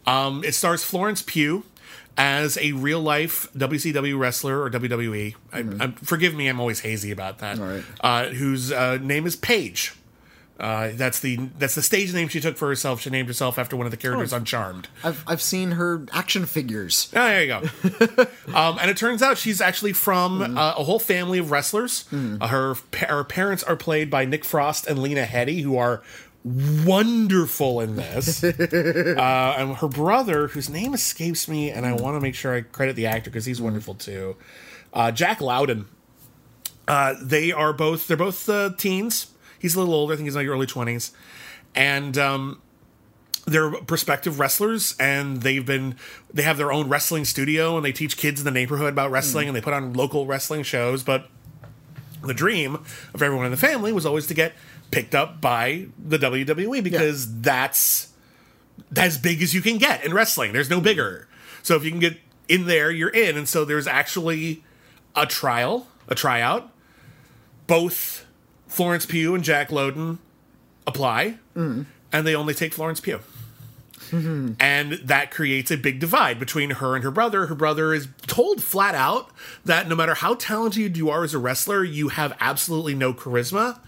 [0.06, 1.64] Um, it stars Florence Pugh
[2.18, 5.36] as a real life WCW wrestler or WWE.
[5.54, 7.58] I, I'm, forgive me, I'm always hazy about that.
[7.58, 7.84] Right.
[8.02, 9.94] Uh, whose uh, name is Paige.
[10.60, 13.02] Uh, that's the that's the stage name she took for herself.
[13.02, 14.90] She named herself after one of the characters on Charmed.
[15.04, 18.26] i've i've seen her action figures Oh, there you go.
[18.54, 22.06] um, and it turns out she's actually from uh, a whole family of wrestlers.
[22.14, 22.76] Uh, her
[23.08, 26.04] her parents are played by Nick Frost and Lena Headey, who are
[26.44, 28.44] wonderful in this.
[28.44, 32.62] uh, and her brother, whose name escapes me, and I want to make sure I
[32.62, 34.36] credit the actor because he's wonderful too.
[34.94, 35.86] Uh, Jack Lowden.
[36.88, 39.28] Uh, they are both they're both uh, teens.
[39.60, 40.14] He's a little older.
[40.14, 41.12] I think he's in like early twenties,
[41.76, 42.62] and um,
[43.46, 45.96] they're prospective wrestlers and they've been
[46.34, 49.48] they have their own wrestling studio and they teach kids in the neighborhood about wrestling
[49.48, 51.30] and they put on local wrestling shows but
[52.24, 52.76] the dream
[53.14, 54.54] of everyone in the family was always to get
[54.92, 58.14] picked up by the WWE because that's
[58.96, 60.54] as big as you can get in wrestling.
[60.54, 61.28] There's no bigger.
[61.64, 62.18] So if you can get
[62.48, 63.38] in there you're in.
[63.38, 64.64] And so there's actually
[65.16, 66.70] a trial a tryout.
[67.68, 68.26] Both
[68.68, 70.20] Florence Pugh and Jack Lowden
[70.86, 71.86] apply mm.
[72.12, 73.22] and they only take Florence Pugh.
[74.60, 77.48] And that creates a big divide between her and her brother.
[77.48, 79.32] Her brother is told flat out
[79.64, 83.80] that no matter how talented you are as a wrestler, you have absolutely no charisma.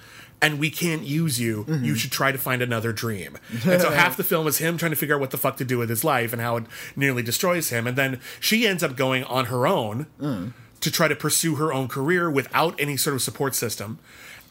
[0.44, 1.60] And we can't use you.
[1.60, 1.94] You mm-hmm.
[1.96, 3.38] should try to find another dream.
[3.66, 5.66] And so half the film is him trying to figure out what the fuck to
[5.66, 6.66] do with his life and how it
[6.96, 7.88] nearly destroys him.
[7.88, 10.54] And then she ends up going on her own mm.
[10.82, 14.00] to try to pursue her own career without any sort of support system.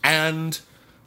[0.03, 0.59] And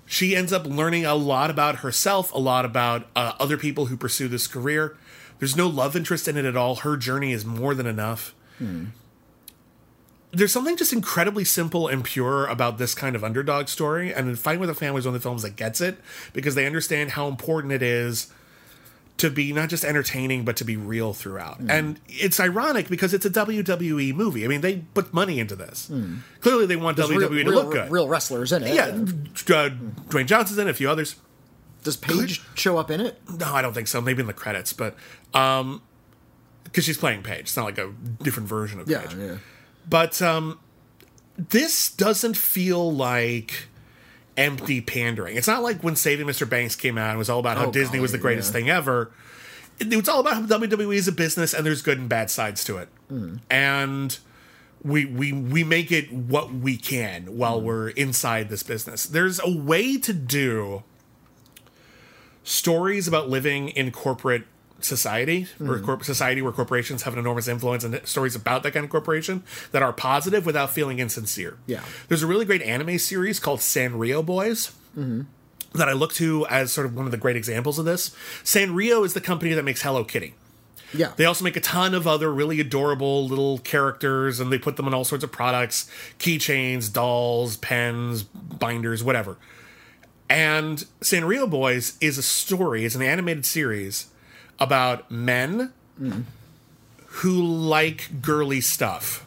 [0.06, 3.98] she ends up learning a lot about herself, a lot about uh, other people who
[3.98, 4.96] pursue this career.
[5.40, 6.76] There's no love interest in it at all.
[6.76, 8.34] Her journey is more than enough.
[8.60, 8.86] Hmm.
[10.36, 14.14] There's something just incredibly simple and pure about this kind of underdog story.
[14.14, 15.98] And Fighting with a Family is one of the films that gets it
[16.34, 18.32] because they understand how important it is
[19.18, 21.60] to be not just entertaining but to be real throughout.
[21.60, 24.44] And it's ironic because it's a WWE movie.
[24.44, 25.90] I mean, they put money into this.
[26.42, 27.92] Clearly, they want WWE real, to real, look good.
[27.92, 29.70] real wrestlers in it Yeah, uh,
[30.10, 31.16] Dwayne Johnson's in it, a few others.
[31.84, 34.02] does paige show up in it No, I don't think so.
[34.02, 34.96] Maybe in the credits, but
[35.34, 35.82] um,
[36.66, 39.16] because she's playing Paige, it's not like a different version of yeah Paige.
[39.16, 39.38] yeah
[39.90, 40.60] But um,
[41.38, 43.68] this doesn't feel like
[44.38, 45.38] empty pandering.
[45.38, 46.50] It's not like when Saving Mr.
[46.50, 48.54] Banks came out and was all about how Oh, Disney was the greatest yeah.
[48.60, 49.12] thing ever.
[49.80, 52.64] It, it's all about how WWE is a business and there's good and bad sides
[52.66, 52.90] to it.
[53.10, 53.38] Hmm.
[53.50, 54.18] And
[54.84, 57.66] we we we make it what we can while Hmm.
[57.66, 59.06] we're inside this business.
[59.06, 60.84] There's a way to do
[62.44, 64.44] stories about living in corporate
[64.82, 65.84] society or mm.
[65.84, 69.44] corp- society where corporations have an enormous influence and stories about that kind of corporation
[69.72, 71.58] that are positive without feeling insincere.
[71.66, 71.84] Yeah.
[72.08, 75.22] There's a really great anime series called Sanrio Boys mm-hmm.
[75.74, 78.16] that I look to as sort of one of the great examples of this.
[78.44, 80.36] Sanrio is the company that makes Hello Kitty.
[80.94, 81.12] Yeah.
[81.16, 84.88] They also make a ton of other really adorable little characters and they put them
[84.88, 85.90] in all sorts of products
[86.20, 89.38] keychains, dolls, pens, binders, whatever.
[90.30, 94.08] And Sanrio Boys is a story, it's an animated series
[94.60, 95.74] about men
[97.08, 99.26] who like girly stuff.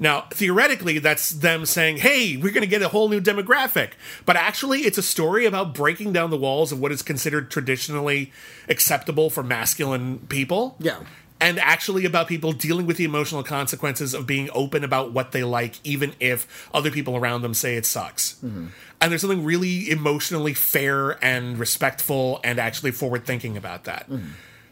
[0.00, 3.92] Now, theoretically, that's them saying, hey, we're going to get a whole new demographic.
[4.24, 8.32] But actually, it's a story about breaking down the walls of what is considered traditionally
[8.68, 10.76] acceptable for masculine people.
[10.78, 11.00] Yeah.
[11.40, 15.44] And actually about people dealing with the emotional consequences of being open about what they
[15.44, 18.34] like, even if other people around them say it sucks.
[18.44, 18.66] Mm-hmm.
[19.00, 24.10] And there's something really emotionally fair and respectful and actually forward thinking about that.
[24.10, 24.30] Mm-hmm.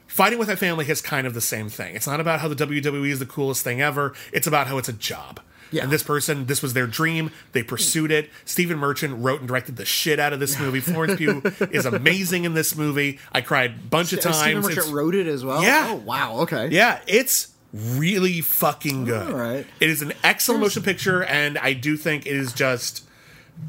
[0.09, 1.95] Fighting with my family is kind of the same thing.
[1.95, 4.15] It's not about how the WWE is the coolest thing ever.
[4.33, 5.41] It's about how it's a job.
[5.71, 5.83] Yeah.
[5.85, 7.31] And this person, this was their dream.
[7.53, 8.31] They pursued it.
[8.45, 10.81] Stephen Merchant wrote and directed the shit out of this movie.
[10.87, 13.19] Florence Pugh is amazing in this movie.
[13.33, 14.37] I cried a bunch of times.
[14.39, 15.63] Stephen Merchant It's- wrote it as well.
[15.63, 15.89] Yeah.
[15.91, 16.39] Oh wow.
[16.41, 16.69] Okay.
[16.71, 19.29] yeah, it's really fucking good.
[19.31, 19.67] All right.
[19.81, 23.03] It is an excellent motion picture, and I do think it is just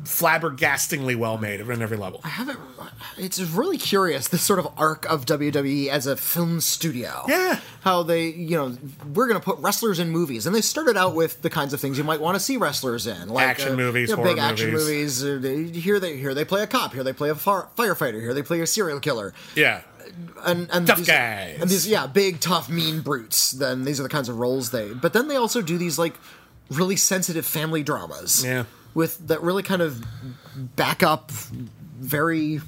[0.03, 2.21] flabbergastingly well made on every level.
[2.23, 2.59] I haven't.
[3.17, 7.23] It's really curious this sort of arc of WWE as a film studio.
[7.27, 7.59] Yeah.
[7.81, 8.77] How they, you know,
[9.13, 11.79] we're going to put wrestlers in movies, and they started out with the kinds of
[11.81, 14.37] things you might want to see wrestlers in, like Action uh, movies, you know, big
[14.37, 15.23] action movies.
[15.23, 15.73] movies.
[15.75, 18.33] Uh, here they here they play a cop, here they play a far, firefighter, here
[18.33, 19.81] they play a serial killer, Yeah.
[20.45, 21.57] and and Tough these, guys.
[21.61, 23.51] and these yeah big tough mean brutes.
[23.51, 24.93] Then these are the kinds of roles they.
[24.93, 26.15] But then they also do these like
[26.69, 28.43] really sensitive family dramas.
[28.43, 28.65] Yeah.
[28.97, 30.03] With that really kind of
[30.75, 32.61] back up very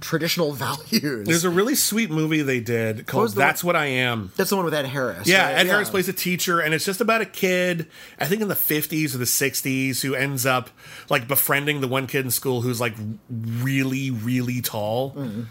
[0.00, 1.26] traditional values.
[1.26, 4.30] There's a really sweet movie they did called was the one- That's What I Am.
[4.36, 5.26] That's the one with Ed Harris.
[5.26, 5.58] Yeah, right?
[5.58, 7.88] Ed Harris plays a teacher, and it's just about a kid,
[8.20, 10.70] I think in the 50s or the 60s, who ends up
[11.10, 12.94] like befriending the one kid in school who's like
[13.28, 15.10] really, really tall.
[15.16, 15.42] Mm-hmm.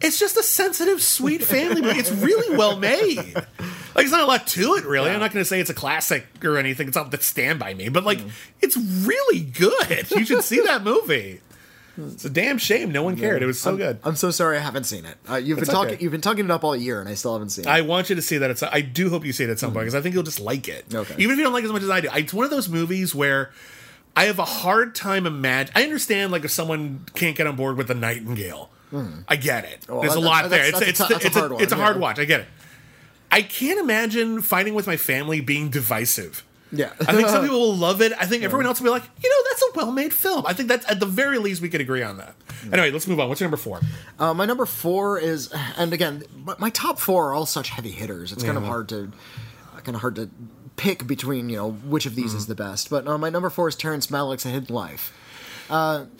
[0.00, 2.00] It's just a sensitive, sweet family movie.
[2.00, 3.36] It's really well made.
[3.94, 5.10] Like, it's not a lot to it, really.
[5.10, 6.88] I'm not going to say it's a classic or anything.
[6.88, 8.30] It's not that stand by me, but like, Mm.
[8.60, 10.10] it's really good.
[10.10, 11.40] You should see that movie.
[11.98, 13.42] It's a damn shame no one cared.
[13.42, 13.98] It was so good.
[14.04, 15.16] I'm so sorry I haven't seen it.
[15.28, 16.02] Uh, you've It's been talking okay.
[16.02, 17.68] you've been talking it up all year, and I still haven't seen it.
[17.68, 18.48] I want you to see that.
[18.50, 18.62] It's.
[18.62, 20.66] I do hope you see it at some point because I think you'll just like
[20.68, 20.86] it.
[20.94, 21.14] Okay.
[21.18, 22.70] Even if you don't like it as much as I do, it's one of those
[22.70, 23.50] movies where
[24.16, 25.72] I have a hard time imagine.
[25.76, 28.70] I understand like if someone can't get on board with the Nightingale,
[29.28, 29.86] I get it.
[29.86, 30.80] Well, There's a lot that's- there.
[30.80, 32.02] that's It's a it's a it's a, hard it's a hard yeah.
[32.02, 32.18] watch.
[32.18, 32.46] I get it.
[33.30, 36.44] I can't imagine fighting with my family being divisive.
[36.72, 38.12] yeah, I think some people will love it.
[38.18, 40.44] I think everyone else will be like, you know, that's a well-made film.
[40.46, 42.34] I think that's at the very least we could agree on that.
[42.72, 43.28] Anyway, let's move on.
[43.28, 43.80] What's your number four?
[44.18, 46.22] Uh, my number four is, and again,
[46.58, 48.32] my, top four are all such heavy hitters.
[48.32, 49.10] It's kind of hard to,
[49.84, 50.28] kind of hard to
[50.76, 52.50] pick between you know which of these is Mm-hmm.
[52.52, 52.90] the best.
[52.90, 55.12] But uh, my number four is Terrence Malick's A Hidden Life.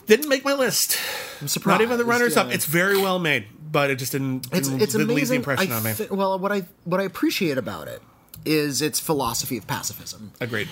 [0.06, 0.96] Didn't make my list.
[1.40, 1.80] I'm surprised.
[1.80, 2.52] Not even the runners up.
[2.52, 4.46] It's very well made, but it just didn't.
[4.52, 5.34] it's didn't- it's didn't leave amazing.
[5.42, 5.94] the impression I on me.
[6.10, 8.02] well, what I what I appreciate about it
[8.44, 10.32] is its philosophy of pacifism.
[10.40, 10.68] Agreed.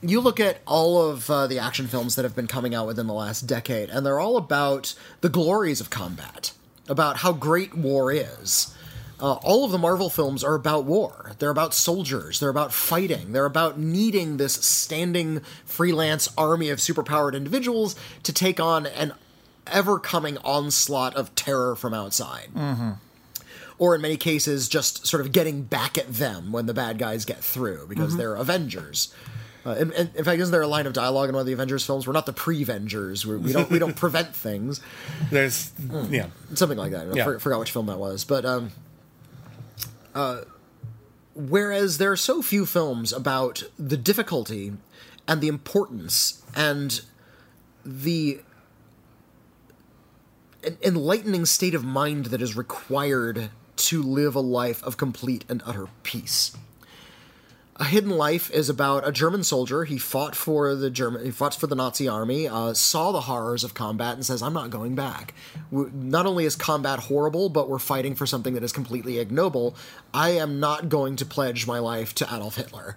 [0.00, 3.08] you look at all of uh, the action films that have been coming out within
[3.08, 6.52] the last decade, and they're all about the glories of combat,
[6.88, 8.72] about how great war is.
[9.20, 11.32] Uh, all of the Marvel films are about war.
[11.40, 12.38] They're about soldiers.
[12.38, 13.32] They're about fighting.
[13.32, 19.12] They're about needing this standing freelance army of superpowered individuals to take on an
[19.72, 22.48] ever coming onslaught of terror from outside.
[23.78, 27.24] Or in many cases, just sort of getting back at them when the bad guys
[27.24, 29.14] get through because they're Avengers.
[29.64, 31.52] Uh, and, and in fact, isn't there a line of dialogue in one of the
[31.52, 32.06] Avengers films?
[32.06, 33.24] We're not the pre-Vengers.
[33.24, 34.80] We're, we don't we don't prevent things.
[35.30, 35.72] There's
[36.10, 36.26] yeah.
[36.54, 37.08] Something like that.
[37.08, 37.24] I Yeah.
[37.24, 38.70] for- forgot which film that was, but um,
[40.14, 40.42] uh,
[41.34, 44.72] whereas there are so few films about the difficulty
[45.26, 47.00] and the importance and
[47.84, 48.40] the
[50.64, 55.62] en- enlightening state of mind that is required to live a life of complete and
[55.64, 56.56] utter peace.
[57.80, 59.84] A Hidden Life is about a German soldier.
[59.84, 63.62] He fought for the German, he fought for the Nazi army, uh, saw the horrors
[63.62, 65.32] of combat, and says, "I'm not going back."
[65.70, 69.76] not only is combat horrible, but we're fighting for something that is completely ignoble.
[70.14, 72.96] I am not going to pledge my life to Adolf Hitler.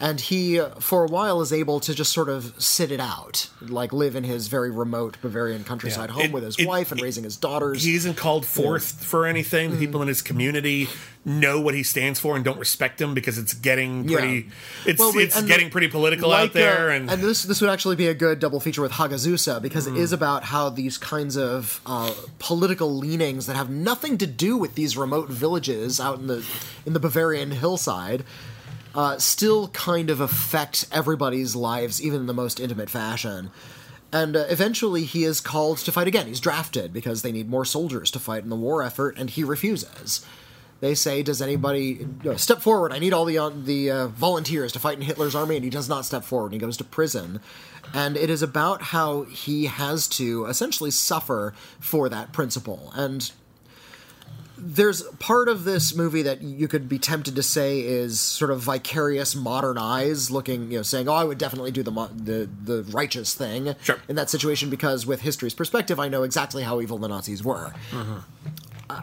[0.00, 3.92] And he, for a while, is able to just sort of sit it out, like
[3.92, 6.14] live in his very remote Bavarian countryside Yeah.
[6.14, 7.84] home It- with his it- wife and it- raising his daughters.
[7.84, 9.70] He isn't called forth for anything.
[9.70, 9.78] Mm-hmm.
[9.80, 10.88] People in his community
[11.28, 14.18] know what he stands for and don't respect him because it's getting Yeah.
[14.18, 14.48] pretty
[14.84, 17.60] it's Well, we- it's getting the- pretty political like, out there uh, and, this this
[17.60, 19.96] would actually be a good double feature with Hagazussa because Mm.
[19.96, 24.56] it is about how these kinds of uh, political leanings that have nothing to do
[24.56, 26.44] with these remote villages out in the
[26.84, 28.24] in the Bavarian hillside
[28.96, 33.50] uh, still kind of affect everybody's lives, even in the most intimate fashion.
[34.12, 36.26] And uh, eventually, he is called to fight again.
[36.26, 39.44] He's drafted because they need more soldiers to fight in the war effort, and he
[39.44, 40.24] refuses.
[40.80, 42.06] They say, "Does anybody
[42.36, 42.92] step forward?
[42.92, 45.70] I need all the uh, the uh, volunteers to fight in Hitler's army." And he
[45.70, 46.52] does not step forward.
[46.52, 47.40] He goes to prison,
[47.92, 52.92] and it is about how he has to essentially suffer for that principle.
[52.94, 53.30] And
[54.58, 58.60] there's part of this movie that you could be tempted to say is sort of
[58.60, 62.48] vicarious modern eyes looking you know saying oh i would definitely do the mo- the
[62.64, 63.98] the righteous thing Sure.
[64.08, 67.74] in that situation because with history's perspective i know exactly how evil the nazis were.
[67.92, 68.22] I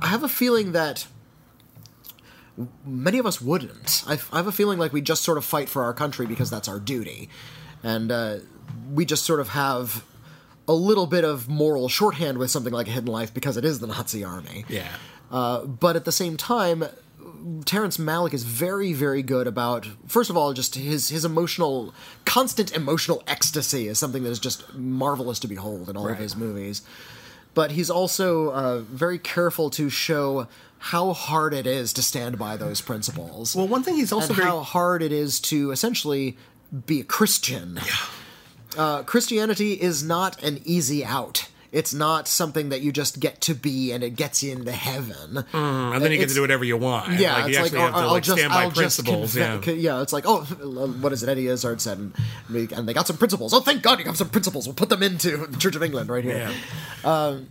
[0.02, 1.06] I have a feeling that
[2.86, 4.04] many of us wouldn't.
[4.08, 6.50] I, I have a feeling like we just sort of fight for our country because
[6.50, 7.30] that's our duty.
[7.84, 8.38] And uh,
[8.92, 10.06] we just sort of have
[10.68, 13.80] a little bit of moral shorthand with something like a hidden life because it is
[13.80, 14.66] the nazi army.
[14.70, 14.88] Yeah
[15.34, 16.86] uh, but at the same time,
[17.66, 19.86] Terrence Malick is very, very good about.
[20.08, 21.94] First of all, just his his emotional,
[22.24, 26.14] constant emotional ecstasy is something that is just marvelous to behold in all Right.
[26.14, 26.82] of his movies.
[27.54, 30.48] But he's also uh, very careful to show
[30.80, 33.56] how hard it is to stand by those principles.
[33.56, 36.38] well one thing he's also very how hard it is to essentially
[36.86, 37.80] be a Christian.
[38.78, 41.48] Uh, Christianity is not an easy out.
[41.74, 45.44] It's not something that you just get to be and it gets you into heaven.
[45.52, 47.66] Mm, and then you get to do whatever you want Yeah, like, you it's like,
[47.66, 50.02] actually oh, have to I'll like just, stand by I'll principles yeah yeah.
[50.04, 51.30] It's like, oh, what is it?
[51.30, 52.14] Eddie Izzard said, and,
[52.50, 53.54] we- and they got some principles.
[53.54, 54.68] Oh, thank God, you got some principles.
[54.68, 56.52] We'll put them into the Church of England right here.
[57.04, 57.50] yeah um,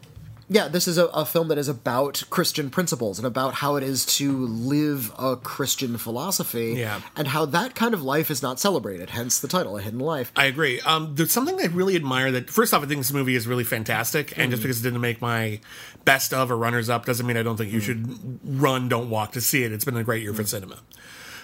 [0.53, 3.83] Yeah, this is a, a film that is about Christian principles and about how it
[3.83, 6.75] is to live a Christian philosophy.
[6.77, 7.01] Yeah.
[7.17, 9.11] and how that kind of life is not celebrated.
[9.11, 10.31] Hence the title, A Hidden Life.
[10.37, 10.79] I agree.
[10.83, 13.65] Um, there's something I really admire that, first off, I think this movie is really
[13.65, 14.37] fantastic.
[14.37, 14.51] And Mm.
[14.51, 15.59] just because it didn't make my
[16.05, 17.75] best of or runners up doesn't mean I don't think Mm.
[17.75, 19.73] you should run, don't walk to see it.
[19.73, 20.77] It's been a great year for cinema.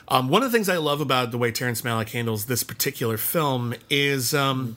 [0.08, 3.16] Um, one of the things I love about the way Terrence Malick handles this particular
[3.16, 4.76] film is um,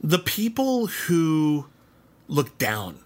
[0.00, 1.66] the people who
[2.28, 3.00] look down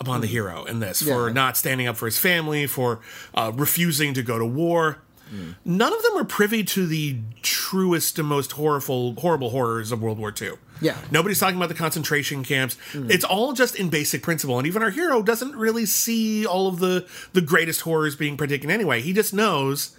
[0.00, 1.34] upon the hero in this for Mm.
[1.34, 3.00] Not standing up for his family, for
[3.34, 4.98] uh, refusing to go to war.
[5.32, 5.54] Mm.
[5.64, 10.18] None of them are privy to the truest and most horrible, horrible horrors of World
[10.18, 10.52] War II.
[10.80, 10.96] Yeah.
[11.10, 12.78] Nobody's talking about the concentration camps.
[12.94, 14.58] It's all just in basic principle.
[14.58, 18.70] And even our hero doesn't really see all of the, the greatest horrors being predicted
[18.70, 19.02] anyway.
[19.02, 19.94] He just knows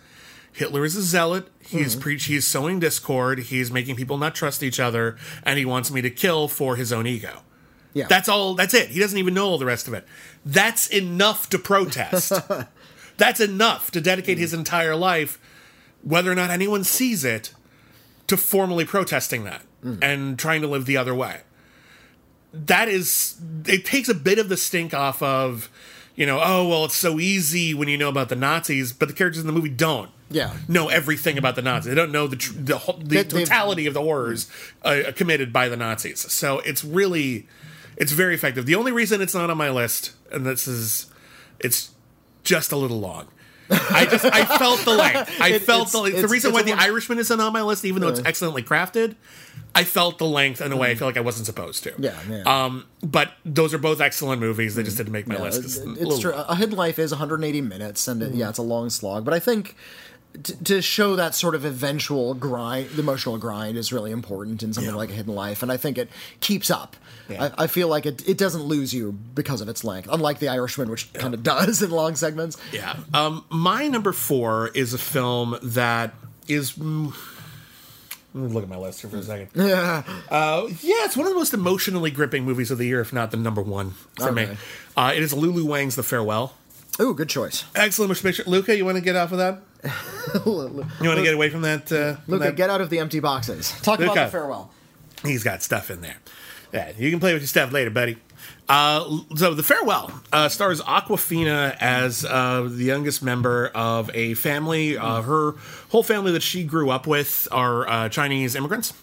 [0.52, 1.48] Hitler is a zealot.
[1.62, 2.26] He's preach.
[2.26, 3.40] He's sowing discord.
[3.40, 6.92] He's making people not trust each other, and he wants me to kill for his
[6.92, 7.44] own ego.
[7.94, 8.54] Yeah, That's all.
[8.56, 8.90] That's it.
[8.90, 10.06] He doesn't even know all the rest of it.
[10.46, 12.32] That's enough to protest.
[13.18, 15.40] that's enough to dedicate his entire life,
[16.02, 17.54] whether or not anyone sees it,
[18.28, 19.64] to formally protesting that
[20.02, 21.42] and trying to live the other way.
[22.54, 25.70] That is, it takes a bit of the stink off of,
[26.16, 29.14] you know, oh well, it's so easy when you know about the Nazis, but the
[29.14, 30.10] characters in the movie don't.
[30.34, 30.54] Yeah.
[30.70, 31.90] know everything about the Nazis.
[31.90, 34.50] They don't know the tr- the, the They- totality of the horrors
[34.82, 36.22] uh, committed by the Nazis.
[36.32, 37.48] So it's really,
[37.98, 38.66] it's very effective.
[38.66, 41.08] The only reason it's not on my list, and this is,
[41.60, 41.92] it's
[42.44, 43.28] just a little long.
[43.72, 45.32] I just I felt the length.
[45.40, 47.86] I It- felt it's- the the reason it's why the Irishman isn't on my list,
[47.86, 49.16] even though it's excellently crafted.
[49.74, 50.98] I felt the length in a way I mm.
[50.98, 51.94] feel like I wasn't supposed to.
[51.98, 52.42] Yeah, yeah.
[52.44, 54.76] Um, but those are both excellent movies.
[54.76, 55.60] They just didn't make my Yeah, list.
[55.60, 56.34] it- It's, it's true.
[56.34, 58.50] A Hidden Life is 180 minutes, and it, yeah, mm.
[58.50, 59.24] it's a long slog.
[59.24, 59.78] But I think
[60.44, 64.74] t- to show that sort of eventual grind, the emotional grind, is really important in
[64.74, 64.98] something Yeah.
[64.98, 66.10] like A Hidden Life, and I think it
[66.40, 66.96] keeps up.
[67.30, 67.52] Yeah.
[67.58, 70.50] I, I feel like it, it doesn't lose you because of its length, unlike The
[70.50, 72.58] Irishman, which kind of does in long segments.
[72.72, 72.98] Yeah.
[73.14, 76.14] Um, my number four is a film that
[76.48, 76.74] is.
[76.74, 77.14] mm,
[78.34, 79.50] look at my list here for a second.
[79.56, 80.04] Yeah.
[80.32, 83.32] Uh, yeah, it's one of the most emotionally gripping movies of the year, if not
[83.32, 84.48] the number one for me.
[84.96, 86.54] Uh, it is Lulu Wang's The Farewell.
[87.00, 87.64] Ooh, good choice.
[87.76, 88.44] Excellent motion picture.
[88.46, 89.62] Luca, you want to get off of that?
[90.36, 91.92] You want to get away from that?
[91.92, 92.56] Uh, from Luca, that?
[92.56, 93.72] get out of the empty boxes.
[93.82, 94.72] Talk about the farewell.
[95.24, 96.18] He's got stuff in there.
[96.72, 98.18] Yeah, you can play with your stuff later, buddy.
[98.70, 104.98] Uh, so the farewell uh, stars Awkwafina as uh, the youngest member of a family.
[104.98, 105.56] Uh, her
[105.90, 108.94] whole family that she grew up with are uh, Chinese immigrants,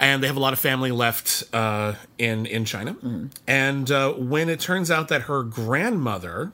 [0.00, 2.96] and they have a lot of family left uh, in in China.
[3.46, 6.52] And uh, when it turns out that her grandmother,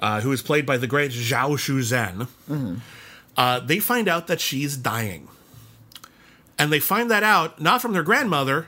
[0.00, 2.26] uh, who is played by the great Zhao Shuzhen,
[3.36, 5.28] uh, they find out that she's dying
[6.58, 8.66] and they find that out not from their grandmother,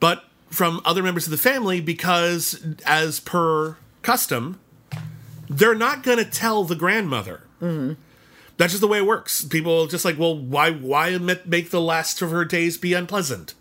[0.00, 4.58] but from other members of the family because, as per custom,
[5.48, 7.42] they're not going to tell the grandmother.
[8.56, 9.44] That's just the way it works.
[9.44, 13.54] People just like, well, why why make the last of her days be unpleasant?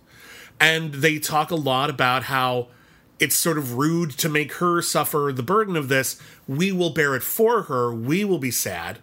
[0.60, 2.68] And they talk a lot about how
[3.20, 6.22] it's sort of rude to make her suffer the burden of this.
[6.48, 7.94] We will bear it for her.
[7.94, 9.00] We will be sad,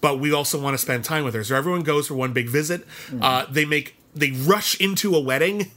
[0.00, 1.44] but we also want to spend time with her.
[1.44, 2.86] So everyone goes for one big visit.
[3.06, 3.22] Mm-hmm.
[3.22, 5.70] Uh, they make they rush into a wedding.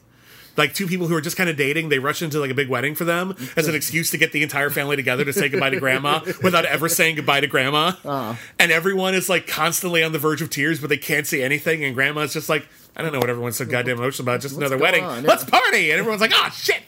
[0.56, 2.70] Like two people who are just kind of dating, they rush into like a big
[2.70, 3.60] wedding for them mm-hmm.
[3.60, 6.66] as an excuse to get the entire family together to say goodbye to grandma without
[6.66, 7.94] ever saying goodbye to grandma.
[8.06, 8.36] Uh-huh.
[8.60, 11.84] And everyone is like constantly on the verge of tears, but they can't say anything.
[11.84, 14.42] And grandma's just like, I don't know what everyone's so goddamn emotional about.
[14.42, 15.04] Just another wedding.
[15.04, 15.24] on?
[15.24, 15.30] Yeah.
[15.30, 15.90] Let's party.
[15.90, 16.84] And everyone's like, oh, shit.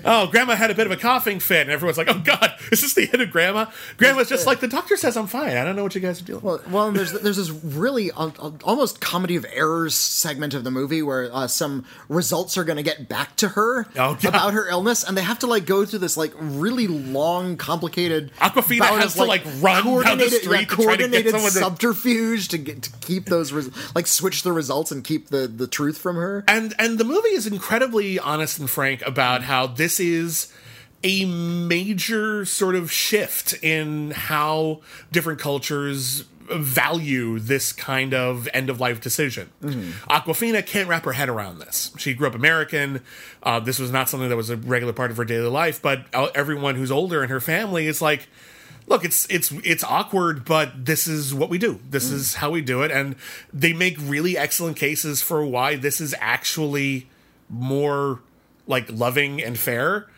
[0.04, 1.62] oh, grandma had a bit of a coughing fit.
[1.62, 3.66] And everyone's like, oh, God, is this the end of grandma?
[3.98, 5.56] Grandma's just like, the doctor says I'm fine.
[5.56, 6.66] I don't know what you guys are dealing with.
[6.66, 10.64] Well, well, and there's there's this really uh, uh, almost comedy of errors segment of
[10.64, 14.54] the movie where uh, some results are going to get back to her Oh, about
[14.54, 18.32] her illness, and they have to like go through this like really long, complicated.
[18.40, 21.50] Awkwafina has of, to, like, run down the street yeah, to try to get someone
[21.50, 25.46] to- subterfuge to get to keep those res- like switch the results and keep the
[25.46, 26.44] the truth from her.
[26.48, 30.52] and and the movie is incredibly honest and frank about how this is
[31.04, 34.80] a major sort of shift in how
[35.12, 39.50] different cultures value this kind of end of life decision.
[40.08, 41.92] Awkwafina can't wrap her head around this.
[41.98, 43.00] She grew up American.
[43.42, 45.82] Uh, this was not something that was a regular part of her daily life.
[45.82, 48.28] But uh, everyone who's older in her family is like,
[48.86, 51.80] look, it's it's it's awkward, but this is what we do.
[51.88, 53.16] This is how we do it, and
[53.52, 57.08] they make really excellent cases for why this is actually
[57.48, 58.20] more
[58.66, 60.08] like loving and fair.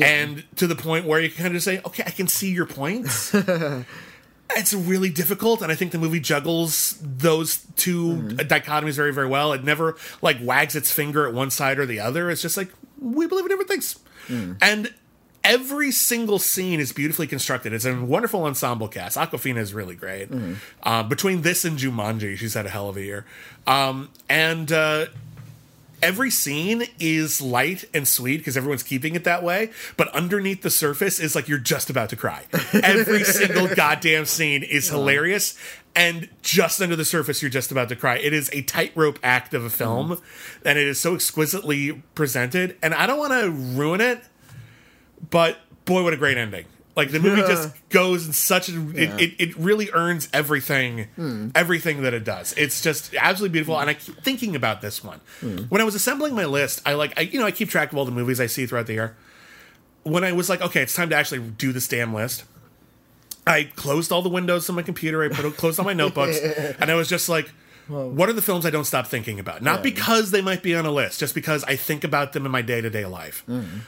[0.00, 2.66] And to the point where you can kind of say, okay, I can see your
[2.66, 3.34] points.
[4.56, 8.36] it's really difficult, and I think the movie juggles those 2 mm-hmm.
[8.36, 9.52] dichotomies very, very well.
[9.52, 12.30] It never like wags its finger at one side or the other.
[12.30, 13.98] It's just like we believe in different things,
[14.28, 14.56] mm.
[14.60, 14.92] and
[15.48, 17.72] every single scene is beautifully constructed.
[17.72, 19.16] It's a wonderful ensemble cast.
[19.16, 20.28] Awkwafina is really great.
[20.82, 23.24] Uh, between this and Jumanji, she's had a hell of a year.
[23.66, 25.06] Um, and uh,
[26.02, 29.70] every scene is light and sweet because everyone's keeping it that way.
[29.96, 32.44] But underneath the surface is like you're just about to cry.
[32.82, 35.58] Every single goddamn scene is hilarious.
[35.96, 38.18] And just under the surface, you're just about to cry.
[38.18, 40.20] It is a tightrope act of a film,
[40.64, 42.76] and it is so exquisitely presented.
[42.82, 44.22] And I don't want to ruin it,
[45.30, 46.66] but boy, what a great ending!
[46.98, 51.50] Like the movie just goes in such a it, it, it really earns everything hmm.
[51.54, 52.52] everything that it does.
[52.56, 53.78] It's just absolutely beautiful.
[53.78, 55.58] And I keep thinking about this one hmm.
[55.68, 56.82] when I was assembling my list.
[56.84, 58.88] I like I you know I keep track of all the movies I see throughout
[58.88, 59.16] the year.
[60.02, 62.42] When I was like, okay, it's time to actually do this damn list.
[63.46, 65.22] I closed all the windows on my computer.
[65.22, 66.36] I put closed all my notebooks,
[66.80, 67.48] and I was just like,
[67.88, 70.86] "What are the films I don't stop thinking about?" Not because they might be on
[70.86, 73.44] a list, just because I think about them in my day to day life.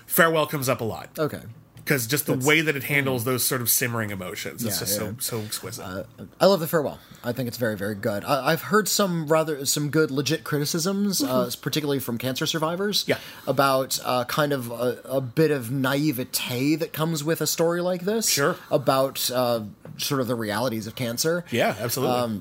[0.07, 1.41] Farewell comes up a lot Okay.
[1.77, 5.01] because just the way that it handles those sort of simmering emotions, it's Yeah, just
[5.01, 5.07] yeah.
[5.09, 6.07] so so exquisite.
[6.41, 6.99] I love the farewell.
[7.23, 8.25] I think it's very, very good.
[8.25, 13.19] I, I've heard some rather some good legit criticisms, uh, particularly from cancer survivors, Yeah.
[13.47, 18.03] about uh, kind of a, a bit of naivete that comes with a story like
[18.03, 18.29] this.
[18.29, 18.57] Sure.
[18.71, 19.61] About uh,
[19.99, 21.45] sort of the realities of cancer.
[21.51, 22.41] yeah, absolutely.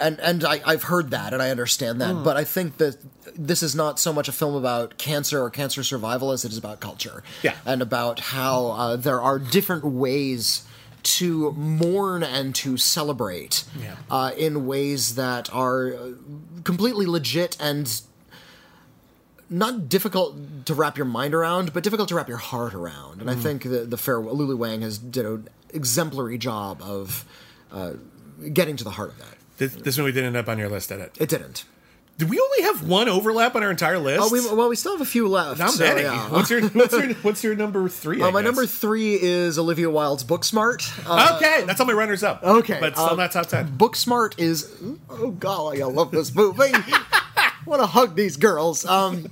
[0.00, 2.96] And and I, I've heard that and I understand that, but I think that
[3.36, 6.58] this is not so much a film about cancer or cancer survival as it is
[6.58, 7.54] about culture, Yeah.
[7.64, 10.64] and about how uh, there are different ways
[11.02, 13.96] to mourn and to celebrate Yeah.
[14.10, 16.08] uh, in ways that are uh,
[16.64, 17.88] completely legit and
[19.48, 20.36] not difficult
[20.66, 23.20] to wrap your mind around, but difficult to wrap your heart around.
[23.20, 27.24] And I think the the farewell Lulu Wang has did an exemplary job of
[27.72, 27.92] uh,
[28.52, 29.36] getting to the heart of that.
[29.60, 31.16] This, this movie didn't end up on your list, did it?
[31.20, 31.64] It didn't.
[32.18, 34.20] Did we only have one overlap on our entire list?
[34.22, 35.58] Oh, we, well, we still have a few left.
[35.58, 36.02] Not so, many.
[36.02, 36.28] yeah.
[36.30, 38.20] What's your what's your what's your number three?
[38.20, 40.82] Uh, my number three is Olivia Wilde's Booksmart.
[41.08, 42.42] Uh, Okay, that's all my runners up.
[42.42, 43.68] Okay, but still um, not top ten.
[43.68, 44.70] Booksmart is
[45.08, 46.72] oh golly, I love this movie.
[47.66, 48.84] Want to hug these girls.
[48.84, 49.26] Um,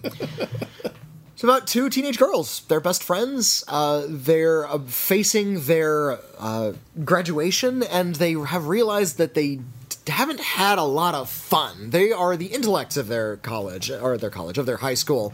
[1.35, 2.63] it's about two teenage girls.
[2.69, 3.65] They're best friends.
[3.69, 6.73] Uh, they're uh, facing their uh,
[7.05, 9.61] graduation, and they have realized that they
[10.09, 11.91] haven't had a lot of fun.
[11.91, 15.33] They are the intellects of their college, or their college, of their high school.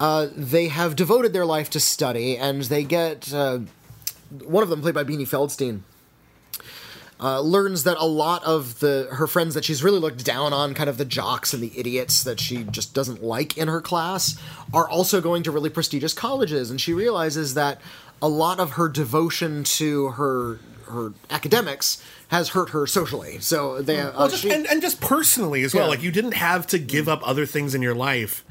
[0.00, 3.60] Uh, they have devoted their life to study, and they get uh,
[4.42, 5.80] one of them, played by Beanie Feldstein,
[7.20, 10.74] uh, learns that a lot of the her friends that she's really looked down on,
[10.74, 14.36] kind of the jocks and the idiots that she just doesn't like in her class,
[14.72, 17.80] are also going to really prestigious colleges, and she realizes that
[18.20, 23.38] a lot of her devotion to her her academics has hurt her socially.
[23.40, 25.84] So they uh, Well, just, she- and, and just personally as well.
[25.84, 25.90] Yeah.
[25.90, 28.44] Like you didn't have to give up other things in your life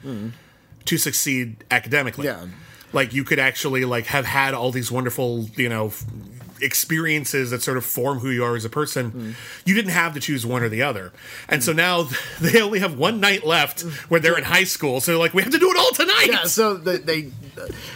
[0.86, 2.26] to succeed academically.
[2.28, 2.46] Yeah.
[2.92, 6.04] like you could actually like have had all these wonderful you know f-
[6.62, 9.34] experiences that sort of form who you are as a person Mm.
[9.66, 11.12] you didn't have to choose one or the other
[11.50, 12.08] and so now
[12.42, 15.52] they only have one night left where they're in high school so like we have
[15.52, 17.32] to do it all tonight Yeah, so they, they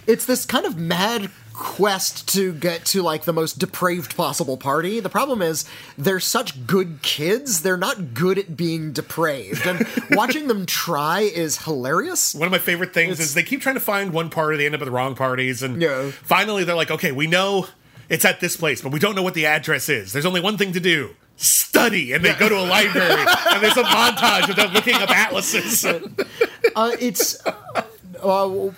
[0.05, 4.99] it's this kind of mad quest to get to like the most depraved possible party.
[4.99, 5.65] The problem is
[5.97, 9.65] they're such good kids, they're not good at being depraved.
[9.65, 12.35] And watching them try is hilarious.
[12.35, 14.75] One of my favorite things is they keep trying to find one party, they end
[14.75, 16.11] up at the wrong parties, and Yeah.
[16.11, 17.65] finally they're like, okay, we know
[18.07, 20.13] it's at this place, but we don't know what the address is.
[20.13, 21.15] There's only one thing to do.
[21.37, 23.11] Study, and they go to a library,
[23.51, 25.85] and there's a montage of them looking up atlases.
[25.85, 27.53] Uh, it's uh,
[28.23, 28.69] uh,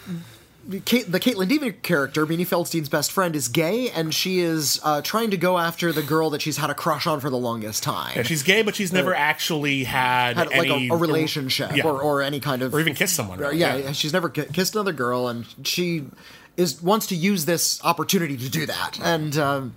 [0.86, 5.02] Kate, the Kaitlyn Dever character, Beanie Feldstein's best friend, is gay, and she is uh,
[5.02, 7.82] trying to go after the girl that she's had a crush on for the longest
[7.82, 8.14] time.
[8.16, 11.86] Yeah, she's gay, but she's never actually had, had like a, a relationship yeah.
[11.86, 13.40] or, or any kind of or even kissed someone.
[13.40, 13.58] Uh, really.
[13.58, 16.06] yeah, she's never ki- kissed another girl, and she
[16.56, 19.00] is wants to use this opportunity to do that.
[19.02, 19.76] And um,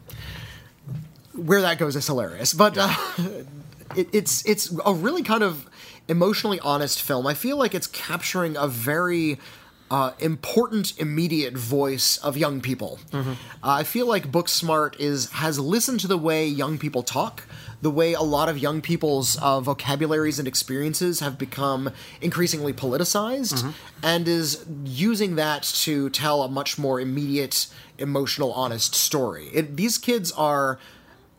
[1.34, 2.94] where that goes is hilarious, but uh,
[3.96, 5.68] it, it's it's a really kind of
[6.08, 7.26] emotionally honest film.
[7.26, 9.38] I feel like it's capturing a very
[9.92, 12.98] uh, important immediate voice of young people.
[13.12, 13.24] Uh,
[13.62, 17.34] I feel like Booksmart is has listened to the way young people talk,
[17.82, 21.90] the way a lot of young people's uh, vocabularies and experiences have become
[22.22, 23.60] increasingly politicized,
[24.02, 24.64] and is
[25.06, 27.56] using that to tell a much more immediate,
[27.98, 29.46] emotional, honest story.
[29.52, 30.78] It, these kids are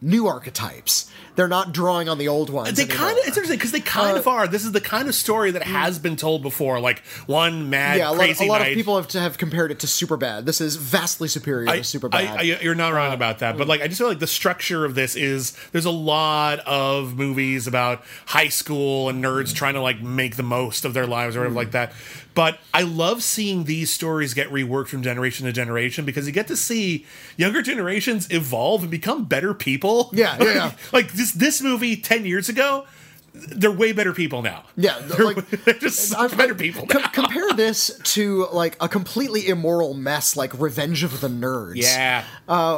[0.03, 1.09] new archetypes.
[1.35, 2.77] They're not drawing on the old ones.
[2.77, 4.47] They kind of, it's interesting because they kind of uh, are.
[4.47, 6.79] This is the kind of story that has been told before.
[6.79, 9.79] Like one mad, Uh, yeah, a lot, a lot of people have, have compared it
[9.79, 10.45] to Superbad.
[10.45, 12.13] This is vastly superior I, to Superbad.
[12.13, 13.69] I, I, you're not wrong uh, about that, but mm.
[13.69, 17.65] like I just feel like the structure of this is there's a lot of movies
[17.65, 19.55] about high school and nerds mm.
[19.55, 21.57] trying to like make the most of their lives or whatever mm.
[21.57, 21.93] like that.
[22.35, 26.47] But I love seeing these stories get reworked from generation to generation because you get
[26.47, 27.05] to see
[27.37, 29.92] younger generations evolve and become better people.
[30.13, 30.71] Yeah, yeah, yeah.
[30.93, 32.85] like this this movie ten years ago,
[33.33, 34.63] they're way better people now.
[34.75, 36.85] Yeah, they're, like- they're just I- better people.
[36.87, 37.07] com- now.
[37.13, 41.75] compare this to like a completely immoral mess like Revenge of the Nerds.
[41.77, 42.25] yeah.
[42.47, 42.77] Uh,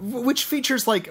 [0.00, 1.10] which features like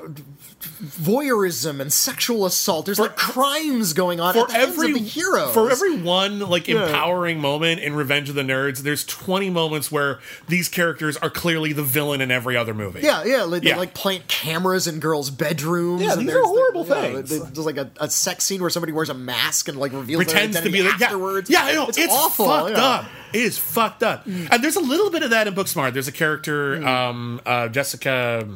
[0.81, 2.85] voyeurism and sexual assault.
[2.85, 5.53] There's like crimes going on for the every the heroes.
[5.53, 10.19] for every one like empowering moment in Revenge of the Nerds, there's 20 moments where
[10.47, 13.01] these characters are clearly the villain in every other movie.
[13.01, 13.73] Yeah, yeah, like, Yeah.
[13.73, 16.01] They, like plant cameras in girls' bedrooms.
[16.03, 17.29] Yeah, and these are horrible yeah, things.
[17.29, 20.55] There's like a, a sex scene where somebody wears a mask and like reveals pretends
[20.55, 21.49] their to be identity like yeah, afterwards.
[21.49, 22.45] yeah, I know it's, it's, awful.
[22.47, 22.75] fucked yeah.
[22.77, 22.99] Mm.
[22.99, 23.05] up.
[23.33, 25.93] It is fucked up, and there's a little bit of that in Booksmart.
[25.93, 26.85] There's a character, Mm.
[26.87, 28.47] um, uh, Jessica.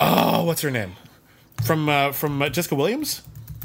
[0.00, 0.96] Oh, what's her name?
[1.64, 3.22] From uh, from uh, Jessica Williams.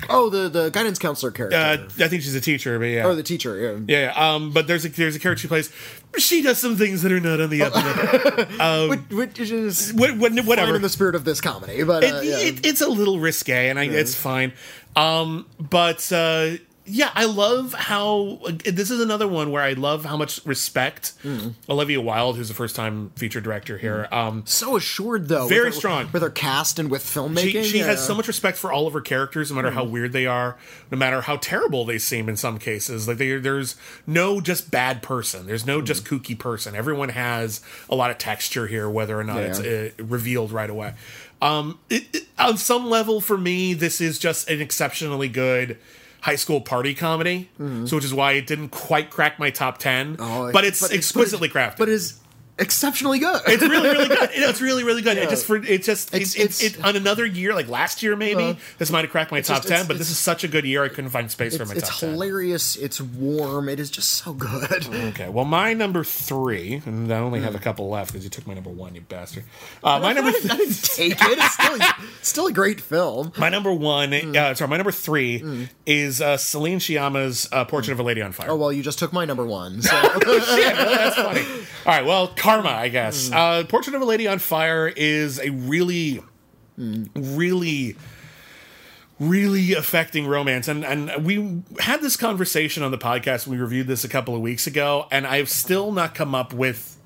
[0.10, 1.58] Oh, the the guidance counselor character.
[1.58, 3.06] Uh, I think she's a teacher, but yeah.
[3.06, 3.58] or the teacher.
[3.58, 3.80] Yeah.
[3.88, 5.72] yeah, yeah, um, but there's a there's a character she plays.
[6.18, 8.90] She does some things that are not on the up and up.
[8.90, 9.00] Which,
[9.38, 10.76] which is What- what- whatever.
[10.76, 12.38] in the spirit of this comedy, but uh, it, yeah.
[12.40, 14.52] it, it's a little risque, and I, it's fine.
[14.96, 16.52] Um, but uh,
[16.88, 21.56] yeah, I love how this is another one where I love how much respect Mm.
[21.68, 24.08] Olivia Wilde, who's the first time feature director here.
[24.12, 26.10] Um, so assured though, Very with her, strong.
[26.14, 27.52] with her cast and with filmmaking.
[27.52, 27.86] she she yeah.
[27.86, 29.74] has so much respect for all of her characters, no matter Mm.
[29.74, 30.56] how weird they are,
[30.92, 33.08] no matter how terrible they seem in some cases.
[33.08, 35.48] Like they, there's no just bad person.
[35.48, 35.86] There's no Mm.
[35.86, 36.76] just kooky person.
[36.76, 40.94] Everyone has a lot of texture here, whether or not it's uh, revealed right away.
[41.42, 45.78] Um, it, it- on some level, for me, this is just an exceptionally good
[46.22, 47.50] high school party comedy.
[47.58, 50.18] So, which is why it didn't quite crack my top ten.
[50.18, 50.24] Mm-hmm.
[50.24, 51.78] Oh, but it's exquisitely but crafted.
[51.78, 52.20] But is
[52.58, 53.42] exceptionally good.
[53.48, 54.30] It's really, really good.
[54.34, 55.18] It's really, really good.
[55.18, 58.16] It just for it just It's- it's, it's, it's- on another year, like last year
[58.16, 58.58] maybe.
[58.78, 60.64] this might have cracked my top just- ten, it's- but this is such a good
[60.66, 60.84] year.
[60.84, 62.12] I couldn't find space for it's, my it's top ten.
[62.12, 62.76] hilarious.
[62.78, 63.68] It's warm.
[63.70, 64.88] It is just so good.
[65.16, 68.48] Okay, well, my number three, and I only have a couple left because you took
[68.48, 69.44] my number one, you bastard.
[69.84, 71.38] Uh, my number, I didn't, I didn't take it.
[71.38, 71.78] It's still,
[72.22, 73.32] still a great film.
[73.38, 74.36] my number one, Mm.
[74.36, 78.32] uh, sorry, my number three is uh, Celine Sciamma's uh, "Portrait of a Lady on
[78.32, 79.82] Fire." Oh well, you just took my number one.
[79.82, 81.42] So That's funny.
[81.86, 83.30] All right, well, karma, I guess.
[83.30, 83.34] Mm.
[83.36, 86.22] Uh, Portrait of a Lady on Fire is a really,
[86.78, 87.96] really,
[89.20, 93.48] really affecting romance, and and we had this conversation on the podcast.
[93.48, 96.98] We reviewed this a couple of weeks ago, and I've still not come up with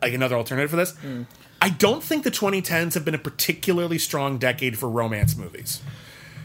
[0.00, 0.92] like another alternative for this.
[1.04, 1.26] Mm.
[1.60, 5.82] I don't think the 2010s have been a particularly strong decade for romance movies.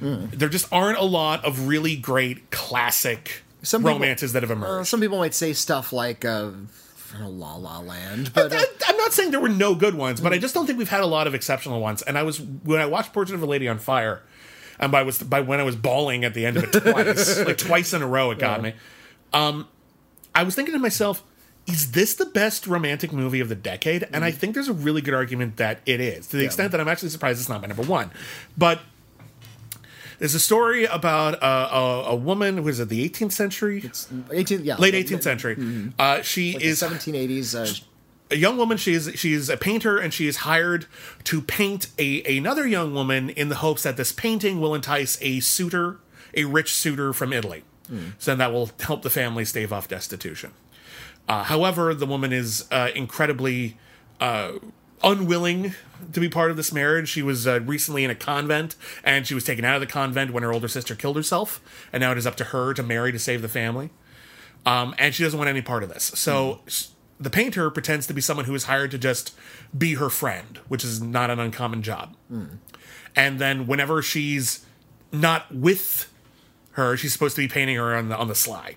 [0.01, 0.31] Mm.
[0.31, 4.55] There just aren't a lot of really great classic Some people- romances that have uh,
[4.55, 4.87] emerged.
[4.89, 6.49] some people might say stuff like uh,
[7.21, 10.33] La La Land, but uh, I, I'm not saying there were no good ones, but
[10.33, 12.01] I just don't think we've had a lot of exceptional ones.
[12.01, 14.21] And I was when I watched Portrait of a Lady on Fire,
[14.79, 17.57] and by was by when I was bawling at the end of it twice, like
[17.57, 18.73] twice in a row, it got me.
[19.31, 19.67] Um,
[20.35, 21.23] I was thinking to myself,
[21.65, 24.07] is this the best romantic movie of the decade?
[24.11, 26.81] And I think there's a really good argument that it is, to the extent that
[26.81, 28.11] I'm actually surprised it's not my number one.
[28.57, 28.81] But
[30.19, 33.89] there's a story about a, a, a woman who is it the 18th century,
[34.31, 35.91] 18 yeah late 18th century.
[35.99, 37.85] Uh, she like is the 1780s uh,
[38.31, 38.77] a young woman.
[38.77, 40.85] She is she is a painter, and she is hired
[41.25, 45.39] to paint a another young woman in the hopes that this painting will entice a
[45.39, 45.99] suitor,
[46.33, 47.63] a rich suitor from Italy,
[48.17, 50.51] so that will help the family stave off destitution.
[51.27, 53.77] Uh, however, the woman is uh, incredibly
[54.19, 54.53] uh,
[55.03, 55.73] unwilling
[56.11, 57.09] to be part of this marriage.
[57.09, 60.31] She was uh, recently in a convent, and she was taken out of the convent
[60.31, 61.61] when her older sister killed herself,
[61.91, 63.89] and now it is up to her to marry to save the family.
[64.65, 66.03] Um, and she doesn't want any part of this.
[66.15, 69.35] So s- the painter pretends to be someone who is hired to just
[69.77, 72.15] be her friend, which is not an uncommon job.
[73.15, 74.65] And then whenever she's
[75.11, 76.11] not with
[76.71, 78.75] her, she's supposed to be painting her on the on the sly.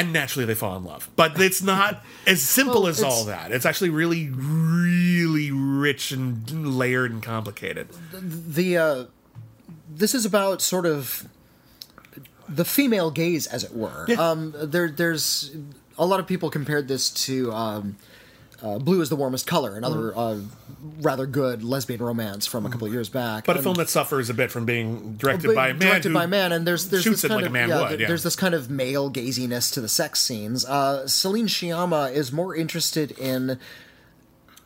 [0.00, 1.10] And naturally, they fall in love.
[1.14, 3.52] But it's not as simple Well, as all that.
[3.52, 7.88] It's actually really, really rich and layered and complicated.
[8.10, 9.04] the uh,
[9.90, 11.28] this is about sort of
[12.48, 14.06] the female gaze, as it were.
[14.08, 14.16] Yeah.
[14.16, 15.54] Um, there, there's
[15.98, 17.96] a lot of people compared this to um,
[18.62, 20.38] uh, "Blue is the Warmest Color," another uh,
[21.00, 23.44] rather good lesbian romance from a couple of years back.
[23.46, 25.80] But a And- film that suffers a bit from being directed by a man.
[25.80, 28.06] directed by a man, and there's there's this kind like of, yeah, would, yeah.
[28.06, 30.64] There's this kind of male gaziness to the sex scenes.
[30.64, 33.58] Uh, Celine Sciamma is more interested in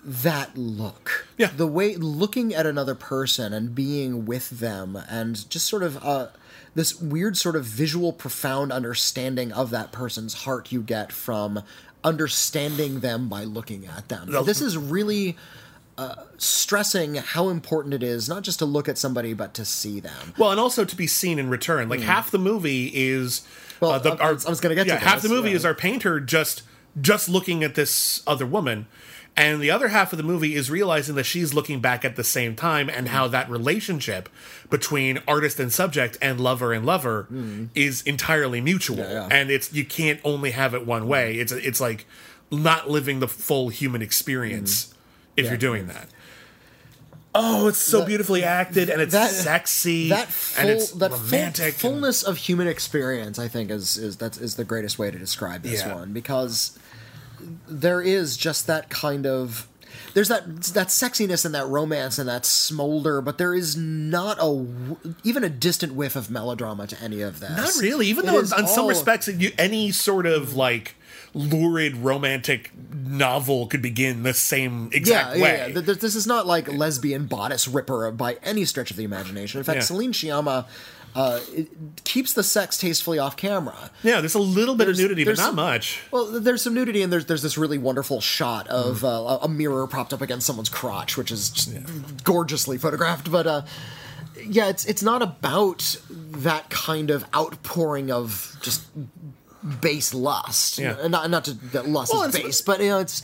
[0.07, 1.51] that look, Yeah.
[1.57, 6.27] the way looking at another person and being with them, and just sort of uh,
[6.75, 11.63] this weird sort of visual, profound understanding of that person's heart you get from
[12.05, 14.31] understanding them by looking at them.
[14.31, 15.37] The- this is really.
[15.97, 20.01] Uh, stressing how important it is not just to look at somebody but to see
[20.01, 21.89] them Well, and also to be seen in return.
[21.89, 23.43] Like half the movie is.
[23.79, 25.55] Well, uh, the, I- I was- was gonna get to yeah, half the movie yeah.
[25.55, 26.63] is our painter just
[27.01, 28.87] just looking at this other woman,
[29.37, 32.23] and the other half of the movie is realizing that she's looking back at the
[32.25, 34.29] same time, and how that relationship
[34.71, 37.27] between artist and subject and lover and lover
[37.75, 39.11] is entirely mutual, Hmm.
[39.11, 39.29] yeah.
[39.31, 41.37] and it's you can't only have it one way.
[41.37, 42.07] It's it's like
[42.51, 44.95] not living the full human experience
[45.37, 46.09] if you're doing that.
[47.37, 51.75] Oh, it's so beautifully acted, and it's that- sexy, that and it's that romantic.
[51.75, 55.11] full, and- fullness of human experience i think is is that is the greatest way
[55.11, 55.97] to describe this Yeah.
[55.97, 56.79] one because
[57.69, 59.69] there is just that kind of
[60.15, 60.45] there's that
[60.75, 64.67] that sexiness and that romance and that smolder but there is not a
[65.25, 68.39] even a distant whiff of melodrama to any of this Not really, even It though
[68.59, 70.95] in some respects, you, any sort of like
[71.33, 75.73] lurid romantic novel could begin the same yeah, exact yeah, way.
[75.75, 75.81] yeah.
[75.81, 79.59] Th- This is not like lesbian bodice ripper by any stretch of the imagination.
[79.59, 79.83] In fact, Yeah.
[79.83, 80.67] Celine Sciamma
[81.15, 81.69] uh, it
[82.05, 83.91] keeps the sex tastefully off camera.
[84.03, 86.01] Yeah, there's a little bit of nudity, but not much.
[86.11, 89.07] Well, there's some nudity, and there's there's this really wonderful shot of Mm-hmm.
[89.07, 93.31] uh, a mirror propped up against someone's crotch, which is just gorgeously photographed.
[93.31, 93.63] But uh,
[94.45, 98.83] yeah, it's it's not about that kind of outpouring of just
[99.81, 100.79] base lust.
[100.79, 100.97] Yeah.
[101.01, 103.23] And not not to, that lust Well, is base, but you know, it's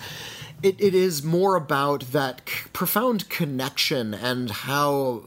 [0.62, 5.24] it, it is more about that c- profound connection and how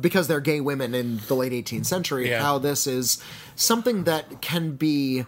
[0.00, 2.42] because they're gay women in the late 18th century, Yeah.
[2.42, 3.22] how this is
[3.54, 5.24] something that can be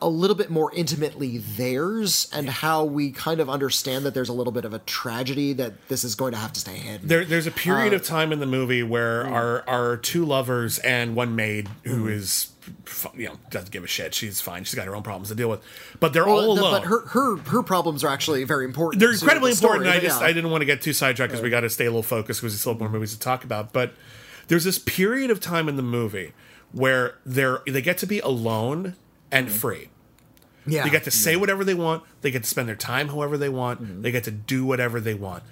[0.00, 4.32] a little bit more intimately theirs, and how we kind of understand that there's a
[4.32, 7.06] little bit of a tragedy that this is going to have to stay hidden.
[7.06, 9.30] There, there's a period Uh, of time in the movie where mm.
[9.32, 12.48] our our two lovers and one maid who is,
[12.84, 14.14] fu- you know, doesn't give a shit.
[14.14, 14.64] She's fine.
[14.64, 15.60] She's got her own problems to deal with,
[16.00, 16.72] but they're all alone.
[16.72, 19.00] But her, her her problems are actually very important.
[19.00, 20.02] They're incredibly the story, important.
[20.02, 20.26] I just yeah.
[20.26, 22.40] I didn't want to get too sidetracked because we got to stay a little focused
[22.40, 23.72] because we still have more movies to talk about.
[23.72, 23.92] But
[24.48, 26.32] there's this period of time in the movie
[26.72, 28.94] where they're they get to be alone
[29.30, 29.88] and free.
[30.66, 30.84] yeah.
[30.84, 32.02] They get to say whatever they want.
[32.22, 33.82] They get to spend their time however they want.
[33.82, 34.02] Mm-hmm.
[34.02, 35.42] They get to do whatever they want.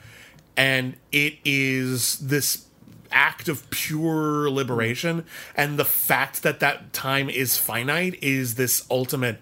[0.56, 2.66] And it is this
[3.10, 5.24] act of pure liberation.
[5.56, 9.40] And the fact that that time is finite is this ultimate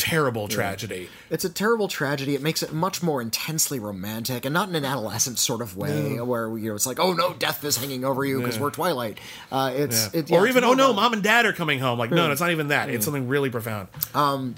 [0.00, 1.08] terrible tragedy.
[1.30, 2.34] It's a terrible tragedy.
[2.34, 6.20] It makes it much more intensely romantic, and not in an adolescent sort of way,
[6.20, 9.18] where you know it's like, oh no, death is hanging over you because we're Twilight.
[9.50, 10.20] Uh, it's Yeah.
[10.20, 11.98] it, yeah, or even, oh no, mom and dad are coming home.
[11.98, 12.88] Like, no, no, it's not even that.
[12.88, 13.12] It's hmm.
[13.12, 13.88] something really profound.
[14.14, 14.54] Um,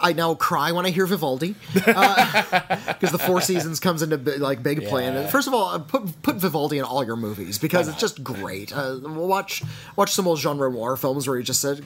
[0.00, 4.86] I now cry when I hear Vivaldi because the Four Seasons comes into like big
[4.88, 5.06] play.
[5.06, 5.26] And Yeah.
[5.26, 8.74] first of all, uh, put put Vivaldi in all your movies because it's just great.
[8.74, 9.62] Uh, watch
[9.96, 11.80] watch some old Jean Renoir films where he just said,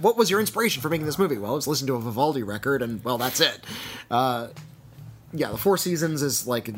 [0.00, 2.82] "What was your inspiration for making this movie?" Well, it's listen to a Vivaldi record,
[2.82, 3.60] and well, that's it.
[4.10, 4.48] Uh,
[5.32, 6.70] yeah, the Four Seasons is like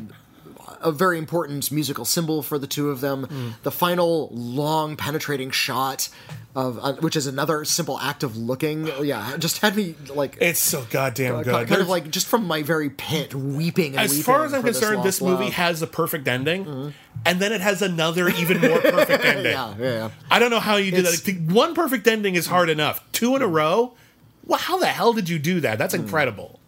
[0.81, 3.25] a very important musical symbol for the two of them.
[3.25, 3.49] Hmm.
[3.63, 6.09] The final long penetrating shot
[6.55, 8.87] of uh, which is another simple act of looking.
[9.03, 11.67] Yeah, just had me like It's so goddamn good.
[11.67, 13.91] kind of like just from my very pit weeping.
[13.91, 15.53] And as weeping far as I'm concerned, this, lost movie love.
[15.53, 15.61] Mm-hmm.
[15.61, 16.93] has a perfect ending,
[17.25, 19.51] and then it has another even more perfect ending.
[19.51, 20.09] Yeah, yeah, yeah.
[20.31, 21.35] I don't know how you do It's- that.
[21.51, 23.03] One perfect ending is hard enough.
[23.11, 23.93] Two in a row.
[24.45, 25.75] Well, how the hell did you do that?
[25.75, 25.77] Mm.
[25.79, 26.59] That's incredible.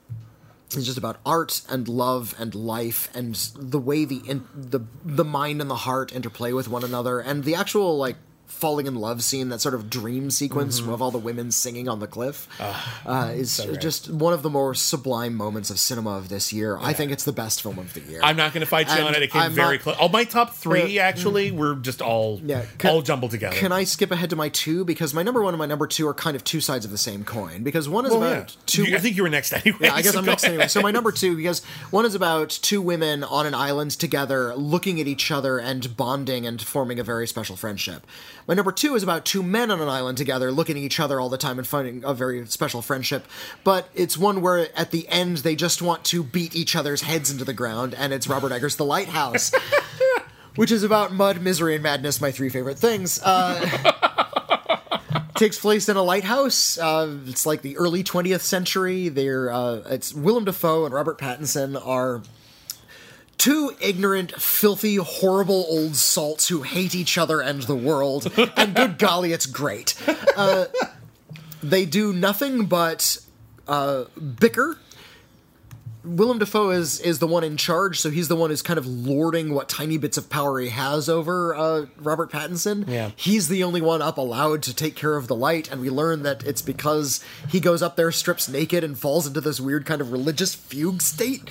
[0.75, 5.23] It's just about art and love and life and the way the in, the the
[5.23, 8.17] mind and the heart interplay with one another and the actual like
[8.57, 10.91] falling in love scene that sort of dream sequence Mm-hmm.
[10.91, 14.49] of all the women singing on the cliff Ah, uh, is just one of the
[14.49, 16.77] more sublime moments of cinema of this year.
[16.81, 18.19] I think it's the best film of the year.
[18.23, 19.21] I'm not going to fight you And on it.
[19.23, 19.95] It came I'm very close.
[19.99, 23.55] Oh, my top three Uh, actually were just all Yeah, can- all jumbled together.
[23.55, 26.07] Can I skip ahead to my two because my number one and my number two
[26.07, 28.61] are kind of two sides of the same coin because one is Well, about yeah.
[28.65, 28.83] two.
[28.85, 29.77] You- I think you were next anyway.
[29.87, 30.53] Yeah, I guess so I'm next ahead.
[30.55, 30.67] anyway.
[30.67, 34.99] So my number two, because one is about two women on an island together, looking
[34.99, 38.05] at each other and bonding and forming a very special friendship.
[38.47, 41.19] My number two is about two men on an island together, looking at each other
[41.19, 43.25] all the time and finding a very special friendship.
[43.65, 47.29] But it's one where at the end they just want to beat each other's heads
[47.29, 49.51] into the ground, and it's Robert Eggers' The Lighthouse.
[50.55, 53.21] Which is about mud, misery, and madness, my three favorite things.
[53.21, 53.93] Uh,
[55.35, 56.79] takes place in a lighthouse.
[56.79, 59.09] Uh, it's like the early 20th century.
[59.09, 62.23] They're uh, it's Willem Dafoe and Robert Pattinson are
[63.37, 68.31] two ignorant, filthy, horrible old salts who hate each other and the world.
[68.57, 69.95] and good golly, it's great.
[70.35, 70.65] Uh,
[71.61, 73.17] they do nothing but
[73.67, 74.05] uh,
[74.39, 74.77] bicker.
[76.07, 78.85] Willem Dafoe is is the one in charge, so he's the one who's kind of
[78.87, 82.87] lording what tiny bits of power he has over uh, Robert Pattinson.
[82.87, 83.11] Yeah.
[83.15, 86.23] he's the only one up allowed to take care of the light, and we learn
[86.23, 90.01] that it's because he goes up there, strips naked, and falls into this weird kind
[90.01, 91.49] of religious fugue state.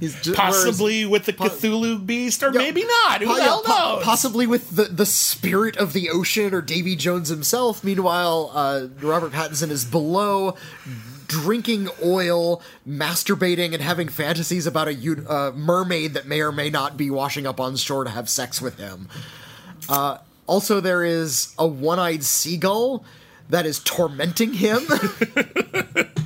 [0.00, 3.20] He's ju- whereas- Possibly with the Cthulhu beast, or maybe not.
[3.20, 4.04] Who Po- the yeah, hell po- knows?
[4.04, 7.82] possibly with the, the spirit of the ocean or Davy Jones himself.
[7.82, 10.54] Meanwhile, uh, Robert Pattinson is below,
[11.26, 16.96] drinking oil, masturbating, and having fantasies about a uh, mermaid that may or may not
[16.96, 19.08] be washing up on shore to have sex with him.
[19.88, 23.04] Uh, also, there is a one eyed seagull
[23.48, 24.80] that is tormenting him.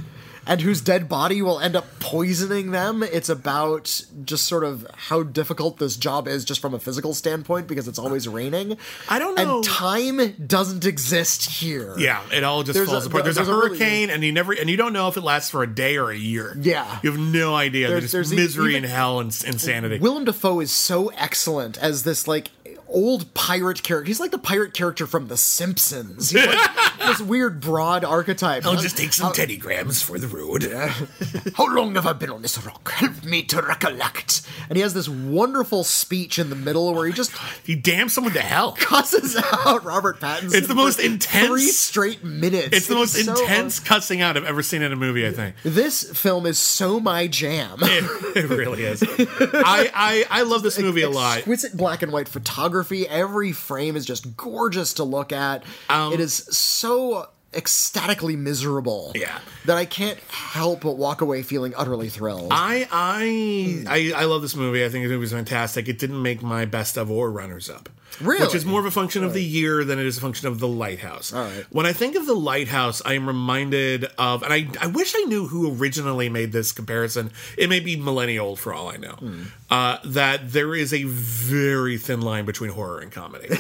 [0.50, 3.02] And whose dead body will end up poisoning them.
[3.04, 7.68] It's about just sort of how difficult this job is, just from a physical standpoint,
[7.68, 8.76] because it's always raining.
[9.08, 9.56] I don't know.
[9.58, 11.94] And time doesn't exist here.
[11.96, 13.22] Yeah, it all just There's falls a- apart.
[13.24, 15.22] There's, there's a a really- hurricane, and you never and you don't know if it
[15.22, 16.56] lasts for a day or a year.
[16.60, 16.98] Yeah.
[17.02, 17.86] you have no idea.
[17.88, 19.98] There's- There's, there's misery even- and hell and insanity.
[20.00, 22.50] Willem Dafoe is so excellent as this like
[22.90, 24.06] old pirate character.
[24.06, 26.30] He's like the pirate character from The Simpsons.
[26.30, 26.58] He's like
[26.98, 28.64] this weird broad archetype.
[28.66, 30.64] I'll just take some Teddy Grahams for the road.
[31.56, 32.90] How long have I been on this rock?
[32.92, 34.42] Help me to recollect.
[34.68, 37.32] And he has this wonderful speech in the middle where he oh just
[37.64, 38.72] He damns someone to hell.
[38.78, 40.54] cusses out Robert Pattinson.
[40.54, 42.68] It's the most intense- Three straight minutes.
[42.76, 45.26] It's the most so- intense cussing out I've ever seen in a movie.
[45.26, 47.78] I think This film is so my jam.
[47.82, 49.02] it, it really is.
[49.02, 51.38] I, I I love this movie a lot.
[51.38, 52.79] Exquisite black and white photography.
[53.08, 55.62] Every frame is just gorgeous to look at.
[55.88, 59.12] Um, it is so ecstatically miserable.
[59.14, 59.38] Yeah.
[59.64, 62.48] That I can't help but walk away feeling utterly thrilled.
[62.50, 64.84] I, I I I love this movie.
[64.84, 65.88] I think the movie's fantastic.
[65.88, 67.88] It didn't make my best of or runners up.
[68.20, 68.44] Really?
[68.44, 70.58] Which is more of a function of the year than it is a function of
[70.60, 71.32] the lighthouse.
[71.32, 71.64] All right.
[71.70, 75.22] When I think of the lighthouse, I am reminded of and I, I wish I
[75.24, 77.30] knew who originally made this comparison.
[77.56, 79.12] It may be millennial old for all I know.
[79.12, 79.42] Hmm.
[79.70, 83.46] Uh, that there is a very thin line between horror and comedy.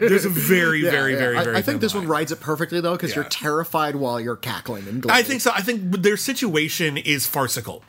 [0.00, 1.18] There's a very, Yeah, very, yeah.
[1.18, 2.04] very, I- very I, think thin this line.
[2.04, 5.12] one rides it perfectly though, because you're terrified while you're cackling and glee.
[5.12, 5.52] I think so.
[5.54, 7.84] I think their situation is farcical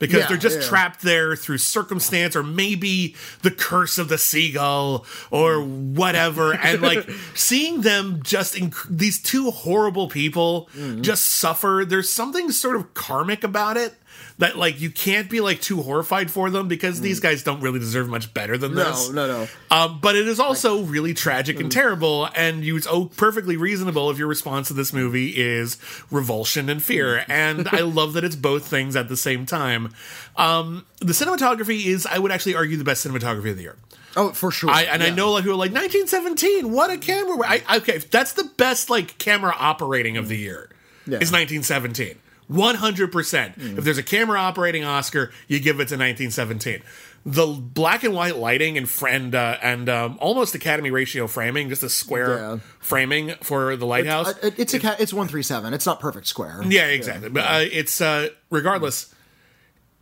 [0.00, 0.66] because Yeah, they're just yeah.
[0.66, 6.54] trapped there through circumstance or maybe the curse of the seagull or whatever.
[6.56, 11.02] and like seeing them just inc- these two horrible people Mm-hmm.
[11.02, 11.84] just suffer.
[11.86, 13.94] There's something sort of karmic about it.
[14.38, 17.78] That like you can't be like too horrified for them because these guys don't really
[17.78, 18.76] deserve much better than Mm.
[18.76, 19.10] No, this.
[19.10, 19.48] no, no.
[19.70, 21.60] Um, but it is also really tragic Mm.
[21.60, 25.76] and terrible, and you, it's oh, perfectly reasonable if your response to this movie is
[26.10, 26.84] revulsion and Mm.
[26.84, 27.24] fear.
[27.28, 29.92] And I love that it's both things at the same time.
[30.36, 33.76] Um, the cinematography is, I would actually argue, the best cinematography of the year.
[34.16, 34.70] Oh, for sure.
[34.70, 35.14] I, and I Yeah.
[35.14, 36.72] know like people are like 1917.
[36.72, 37.38] What a camera!
[37.46, 40.68] I, okay, that's the best like camera operating of the year.
[41.06, 41.18] Yeah.
[41.18, 42.16] Is 1917.
[42.50, 43.10] 100%.
[43.10, 43.78] Mm.
[43.78, 46.82] If there's a camera operating Oscar, you give it to 1917.
[47.26, 51.82] The black and white lighting and friend uh, and um, almost Academy ratio framing, just
[51.82, 52.58] a square Yeah.
[52.80, 54.28] framing for the lighthouse.
[54.28, 55.74] Uh, it- it's a it's one three seven.
[55.74, 56.62] It's not perfect square.
[56.66, 57.28] yeah, exactly.
[57.28, 59.14] But uh, it's uh, regardless.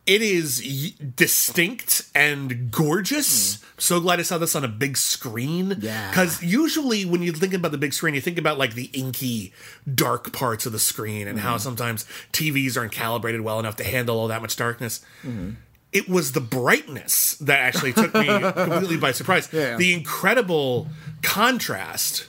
[0.09, 3.57] It is y- distinct and gorgeous.
[3.57, 3.65] Hmm.
[3.77, 5.77] So glad I saw this on a big screen.
[5.81, 6.09] Yeah.
[6.09, 9.53] Because usually when you think about the big screen, you think about like the inky,
[9.95, 11.59] dark parts of the screen and how hmm.
[11.59, 15.05] sometimes TVs aren't calibrated well enough to handle all that much darkness.
[15.21, 15.51] Hmm.
[15.93, 19.49] It was the brightness that actually took me completely by surprise.
[19.53, 19.77] Yeah.
[19.77, 20.89] The incredible
[21.23, 22.29] contrast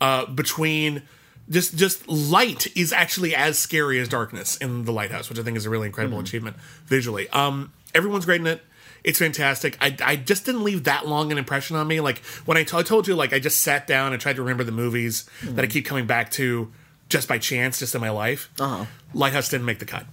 [0.00, 1.02] uh, between
[1.50, 5.56] just just light is actually as scary as darkness in the lighthouse, which I think
[5.56, 6.56] is a really incredible achievement
[6.86, 7.28] visually.
[7.30, 8.62] Um, everyone's great in it.
[9.02, 9.76] It's fantastic.
[9.82, 12.00] I, I just didn't leave that long an impression on me.
[12.00, 14.42] Like when I, t- I told you, like I just sat down and tried to
[14.42, 16.72] remember the movies that I keep coming back to
[17.10, 18.48] just by chance, just in my life.
[18.58, 18.86] Uh-huh.
[19.12, 20.06] Lighthouse didn't make the cut.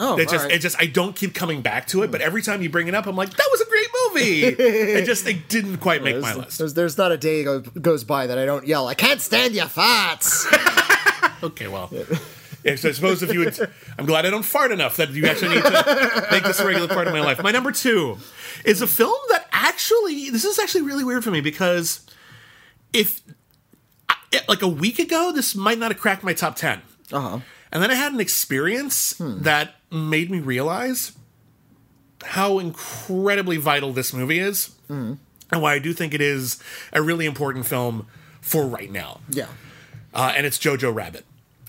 [0.00, 0.54] Oh, It just, right.
[0.54, 2.94] it just, I don't keep coming back to it, but every time you bring it
[2.96, 4.42] up, I'm like, that was a great movie.
[4.44, 6.58] it just, it didn't quite make my there's, list.
[6.58, 8.88] There's, there's not a day go, goes by that I don't yell.
[8.88, 10.46] I can't stand your farts.
[11.42, 11.90] Okay, well.
[12.64, 13.58] Yeah, so I suppose if you would,
[13.98, 16.86] I'm glad I don't fart enough that you actually need to make this a regular
[16.86, 17.42] part of my life.
[17.42, 18.18] My number two
[18.64, 22.06] is a film that actually, this is actually really weird for me because
[22.92, 23.20] if,
[24.48, 26.82] like a week ago, this might not have cracked my top 10.
[27.10, 27.40] Uh huh.
[27.72, 31.12] And then I had an experience that made me realize
[32.24, 35.18] how incredibly vital this movie is and
[35.50, 36.62] why I do think it is
[36.92, 38.06] a really important film
[38.40, 39.20] for right now.
[39.28, 39.48] Yeah.
[40.14, 41.24] Uh, and it's Jojo Rabbit.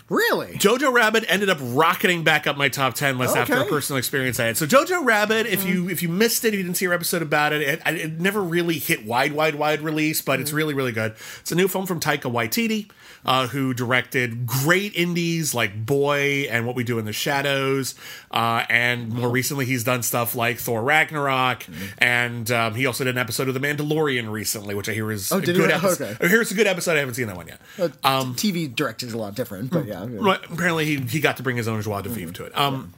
[0.09, 0.53] Really?
[0.57, 4.39] Jojo Rabbit ended up rocketing back up my top ten list after a personal experience
[4.39, 4.57] I had.
[4.57, 7.21] So Jojo Rabbit, if you if you missed it, if you didn't see our episode
[7.21, 10.91] about it, it, it never really hit wide, wide, wide release, but it's really, really
[10.91, 11.15] good.
[11.39, 12.89] It's a new film from Taika Waititi,
[13.25, 17.95] uh, who directed great indies like Boy and What We Do in the Shadows,
[18.31, 21.65] uh, and more recently he's done stuff like Thor Ragnarok,
[21.97, 25.31] and um, he also did an episode of The Mandalorian recently, which I hear is
[25.31, 26.15] a did good episode.
[26.15, 26.25] Okay.
[26.25, 26.95] I hear it's a good episode.
[26.95, 27.61] I haven't seen that one yet.
[28.03, 30.05] Um, TV directed is a lot different, but yeah.
[30.09, 32.57] Right, apparently he, he got to bring his own joie de vivre to it.
[32.57, 32.93] Um,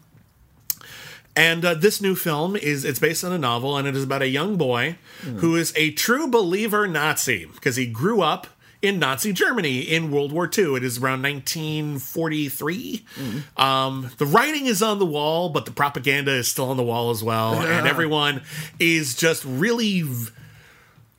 [1.38, 4.22] And uh, this new film is it's based on a novel, and it is about
[4.22, 4.97] a young boy
[5.38, 8.47] who is a true believer Nazi because he grew up
[8.81, 10.76] in Nazi Germany in World War II.
[10.76, 13.06] It is around 1943.
[13.57, 17.10] Um, the writing is on the wall, but the propaganda is still on the wall
[17.11, 18.41] as well, and everyone
[18.80, 20.02] is just really.
[20.03, 20.31] v-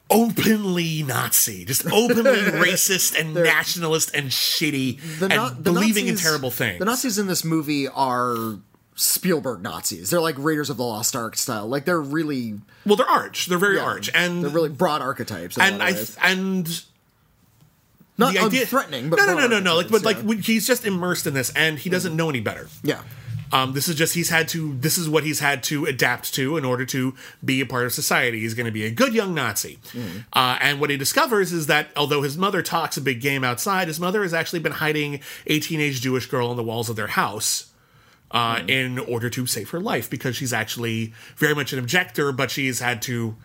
[0.09, 2.23] Openly Nazi, just openly
[2.63, 6.79] racist and nationalist and shitty, and Na- believing in Nazis- terrible things.
[6.79, 8.37] The Nazis in this movie are
[8.95, 10.11] Spielberg Nazis.
[10.11, 11.67] They're like Raiders of the Lost Ark style.
[11.67, 13.47] Like they're really, Well, they're arch.
[13.47, 15.59] They're very yeah, arch, and they're really broad archetypes.
[15.59, 16.17] and I ways.
[16.23, 16.85] and
[18.19, 19.77] not the idea threatening, but no, no, no, no, no.
[19.77, 22.69] Like, but like he's just immersed in this, and he doesn't know any better.
[22.83, 23.03] yeah.
[23.53, 24.75] Um, this is just he's had to.
[24.77, 27.15] This is what he's had to adapt to in order to
[27.45, 28.41] be a part of society.
[28.41, 29.79] He's going to be a good young Nazi,
[30.33, 33.87] uh, and what he discovers is that although his mother talks a big game outside,
[33.87, 37.07] his mother has actually been hiding a teenage Jewish girl on the walls of their
[37.07, 37.71] house.
[38.33, 42.51] Uh, In order to save her life, because she's actually very much an objector, but
[42.51, 43.37] she's had to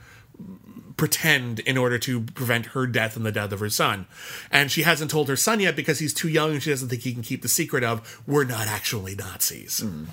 [1.01, 4.05] pretend in order to prevent her death and the death of her son.
[4.51, 7.01] And she hasn't told her son yet because he's too young and she doesn't think
[7.01, 9.79] he can keep the secret of we're not actually Nazis.
[9.79, 10.03] Hmm.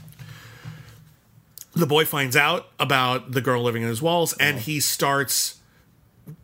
[1.74, 4.60] The boy finds out about the girl living in his walls and oh.
[4.60, 5.58] he starts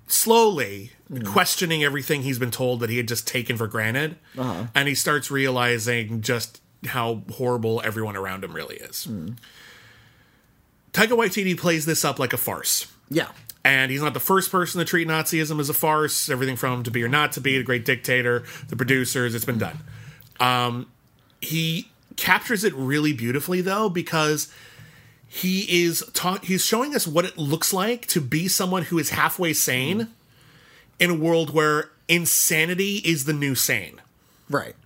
[0.08, 1.22] slowly hmm.
[1.22, 4.16] questioning everything he's been told that he had just taken for granted.
[4.36, 4.66] Uh-huh.
[4.74, 9.04] And he starts realizing just how horrible everyone around him really is.
[9.04, 9.30] Hmm.
[10.92, 12.92] Taika Waititi plays this up like a farce.
[13.08, 13.28] Yeah.
[13.64, 16.28] And he's not the first person to treat Nazism as a farce.
[16.28, 19.58] Everything from To Be or Not to Be, The Great Dictator, the producers, it's been
[19.58, 19.78] done.
[20.38, 20.92] Um,
[21.40, 24.52] he captures it really beautifully, though, because
[25.26, 29.10] he is ta- he's showing us what it looks like to be someone who is
[29.10, 30.08] halfway sane
[31.00, 34.00] in a world where insanity is the new sane.
[34.48, 34.76] Right.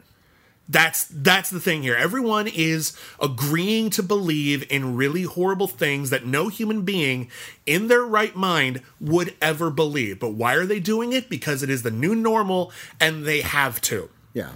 [0.68, 1.96] That's that's the thing here.
[1.96, 7.30] Everyone is agreeing to believe in really horrible things that no human being
[7.64, 10.20] in their right mind would ever believe.
[10.20, 11.30] But why are they doing it?
[11.30, 12.70] Because it is the new normal
[13.00, 14.10] and they have to.
[14.34, 14.52] Yeah.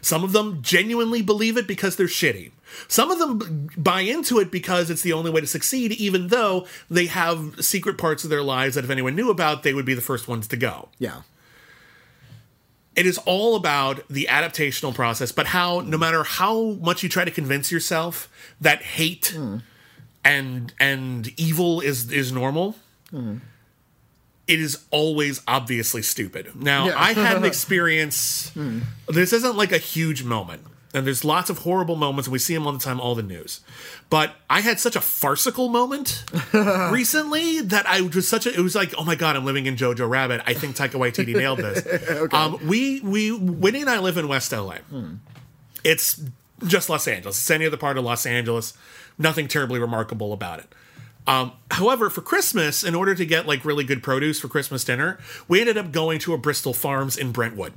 [0.00, 2.50] Some of them genuinely believe it because they're shitty.
[2.88, 6.66] Some of them buy into it because it's the only way to succeed, even though
[6.90, 9.94] they have secret parts of their lives that if anyone knew about, they would be
[9.94, 11.22] the first ones to go Yeah.
[12.94, 17.24] It is all about the adaptational process, but how no matter how much you try
[17.24, 18.28] to convince yourself
[18.60, 19.36] that hate
[20.24, 22.76] and and evil is is normal,
[23.12, 26.54] it is always obviously stupid.
[26.54, 26.94] Now, Yeah.
[27.00, 28.52] I had an experience.
[29.08, 30.62] This isn't like a huge moment.
[30.94, 33.22] And there's lots of horrible moments, and we see them all the time, all the
[33.22, 33.60] news.
[34.10, 38.52] But I had such a farcical moment recently that I was such a.
[38.52, 40.42] It was like, oh my god, I'm living in Jojo Rabbit.
[40.46, 42.32] I think Taika Waititi nailed this.
[42.34, 44.76] um, we we Winnie and I live in West LA.
[45.82, 46.22] It's
[46.66, 47.38] just Los Angeles.
[47.38, 48.74] It's any other part of Los Angeles.
[49.18, 50.74] Nothing terribly remarkable about it.
[51.26, 55.18] Um, however, for Christmas, in order to get like really good produce for Christmas dinner,
[55.48, 57.72] we ended up going to a Bristol Farms in Brentwood.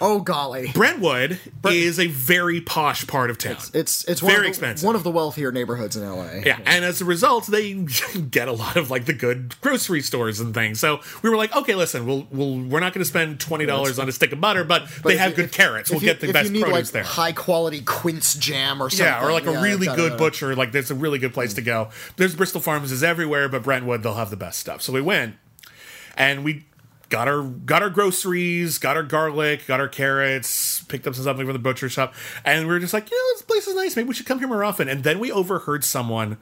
[0.00, 0.70] Oh golly.
[0.72, 3.56] Brentwood is a very posh part of town.
[3.74, 4.86] It's it's Very one the, expensive.
[4.86, 6.40] One of the wealthier neighborhoods in LA.
[6.44, 7.74] Yeah, and as a result, they
[8.30, 10.80] get a lot of like the good grocery stores and things.
[10.80, 13.98] So we were like, okay, listen, we'll, we'll we're not going to spend twenty dollars
[13.98, 15.90] on a stick of butter, but, they have you- good if- carrots.
[15.90, 17.02] if We'll you- get the if best you need, produce like, there.
[17.02, 19.06] High quality quince jam or something.
[19.06, 20.54] Yeah, or like a really good butcher.
[20.56, 21.90] Like there's a really good place to go.
[22.16, 24.80] There's Bristol Farms is everywhere, but Brentwood they'll have the best stuff.
[24.82, 25.36] So we went,
[26.16, 26.64] and we
[27.10, 31.44] got our got our groceries, got our garlic, got our carrots, picked up some something
[31.44, 32.14] from the butcher shop,
[32.44, 33.94] and we were just like, you know, this place is nice.
[33.96, 34.88] Maybe we should come here more often.
[34.88, 36.38] And then we overheard someone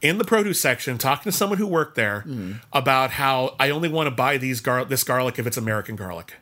[0.00, 2.54] in the produce section talking to someone who worked there Hmm.
[2.72, 6.34] about how I only want to buy these gar- this garlic if it's American garlic.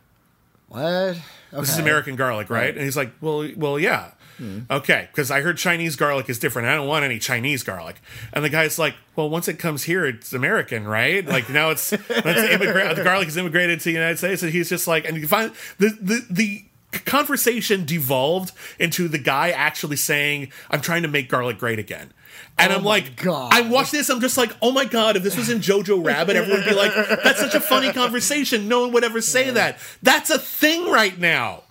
[0.69, 0.81] What?
[0.83, 1.21] Okay.
[1.53, 2.73] This is American garlic, right?
[2.75, 4.13] And he's like, well, well, yeah.
[4.41, 4.73] Mm-hmm.
[4.73, 6.69] Okay, because I heard Chinese garlic is different.
[6.69, 8.01] I don't want any Chinese garlic.
[8.33, 11.25] And the guy's like, well, once it comes here, it's American, right?
[11.27, 14.69] Like now it's, it's immigra- the garlic is immigrated to the United States, and he's
[14.69, 16.65] just like, and you find the the the
[17.05, 22.13] conversation devolved into the guy actually saying, "I'm trying to make garlic great again."
[22.59, 23.53] And oh I'm like, God.
[23.53, 24.09] I watch this.
[24.09, 25.17] I'm just like, oh my god!
[25.17, 28.69] If this was in Jojo Rabbit, everyone would be like, "That's such a funny conversation."
[28.69, 29.79] No one would ever say that.
[30.03, 31.65] That's a thing right now.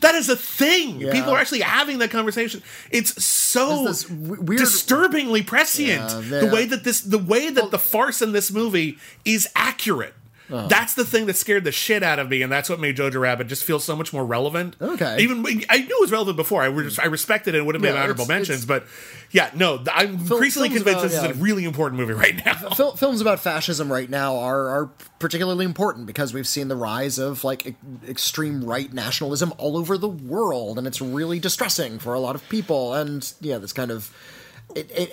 [0.00, 1.00] That is a thing.
[1.00, 1.12] Yeah.
[1.12, 2.62] People are actually having that conversation.
[2.90, 5.88] It's so weird- disturbingly prescient.
[6.28, 10.14] Yeah, the way that this, the way that the farce in this movie is accurate.
[10.50, 10.66] Uh-huh.
[10.68, 13.18] That's the thing that scared the shit out of me, and that's what made Jojo
[13.18, 14.76] Rabbit just feel so much more relevant.
[14.80, 15.16] Okay.
[15.20, 15.38] even
[15.70, 16.62] I knew it was relevant before.
[16.62, 18.86] I, was, I respected it; it would have been Yeah, honorable it's- mentions, it's- but
[19.30, 22.54] yeah, no, I'm increasingly convinced about- this is a really important movie right now.
[22.74, 27.18] Fil- films about fascism right now are, are particularly important because we've seen the rise
[27.18, 27.76] of like e-
[28.06, 32.46] extreme right nationalism all over the world, and it's really distressing for a lot of
[32.50, 32.92] people.
[32.92, 34.14] And yeah, this kind of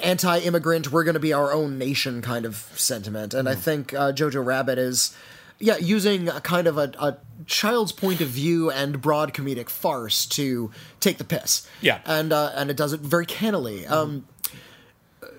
[0.04, 3.34] anti-immigrant, we're going to be our own nation kind of sentiment.
[3.34, 5.16] And I think uh, Jojo Rabbit is.
[5.64, 10.26] Yeah, using a kind of a, a child's point of view and broad comedic farce
[10.26, 11.68] to take the piss.
[11.82, 12.00] Yeah.
[12.08, 13.86] and uh, and it does it very cannily.
[13.86, 14.26] Um,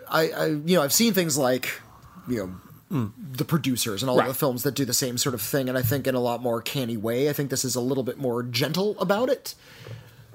[0.09, 1.81] I, I you know I've seen things like
[2.29, 4.29] you know the producers and all Right.
[4.29, 6.21] of the films that do the same sort of thing, and I think in a
[6.21, 7.29] lot more canny way.
[7.29, 9.57] I think this is a little bit more gentle about it.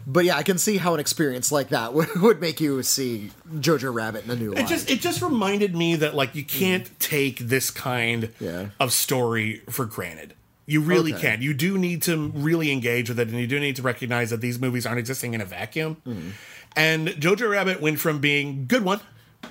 [0.09, 3.31] But yeah, I can see how an experience like that would, would make you see
[3.55, 4.63] Jojo Rabbit in a new light.
[4.63, 8.67] It just it just reminded me that like you can't take this kind Yeah.
[8.79, 10.33] of story for granted.
[10.65, 11.21] You really Okay.
[11.21, 11.41] can't.
[11.41, 14.41] You do need to really engage with it, and you do need to recognize that
[14.41, 15.97] these movies aren't existing in a vacuum.
[16.05, 16.29] Mm-hmm.
[16.75, 18.99] And Jojo Rabbit went from being good one.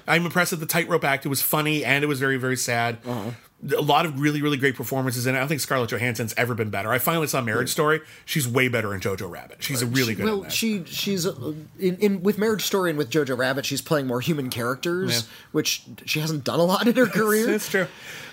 [0.08, 1.24] I'm impressed at the tightrope act.
[1.24, 2.98] It was funny and it was very very sad.
[3.06, 3.30] Uh-huh.
[3.74, 5.34] A lot of really really great performances and.
[5.36, 6.92] I don't think Scarlett Johansson's ever been better.
[6.92, 8.00] I finally saw Marriage Story.
[8.26, 9.62] She's way better in Jojo Rabbit.
[9.62, 10.26] She's a really good.
[10.26, 14.06] well, she she's uh, in, in with Marriage Story and with Jojo Rabbit, she's playing
[14.06, 15.32] more human characters, Yeah.
[15.52, 17.46] which she hasn't done a lot in her career.
[17.46, 17.86] That's true.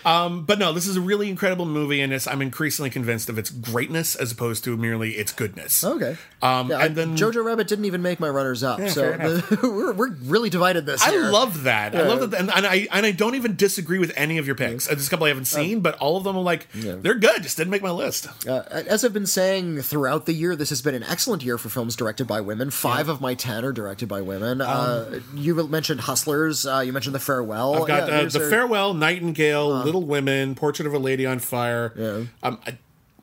[0.06, 3.38] Um, but no, this is a really incredible movie, and it's, I'm increasingly convinced of
[3.38, 5.84] its greatness as opposed to merely its goodness.
[5.84, 6.18] Okay.
[6.42, 9.94] Um, Yeah, and then Jojo Rabbit didn't even make my runners up, fair so we're,
[9.94, 11.32] we're really divided this I year.
[11.32, 11.96] love that.
[11.96, 14.56] I love that, and, and I and I don't even disagree with any of your
[14.56, 14.88] picks.
[14.88, 17.44] There's a couple I haven't seen, but all of them are like they're good.
[17.44, 18.28] Just didn't make my list.
[18.48, 21.70] Uh, as I've been saying throughout the year, this has been an excellent year for
[21.70, 22.70] films directed by women.
[22.72, 24.62] Five of my ten are directed by women.
[24.62, 26.66] uh, you mentioned Hustlers.
[26.66, 27.76] Uh, you mentioned The Farewell.
[27.76, 31.26] Um, I've got Yeah, uh, the are- Farewell, Nightingale, Little Women, Portrait of a Lady
[31.26, 31.94] on Fire.
[31.96, 32.24] Yeah.
[32.42, 32.78] Um, I,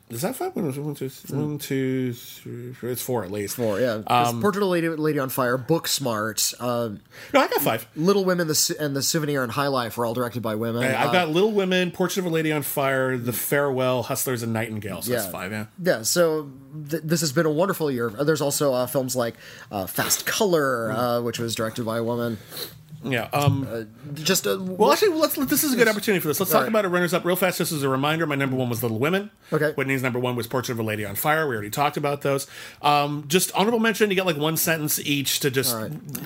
[0.09, 0.53] is that five?
[0.57, 2.89] One, one, two, one, two, three, four.
[2.89, 3.55] It's four at least.
[3.55, 4.01] Four, yeah.
[4.07, 6.89] Um, Portrait of a Lady, Lady on Fire, Booksmart, uh,
[7.33, 7.87] No, I got five.
[7.95, 10.83] Little Women, the, and The Souvenir and High Life are all directed by women.
[10.83, 14.51] I've Uh, got Little Women, Portrait of a Lady on Fire, The Farewell, Hustlers, and
[14.51, 15.01] Nightingale.
[15.01, 15.51] So that's five.
[15.53, 15.65] Yeah.
[15.81, 16.49] Yeah, so
[16.89, 18.09] th- this has been a wonderful year.
[18.09, 19.35] There's also uh, films like
[19.71, 22.37] uh, Fast Color, uh, which was directed by a woman.
[23.03, 23.29] Yeah.
[23.33, 25.37] Um, Just uh, well, actually, let's.
[25.37, 26.39] let- This is a good opportunity for this.
[26.39, 26.69] Let's talk Alright.
[26.69, 27.57] about our runners up real fast.
[27.57, 29.31] Just as a reminder, my number one was Little Women.
[29.51, 29.71] Okay.
[29.73, 31.47] Whitney's number one was Portrait of a Lady on Fire.
[31.47, 32.47] We already talked about those.
[32.81, 34.09] Um, just honorable mention.
[34.09, 35.75] You get like one sentence each to just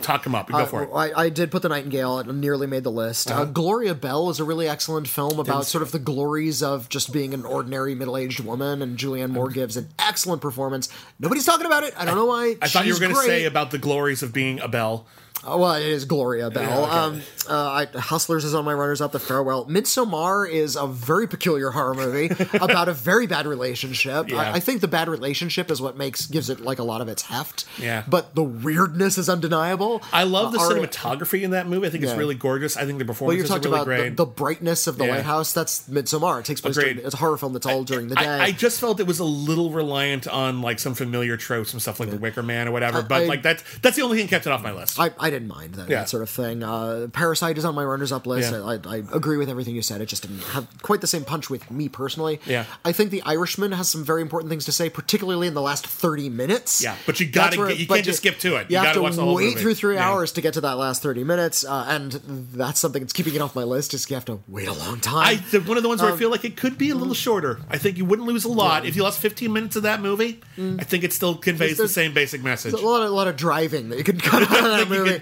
[0.01, 0.49] talk them up.
[0.49, 0.89] Go for it.
[0.93, 2.19] I, I did put the Nightingale.
[2.19, 3.31] It nearly made the list.
[3.31, 3.43] Uh-huh.
[3.43, 7.13] uh Gloria Bell is a really excellent film about sort of the glories of just
[7.13, 10.89] being an ordinary middle-aged woman, and Julianne Moore gives an excellent performance.
[11.19, 11.93] Nobody's talking about it.
[11.97, 12.55] I don't know why.
[12.61, 15.07] I thought you were going to say about the glories of being a Belle.
[15.45, 16.83] Oh, well, it is Gloria Bell.
[16.85, 16.91] okay.
[16.91, 19.11] Um, uh, I, Hustlers is on my runners-up.
[19.11, 19.65] The Farewell.
[19.67, 22.27] Midsommar is a very peculiar horror movie
[22.59, 24.29] about a very bad relationship.
[24.29, 24.37] Yeah.
[24.37, 27.07] I, I think the bad relationship is what makes gives it like a lot of
[27.07, 27.65] its heft.
[27.79, 28.03] Yeah.
[28.07, 30.01] But the weirdness is undeniable.
[30.11, 31.85] I love the Uh, cinematography in that movie.
[31.87, 32.75] I think it's really gorgeous.
[32.77, 34.17] I think the performance Well, you are talked really about the, great.
[34.17, 35.11] the brightness of the Yeah.
[35.17, 35.53] White House.
[35.53, 36.39] That's Midsommar.
[36.39, 36.75] It takes place.
[36.75, 38.25] During, it's a horror film that's all during the day.
[38.25, 41.81] I, I just felt it was a little reliant on like some familiar tropes and
[41.81, 42.99] stuff like the Wicker Man or whatever.
[42.99, 44.99] I- but I- like that's that's the only thing that kept it off my list.
[44.99, 45.99] I, I didn't mind that, Yeah.
[45.99, 46.63] that sort of thing.
[46.63, 48.51] Uh, Parasite is on my runners-up list.
[48.51, 48.61] Yeah.
[48.63, 50.01] I, I, agree with everything you said.
[50.01, 52.39] It just didn't have quite the same punch with me personally.
[52.45, 52.65] Yeah.
[52.83, 55.85] I think The Irishman has some very important things to say, particularly in the last
[55.87, 56.81] thirty minutes.
[56.83, 58.69] Yeah, but you where- get- you can't just skip to it.
[58.71, 59.61] You have gotta watch the whole wait movie.
[59.61, 60.09] through three Yeah.
[60.09, 62.11] hours to get to that last thirty minutes, uh, and
[62.53, 63.93] that's something that's keeping it off my list.
[63.93, 65.39] Is you have to wait a long time.
[65.53, 67.13] I one of the ones where Um, I feel like it could be a little
[67.13, 67.59] shorter.
[67.69, 70.41] I think you wouldn't lose a lot if you lost 15 minutes of that movie.
[70.57, 72.73] I think it still conveys the same basic message.
[72.73, 75.21] A lot of, a lot of driving that you can cut out of that movie.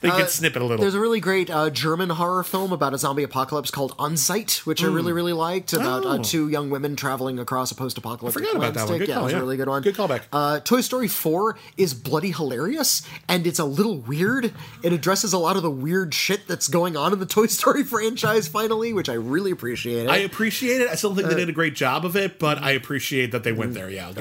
[0.00, 0.82] they could snip it a little.
[0.82, 4.82] There's a really great uh, German horror film about a zombie apocalypse called Endzeit, which
[4.82, 6.10] I really, really liked, about Oh.
[6.10, 8.98] uh, two young women traveling across a post-apocalyptic I forgot about that one.
[8.98, 9.38] Good yeah, call, was yeah.
[9.38, 9.82] a really good one.
[9.82, 10.22] Good callback.
[10.32, 14.52] Uh, Toy Story 4 is bloody hilarious, and it's a little weird.
[14.82, 17.82] It addresses a lot of the weird shit that's going on in the Toy Story
[17.84, 20.08] franchise, finally, which I really appreciate.
[20.08, 20.88] I appreciate it.
[20.88, 23.52] I still think they did a great job of it, but I appreciate that they
[23.52, 23.90] went there.
[23.90, 24.12] Yeah, I'll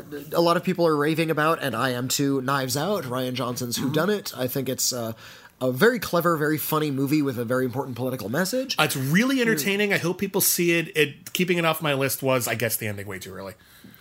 [0.00, 0.36] give you that.
[0.36, 2.40] a lot of people are raving about, and I am too.
[2.42, 4.32] Knives Out, Rian Johnson's Who Done It.
[4.36, 5.12] I think it's uh,
[5.68, 8.76] a very clever, very funny movie with a very important political message.
[8.78, 9.92] Uh, it's really entertaining.
[9.92, 10.96] I hope people see it.
[10.96, 13.54] It keeping it off my list was, I guess, the ending way too early.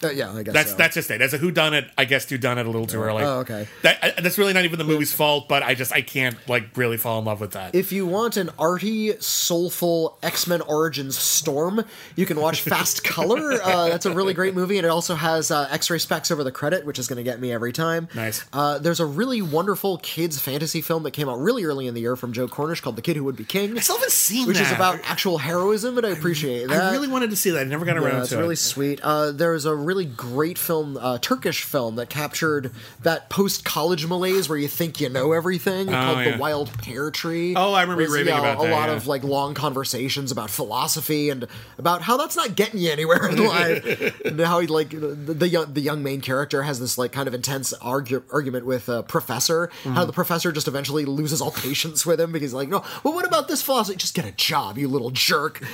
[0.03, 0.77] Uh, yeah, I guess That's so.
[0.77, 1.21] that's just it.
[1.21, 3.23] As a who done it, I guess who done it a little too early.
[3.23, 3.67] Oh, okay.
[3.81, 6.75] That I, that's really not even the movie's fault, but I just I can't like
[6.77, 7.75] really fall in love with that.
[7.75, 11.83] If you want an arty, soulful X Men Origins Storm,
[12.15, 13.61] you can watch Fast Color.
[13.63, 16.43] Uh, that's a really great movie, and it also has uh, X ray specs over
[16.43, 18.07] the credit, which is going to get me every time.
[18.15, 18.43] Nice.
[18.51, 22.01] Uh, there's a really wonderful kids fantasy film that came out really early in the
[22.01, 24.47] year from Joe Cornish called The Kid Who Would Be King, I still haven't seen
[24.47, 24.67] which that.
[24.67, 26.83] is about actual heroism, and I appreciate that.
[26.83, 27.59] I really wanted to see that.
[27.59, 28.23] I never got around Yeah, to it.
[28.23, 28.99] it's really sweet.
[29.03, 32.71] Uh, there's a really great film, uh, Turkish film, that captured
[33.01, 36.31] that post-college malaise where you think you know everything, called Oh, yeah.
[36.31, 37.53] The Wild Pear Tree.
[37.55, 38.95] Oh, I remember you Where it's, about a that, lot yeah.
[38.95, 41.47] of like long conversations about philosophy and
[41.77, 45.47] about how that's not getting you anywhere in life, and how he like the, the
[45.47, 49.03] young the young main character has this like kind of intense argu- argument with a
[49.03, 49.67] professor.
[49.67, 49.93] Mm-hmm.
[49.93, 53.13] How the professor just eventually loses all patience with him because he's like, no, well,
[53.13, 53.97] what about this philosophy?
[53.97, 55.63] Just get a job, you little jerk.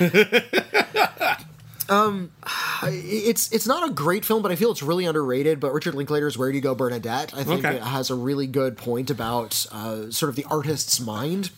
[1.90, 5.60] it's it's not a great film, but I feel it's really underrated.
[5.60, 7.76] But Richard Linklater's "Where Do You Go, Bernadette" I think Okay.
[7.76, 11.50] it has a really good point about uh, sort of the artist's mind.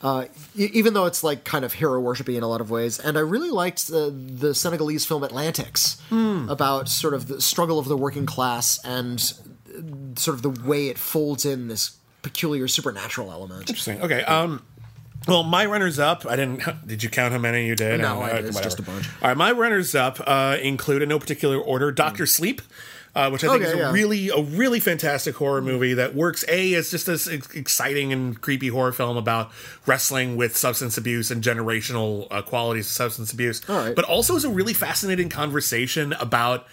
[0.00, 3.16] Uh, even though it's like kind of hero worshipy in a lot of ways, and
[3.18, 7.96] I really liked the, the Senegalese film Atlantics about sort of the struggle of the
[7.96, 9.18] working class and
[9.76, 9.80] uh,
[10.14, 13.68] sort of the way it folds in this peculiar supernatural element.
[13.68, 14.00] Interesting.
[14.00, 14.22] Okay.
[14.22, 14.62] Um.
[15.28, 16.26] Well, my runners up.
[16.26, 16.62] I didn't.
[16.86, 18.00] Did you count how many you did?
[18.00, 18.46] No, Uh, I did.
[18.46, 19.06] It's just a bunch.
[19.22, 19.36] All right.
[19.36, 22.62] My runners up uh, include in no particular order Doctor Sleep.
[23.14, 23.90] Uh, which I think Okay, is a yeah.
[23.90, 28.40] really a really fantastic horror movie that works a as just this ex- exciting and
[28.40, 29.50] creepy horror film about
[29.86, 33.96] wrestling with substance abuse and generational uh, qualities of substance abuse, right.
[33.96, 36.66] but also is a really fascinating conversation about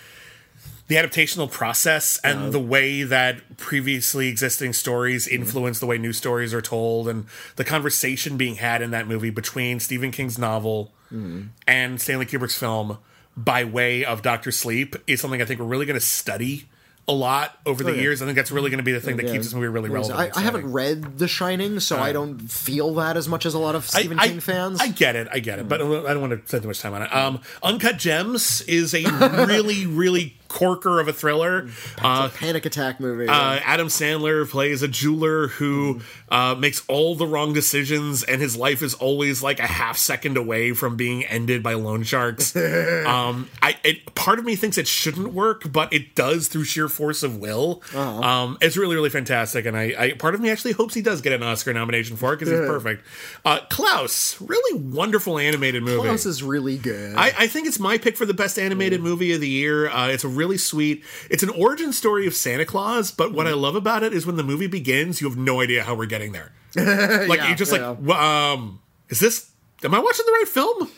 [0.88, 5.42] the adaptational process and the way that previously existing stories mm-hmm.
[5.42, 7.26] influence the way new stories are told and
[7.56, 11.48] the conversation being had in that movie between Stephen King's novel mm-hmm.
[11.68, 13.00] and Stanley Kubrick's film
[13.36, 16.68] by way of Doctor Sleep is something I think we're really going to study
[17.08, 18.02] a lot over the oh, yeah.
[18.02, 18.22] years.
[18.22, 19.34] I think that's really going to be the thing oh, that Yeah.
[19.34, 20.20] keeps this movie really relevant.
[20.20, 23.54] I, I haven't read The Shining, so uh, I don't feel that as much as
[23.54, 24.82] a lot of Stephen I, King fans.
[24.82, 26.08] I get it, I get it, but mm.
[26.08, 27.14] I don't want to spend too much time on it.
[27.14, 29.04] Um, Uncut Gems is a
[29.48, 31.70] really, really corker of a thriller.
[32.02, 33.28] Uh, Panic attack movie.
[33.28, 38.56] uh, Adam Sandler plays a jeweler who uh, makes all the wrong decisions, and his
[38.56, 42.56] life is always like a half second away from being ended by loan sharks.
[43.06, 46.88] um, I it, part of me thinks it shouldn't work, but it does through sheer
[46.88, 47.82] force of will.
[47.94, 51.22] Um, it's really, really fantastic, and I, I part of me actually hopes he does
[51.22, 53.06] get an Oscar nomination for it because he's perfect.
[53.44, 56.02] Uh, Klaus, really wonderful animated movie.
[56.02, 57.16] Klaus is really good.
[57.16, 59.90] I, I think it's my pick for the best animated movie of the year.
[59.90, 61.04] Uh, it's a really sweet.
[61.30, 64.36] It's an origin story of Santa Claus, but what I love about it is when
[64.36, 66.52] the movie begins, you have no idea how we're getting there.
[66.76, 67.90] Like Yeah, you're just yeah.
[67.90, 68.20] like, "Well,
[68.54, 68.80] um,
[69.10, 69.50] is this?
[69.84, 70.90] Am I watching the right film?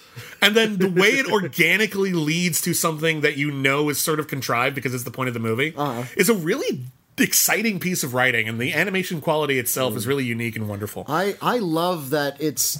[0.42, 4.28] And then the way it organically leads to something that you know is sort of
[4.28, 6.04] contrived because it's the point of the movie Uh-huh.
[6.16, 6.86] is a really
[7.20, 11.06] exciting piece of writing, and the animation quality itself is really unique and wonderful.
[11.08, 12.80] I I love that it's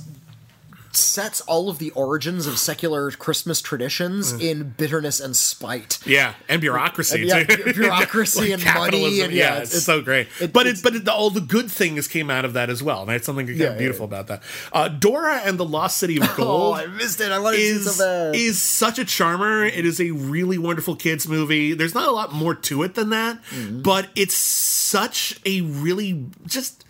[0.96, 6.00] sets all of the origins of secular Christmas traditions in bitterness and spite.
[6.06, 7.22] Yeah, and bureaucracy.
[7.26, 7.64] Yeah, too.
[7.64, 10.28] bu- bureaucracy and money and- yeah, yeah, it's, it's- so great.
[10.40, 13.02] it- but it, but it, all the good things came out of that as well.
[13.02, 14.42] And that's something Yeah, yeah, beautiful about that.
[14.72, 16.48] Uh, Dora and the Lost City of Gold.
[16.48, 16.74] Oh.
[16.74, 17.32] I missed it.
[17.32, 18.36] I wanted to see Is, so bad.
[18.36, 19.66] is such a charmer.
[19.66, 21.74] It is a really wonderful kids movie.
[21.74, 23.82] There's not a lot more to it than that, Mm-hmm.
[23.82, 26.84] but it's such a really just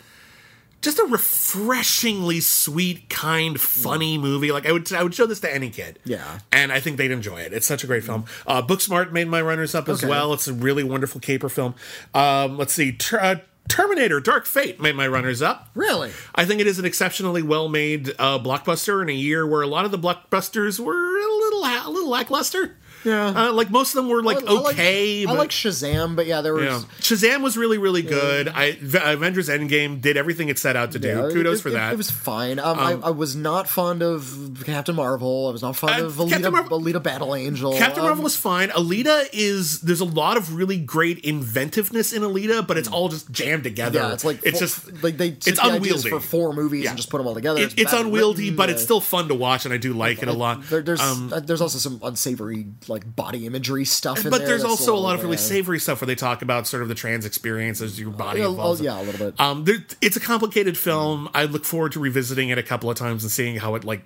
[0.81, 4.51] just a refreshingly sweet, kind, funny movie.
[4.51, 5.99] Like I would, I would show this to any kid.
[6.05, 6.39] Yeah.
[6.51, 7.53] and I think they'd enjoy it.
[7.53, 8.25] It's such a great film.
[8.45, 10.09] Uh, Booksmart made my runners up as Okay.
[10.09, 10.33] well.
[10.33, 11.75] It's a really wonderful caper film.
[12.13, 12.91] Um, let's see.
[12.91, 13.35] Tr- uh,
[13.67, 15.69] Terminator Dark Fate made my runners up.
[15.75, 16.11] Really?
[16.35, 19.67] I think it is an exceptionally well made uh, blockbuster in a year where a
[19.67, 22.77] lot of the blockbusters were a little a little lackluster.
[23.03, 23.27] Yeah.
[23.49, 25.25] Uh, like most of them were like I- I like- okay.
[25.25, 26.63] I like Shazam, but yeah, there was.
[26.65, 26.79] yeah.
[26.99, 28.47] Shazam was really, really good.
[28.49, 31.07] I Avengers Endgame did everything it set out to do.
[31.07, 31.93] Yeah, Kudos it- for it- that.
[31.93, 32.59] It, was fine.
[32.59, 35.47] Um, I, I was not fond of Captain Marvel.
[35.47, 37.73] I was not fond Uh, of Alita, Captain Marvel- Alita Battle Angel.
[37.77, 38.69] Captain Um, Marvel was fine.
[38.69, 43.31] Alita is there's a lot of really great inventiveness in Alita, but it's all just
[43.31, 43.99] jammed together.
[43.99, 46.09] Yeah, it's like it's four- just like they took it's the ideas unwieldy.
[46.09, 46.89] for four movies Yeah.
[46.91, 47.61] and just put them all together.
[47.61, 49.93] It, it's bad unwieldy, written, but uh, it's still fun to watch, and I do
[49.93, 50.63] like it a lot.
[50.69, 54.23] There, there's Um, uh, there's also some unsavory like body imagery stuff.
[54.23, 56.67] In but there there's also a lot of really savory stuff where they talk about
[56.67, 58.81] sort of the trans experience as your body oh, evolves.
[58.81, 59.39] yeah, a little bit.
[59.39, 61.29] Um, there, it's a complicated film.
[61.33, 64.01] I look forward to revisiting it a couple of times and seeing how it like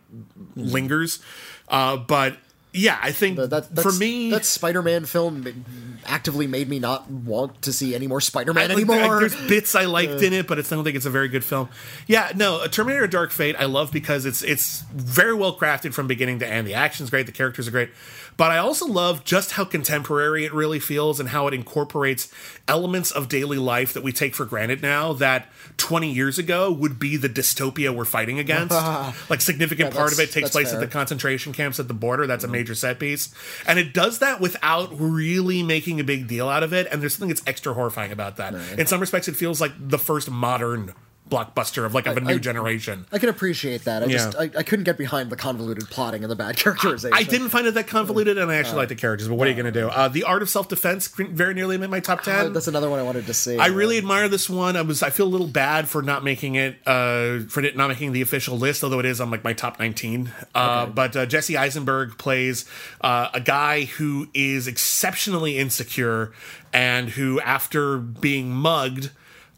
[0.56, 1.20] lingers.
[1.68, 2.38] Uh, but
[2.74, 5.66] yeah, I think That, for me, that Spider-Man film
[6.06, 9.20] actively made me not want to see any more Spider-Man I- anymore.
[9.20, 11.68] there's bits I liked in it, but I don't think it's a very good film.
[12.08, 16.40] Yeah, no, Terminator: Dark Fate I love because it's it's very well crafted from beginning
[16.40, 16.66] to end.
[16.66, 17.90] The action's great, the characters are great,
[18.38, 22.32] but I also love just how contemporary it really feels and how it incorporates
[22.68, 25.48] elements of daily life that we take for granted now that
[25.78, 28.74] 20 years ago would be the dystopia we're fighting against.
[29.30, 32.28] like significant Yeah, part of it takes place at the concentration camps at the border.
[32.28, 33.34] That's a major set piece.
[33.68, 36.88] And it does that without really making a big deal out of it.
[36.92, 38.54] And there's something that's extra horrifying about that.
[38.78, 40.94] In some respects, it feels like the first modern
[41.32, 43.06] blockbuster of like of a new I- generation.
[43.12, 44.04] I can appreciate that.
[44.04, 47.18] I just I, I couldn't get behind the convoluted plotting and the bad characterization.
[47.18, 49.28] I didn't find it that convoluted, and I actually like the characters.
[49.28, 49.88] But what are you going to do?
[49.88, 52.48] Uh, the Art of Self Defense very nearly made my top ten.
[52.48, 53.58] Uh, That's another one I wanted to see.
[53.58, 54.76] I really admire this one.
[54.76, 58.12] I was I feel a little bad for not making it uh for not making
[58.12, 60.32] the official list, although it is on like my top 19.
[60.54, 62.66] Uh but uh, Jesse Eisenberg plays
[63.00, 66.34] uh, a guy who is exceptionally insecure
[66.74, 69.12] and who after being mugged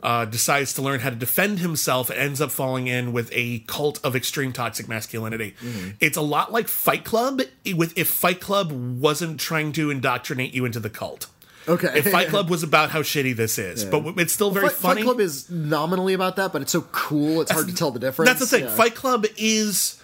[0.04, 3.60] uh, decides to learn how to defend himself and ends up falling in with a
[3.60, 5.56] cult of extreme toxic masculinity.
[6.00, 7.42] It's a lot like Fight Club
[7.74, 11.28] with if Fight Club wasn't trying to indoctrinate you into the cult.
[11.68, 11.92] Okay.
[11.96, 15.02] If Fight Club was about how shitty this is, but it's still very Fight, funny.
[15.02, 17.42] Fight Club is nominally about that, but it's so cool.
[17.42, 18.30] It's hard to tell the difference.
[18.30, 18.66] That's the thing.
[18.66, 18.76] Yeah.
[18.76, 20.02] Fight Club is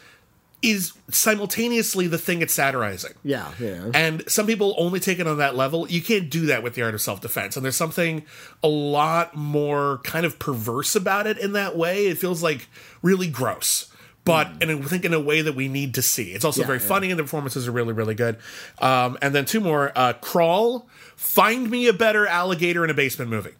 [0.61, 3.13] is simultaneously the thing it's satirizing.
[3.23, 3.91] Yeah, yeah.
[3.93, 5.89] And some people only take it on that level.
[5.89, 7.55] You can't do that with the art of self defense.
[7.55, 8.25] And there's something
[8.61, 12.07] a lot more kind of perverse about it in that way.
[12.07, 12.67] It feels like
[13.01, 13.91] really gross.
[14.25, 16.33] But and I think in a way that we need to see.
[16.33, 16.61] It's also.
[16.61, 16.85] Yeah, very yeah.
[16.85, 18.37] funny and the performances are really, really good.
[18.79, 19.91] Um, and then two more.
[19.95, 23.53] Uh, Crawl, Find Me a Better Alligator in a Basement Movie.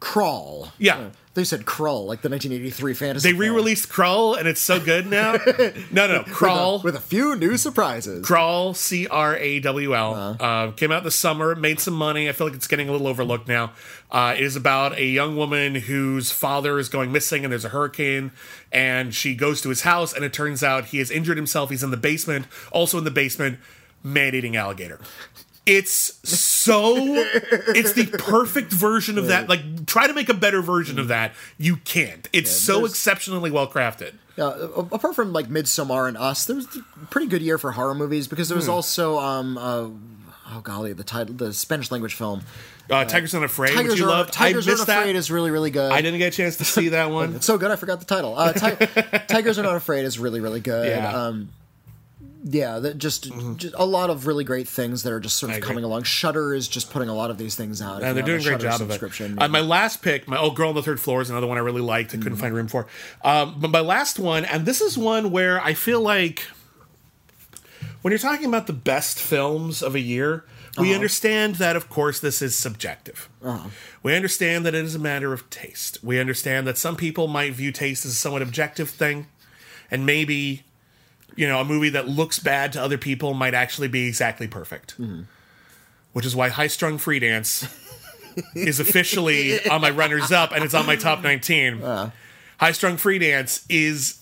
[0.00, 0.72] Crawl.
[0.78, 1.10] Yeah.
[1.38, 3.30] They said Krull, like the 1983 fantasy.
[3.30, 5.32] They re released Krull and it's so good now.
[5.46, 6.22] no, no, no.
[6.24, 6.24] film.
[6.24, 6.82] Crawl.
[6.82, 8.26] with a few new surprises.
[8.26, 12.28] Crawl, C R A W L, uh, came out this summer, made some money.
[12.28, 13.70] I feel like it's getting a little overlooked now.
[14.10, 17.68] Uh, it is about a young woman whose father is going missing and there's a
[17.68, 18.32] hurricane,
[18.72, 21.70] and she goes to his house, and it turns out he has injured himself.
[21.70, 23.60] He's in the basement, also in the basement,
[24.02, 24.98] man eating alligator.
[25.68, 29.48] It's so, it's the perfect version of that.
[29.48, 31.32] Like, try to make a better version of that.
[31.58, 32.28] You can't.
[32.32, 34.14] It's so exceptionally well crafted.
[34.36, 34.52] Yeah,
[34.92, 38.28] apart from like Midsommar and Us, there was a pretty good year for horror movies
[38.28, 38.60] because there Hmm.
[38.60, 39.88] was also um uh,
[40.54, 42.42] oh golly the title the Spanish language film
[42.88, 44.32] Uh, Tigers Not Afraid, which Tigers you Are loved.
[44.32, 45.16] Tigers Aren't Afraid that.
[45.16, 45.90] is really really good.
[45.90, 47.34] I didn't get a chance to see that one.
[47.34, 48.38] It's so good I forgot the title.
[48.38, 48.86] Uh, Ti-
[49.26, 50.86] Tigers Are Not Afraid is really really good.
[50.86, 51.12] Yeah.
[51.12, 51.48] Um,
[52.50, 55.60] yeah, that just, just a lot of really great things that are just sort of
[55.60, 56.04] coming along.
[56.04, 58.02] Shudder is just putting a lot of these things out.
[58.02, 58.94] And they're doing a great job of it.
[58.94, 61.58] subscription, Uh, my last pick, my oh, Girl on the Third Floor is another one
[61.58, 62.86] I really liked I couldn't find room for.
[63.22, 66.46] Um, but my last one, and this is one where I feel like
[68.02, 70.44] when you're talking about the best films of a year,
[70.78, 73.28] we understand that, of course, this is subjective.
[74.02, 75.98] We understand that it is a matter of taste.
[76.04, 79.26] We understand that some people might view taste as a somewhat objective thing,
[79.90, 80.62] and maybe,
[81.38, 84.94] you know, a movie that looks bad to other people might actually be exactly perfect.
[86.12, 87.66] Which is why High Strung Free Dance
[88.54, 91.80] is officially on my runners up and it's on my top 19.
[92.58, 94.20] High Strung Free Dance is.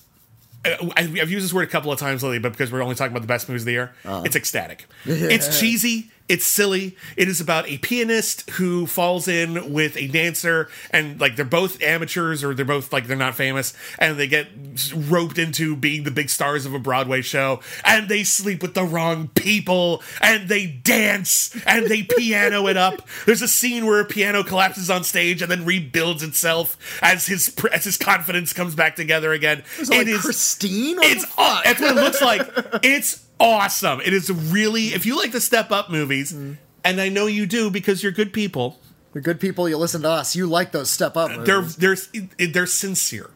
[0.65, 2.95] uh, I- I've used this word a couple of times lately, but because we're only
[2.97, 3.93] talking about the best movies of the year,
[4.25, 4.87] it's ecstatic.
[5.07, 6.11] It's cheesy.
[6.29, 6.97] It's silly.
[7.17, 11.81] It is about a pianist who falls in with a dancer, and like they're both
[11.83, 14.49] amateurs or they're both like they're not famous, and they get
[14.95, 18.85] roped into being the big stars of a Broadway show, and they sleep with the
[18.85, 23.07] wrong people, and they dance and they piano it up.
[23.25, 27.55] There's a scene where a piano collapses on stage and then rebuilds itself as his
[27.73, 29.63] as his confidence comes back together again.
[29.79, 30.97] is it like Christine?
[30.97, 32.43] What It's that's what it looks like.
[32.83, 34.01] It's awesome.
[34.01, 36.59] It is really if you like the step up movies, Mm.
[36.85, 38.79] and I know you do because you're good people.
[39.15, 40.37] You're good people, you listen to us.
[40.37, 41.45] You like those step up.
[41.47, 41.97] They're they're
[42.39, 43.31] they're sincere.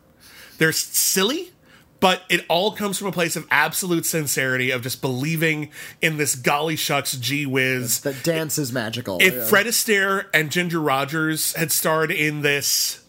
[0.59, 1.53] They're silly,
[2.01, 5.71] but it all comes from a place of absolute sincerity of just believing
[6.03, 8.01] in this golly shucks gee whiz.
[8.01, 9.17] that dance is magical.
[9.23, 9.45] If yeah.
[9.47, 13.01] Fred Astaire and Ginger Rogers had starred in this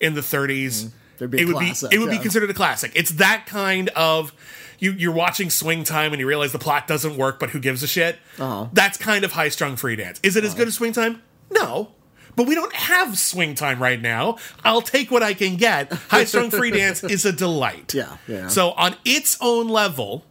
[0.00, 2.54] in the 30s, There'd be a it would classic, be it would be considered a
[2.54, 2.92] classic.
[2.94, 4.32] It's that kind of
[4.78, 7.82] you, you're watching Swing Time and you realize the plot doesn't work, but who gives
[7.82, 8.18] a shit?
[8.38, 8.68] Uh-huh.
[8.72, 10.20] That's kind of high strung free dance.
[10.22, 11.22] Is it as good as Swing Time?
[11.50, 11.92] No.
[12.36, 14.36] But we don't have swing time right now.
[14.64, 15.92] I'll take what I can get.
[15.92, 17.94] High strung free dance is a delight.
[17.98, 18.46] Yeah, yeah.
[18.46, 20.24] So on its own level,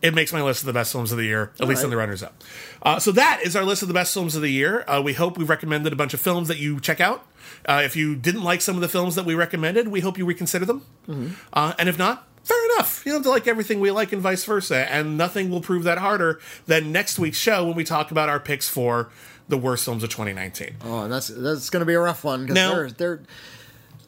[0.00, 1.84] it makes my list of the best films of the year, at least right.
[1.84, 2.42] in the runners up.
[2.82, 4.84] Uh, so that is our list of the best films of the year.
[4.88, 7.26] Uh, we hope we've recommended a bunch of films that you check out.
[7.66, 10.24] Uh, if you didn't like some of the films that we recommended, we hope you
[10.24, 10.82] reconsider them.
[11.08, 11.34] Mm-hmm.
[11.52, 13.02] Uh, and if not, fair enough.
[13.04, 14.90] You don't have to like everything we like and vice versa.
[14.90, 18.40] And nothing will prove that harder than next week's show when we talk about our
[18.40, 19.10] picks for
[19.48, 20.76] the worst films of 2019.
[20.84, 23.20] Oh, and that's that's going to be a rough one because Now- there there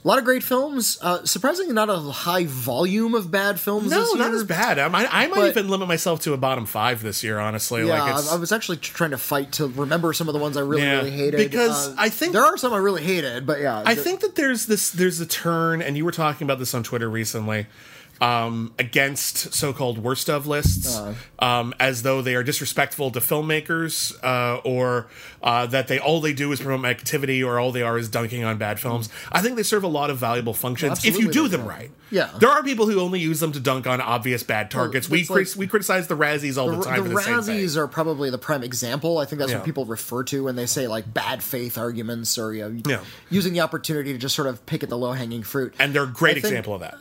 [0.03, 0.97] a lot of great films.
[1.03, 3.91] Uh, surprisingly, not a high volume of bad films.
[3.91, 4.79] No, not as bad.
[4.79, 7.87] I might, I might But- even limit myself to a bottom five this year, honestly.
[7.87, 10.41] Yeah, like it's, I, I was actually trying to fight to remember some of the
[10.41, 11.37] ones I really, Yeah, really hated.
[11.37, 14.37] because Uh, I think- there are some I really hated, but yeah, I think that
[14.37, 17.67] there's this there's a turn, and you were talking about this on Twitter recently,
[18.21, 21.15] um, against so-called worst of lists, Uh-huh.
[21.47, 25.07] um, as though they are disrespectful to filmmakers, uh, or
[25.43, 28.45] uh, that they all they do is promote activity, or all they are is dunking
[28.45, 29.09] on bad films.
[29.33, 31.69] I think they serve a lot of valuable functions if you do them do.
[31.69, 31.91] right.
[32.13, 32.29] Yeah.
[32.41, 35.09] there are people who only use them to dunk on obvious bad targets.
[35.09, 37.15] we it's like- we criticize the Razzies all the, the, time the the.
[37.15, 39.19] Razzies are probably the prime example.
[39.19, 39.59] I think that's Yeah.
[39.59, 43.01] what people refer to when they say like bad faith arguments or you know, Yeah.
[43.31, 45.73] using the opportunity to just sort of pick at the low hanging fruit.
[45.79, 46.99] and they're a great I think- example of that.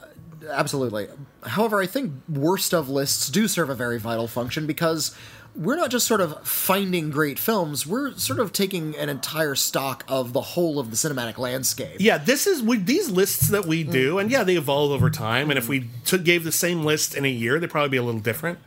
[0.49, 1.07] Absolutely.
[1.43, 5.15] However, I think worst of lists do serve a very vital function because
[5.55, 10.03] we're not just sort of finding great films, we're sort of taking an entire stock
[10.07, 11.97] of the whole of the cinematic landscape.
[11.99, 15.49] Yeah, this is we, these lists that we do, and yeah, they evolve over time.
[15.49, 18.03] And if we took, gave the same list in a year, they'd probably be a
[18.03, 18.59] little different.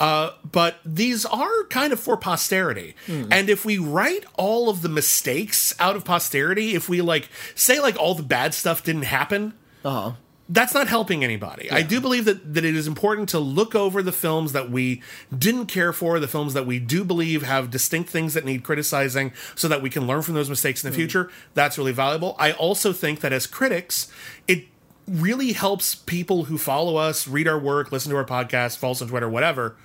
[0.00, 2.94] Uh, but these are kind of for posterity.
[3.08, 7.78] And if we write all of the mistakes out of posterity, if we like say
[7.80, 10.12] like all the bad stuff didn't happen, Uh-huh.
[10.48, 11.70] That's not helping anybody.
[11.70, 15.02] I do believe that, that it is important to look over the films that we
[15.36, 19.32] didn't care for, the films that we do believe have distinct things that need criticizing,
[19.56, 21.00] so that we can learn from those mistakes in the hmm.
[21.00, 21.30] future.
[21.54, 22.36] That's really valuable.
[22.38, 24.10] I also think that as critics,
[24.46, 24.66] it
[25.08, 29.02] really helps people who follow us, read our work, listen to our podcast, follow us
[29.02, 29.76] on Twitter, whatever.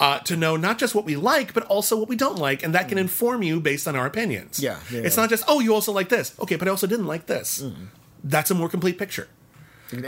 [0.00, 2.74] Uh, to know not just what we like, but also what we don't like, and
[2.74, 3.02] that can hmm.
[3.02, 4.58] inform you based on our opinions.
[4.58, 5.22] Yeah, yeah, it's yeah.
[5.22, 7.60] not just oh, you also like this, okay, but I also didn't like this.
[7.60, 7.84] Hmm.
[8.24, 9.28] That's a more complete picture.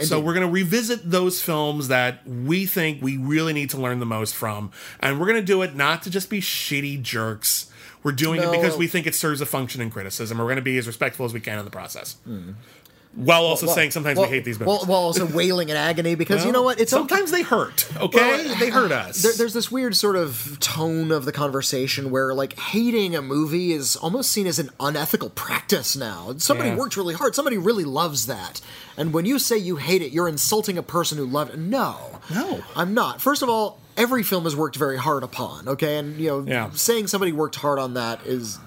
[0.02, 3.98] So we're going to revisit those films that we think we really need to learn
[4.00, 7.70] the most from, and we're going to do it not to just be shitty jerks.
[8.02, 10.38] We're doing it because we think it serves a function in criticism.
[10.38, 12.52] We're going to be as respectful as we can in the process, mm-hmm.
[13.14, 14.68] While also saying sometimes well, we hate these movies.
[14.68, 16.80] Well, while also wailing in agony because you know what?
[16.80, 17.86] It's sometimes they hurt.
[17.96, 19.22] Okay, Well, they hurt us.
[19.22, 23.72] there, there's this weird sort of tone of the conversation where like hating a movie
[23.72, 26.34] is almost seen as an unethical practice now.
[26.38, 26.76] Somebody Yeah.
[26.76, 27.34] worked really hard.
[27.34, 28.60] Somebody really loves that.
[28.96, 31.58] And when you say you hate it, you're insulting a person who loved it.
[31.58, 32.20] No.
[32.32, 32.62] No.
[32.74, 33.20] I'm not.
[33.20, 35.98] First of all, every film is worked very hard upon, okay?
[35.98, 36.70] And you know, Yeah.
[36.72, 38.58] saying somebody worked hard on that is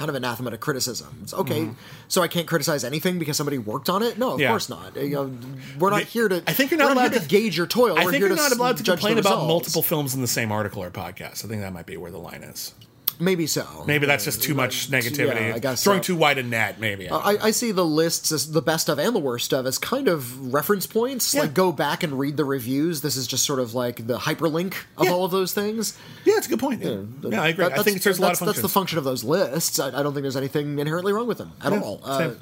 [0.00, 1.18] kind of anathema to criticism.
[1.22, 1.68] It's okay.
[2.08, 4.16] So I can't criticize anything because somebody worked on it?
[4.16, 4.40] No, of Mm-hmm.
[4.40, 4.48] Yeah.
[4.48, 4.96] course not.
[4.96, 5.30] You know,
[5.78, 7.98] we're not here to I think you're not allowed to- to gauge your toil.
[7.98, 10.82] I think you're to not allowed to complain about multiple films in the same article
[10.82, 11.44] or podcast.
[11.44, 12.72] I think that might be where the line is.
[13.20, 13.84] Maybe so.
[13.86, 15.48] Maybe that's just too much negativity.
[15.48, 16.06] Yeah, I guess throwing so.
[16.06, 16.80] too wide a net.
[16.80, 17.08] Maybe.
[17.10, 20.08] I, I see the lists as the best of and the worst of as kind
[20.08, 21.34] of reference points.
[21.34, 21.42] Yeah.
[21.42, 23.02] Like go back and read the reviews.
[23.02, 25.12] This is just sort of like the hyperlink of Yeah.
[25.12, 25.96] all of those things.
[26.24, 26.82] yeah, it's a good point.
[26.82, 27.68] Yeah, I agree.
[27.68, 29.78] That- I think it serves a lot of that's, that's the function of those lists.
[29.78, 32.00] I, I don't think there's anything inherently wrong with them at Yeah, all.
[32.02, 32.40] Uh, same.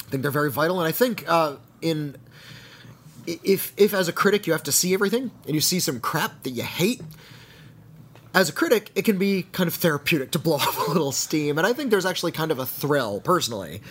[0.00, 2.16] I think they're very vital, and I think uh, in
[3.26, 6.42] if if as a critic you have to see everything and you see some crap
[6.42, 7.00] that you hate.
[8.34, 11.58] As a critic, it can be kind of therapeutic to blow off a little steam,
[11.58, 13.82] and I think there's actually kind of a thrill, personally,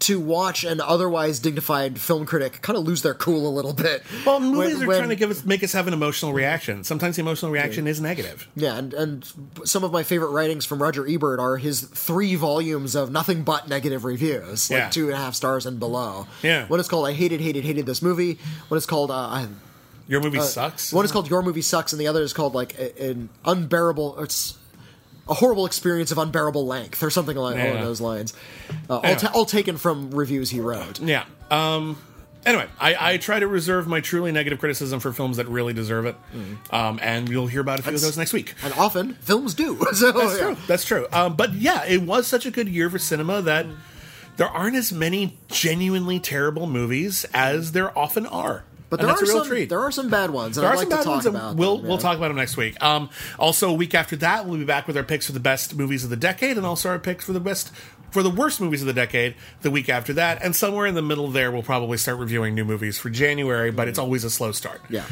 [0.00, 4.04] to watch an otherwise dignified film critic kind of lose their cool a little bit.
[4.24, 6.84] Well, movies when- are when- trying to give us, make us have an emotional reaction.
[6.84, 8.46] Sometimes the emotional reaction is negative.
[8.54, 9.32] Yeah, and, and
[9.64, 13.66] some of my favorite writings from Roger Ebert are his three volumes of nothing but
[13.68, 14.88] negative reviews, like Yeah.
[14.90, 16.28] two and a half stars and below.
[16.44, 16.66] Yeah.
[16.68, 18.38] One is called "I hated, hated, hated this movie."
[18.68, 19.48] One is called uh, I-
[20.08, 20.92] Your movie sucks.
[20.92, 24.18] one is called "Your movie sucks," and the other is called like a- an unbearable.
[24.20, 24.54] It's
[25.28, 27.72] a horrible experience of unbearable length, or something like Yeah.
[27.72, 28.32] along those lines.
[28.88, 31.00] Uh, all, ta- all taken from reviews he wrote.
[31.00, 31.24] Yeah.
[31.50, 31.98] Um,
[32.46, 36.06] anyway, I, I try to reserve my truly negative criticism for films that really deserve
[36.06, 36.16] it,
[36.70, 38.54] um, and you'll hear about a few of those next week.
[38.64, 39.76] And often films do.
[39.92, 40.44] So That's yeah.
[40.46, 40.56] true.
[40.66, 41.06] That's true.
[41.12, 43.66] Um, but yeah, it was such a good year for cinema that
[44.38, 48.64] there aren't as many genuinely terrible movies as there often are.
[48.90, 49.68] But there are some treat.
[49.68, 50.56] there are some bad ones.
[50.56, 52.36] There I'd are like some to bad ones, about we'll them, we'll talk about them
[52.36, 52.82] next week.
[52.82, 55.76] Um, also, a week after that, we'll be back with our picks for the best
[55.76, 57.70] movies of the decade, and also our picks for the best
[58.10, 59.34] for the worst movies of the decade.
[59.60, 62.64] The week after that, and somewhere in the middle there, we'll probably start reviewing new
[62.64, 63.70] movies for January.
[63.70, 64.80] But it's always a slow start.
[64.88, 65.04] Yeah.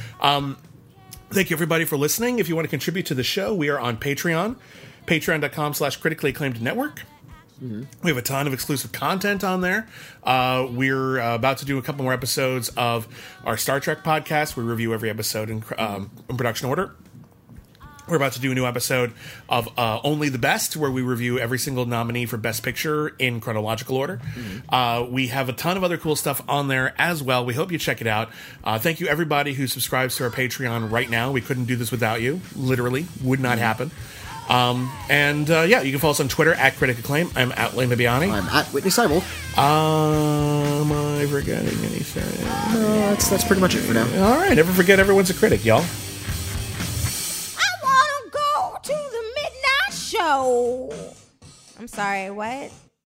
[1.30, 2.38] Thank you everybody for listening.
[2.38, 4.56] If you want to contribute to the show, we are on Patreon,
[5.06, 7.02] patreon.com slash critically acclaimed network.
[7.60, 9.88] We have a ton of exclusive content on there.
[10.22, 13.08] Uh, we're uh, about to do a couple more episodes of
[13.44, 14.56] our Star Trek podcast.
[14.56, 16.94] We review every episode in, um, in production order.
[18.08, 19.12] We're about to do a new episode
[19.48, 23.40] of uh, Only the Best, where we review every single nominee for Best Picture in
[23.40, 24.20] chronological order.
[24.68, 27.44] Uh, we have a ton of other cool stuff on there as well.
[27.44, 28.30] We hope you check it out.
[28.62, 31.32] Uh, thank you, everybody who subscribes to our Patreon right now.
[31.32, 32.42] We couldn't do this without you.
[32.54, 33.90] Literally, would not happen.
[34.48, 37.30] Um, and uh, yeah, you can follow us on Twitter at Critic Acclaim.
[37.34, 38.32] I'm at Lane Bibbiani.
[38.32, 39.22] I'm at Witney Seibold.
[39.58, 42.46] Um, am I forgetting anything?
[42.46, 44.04] Uh, that's that's pretty much it for now.
[44.24, 45.84] All right, never forget everyone's a critic, y'all.
[47.58, 50.92] I want to go to the midnight show.
[51.78, 52.70] I'm sorry, what?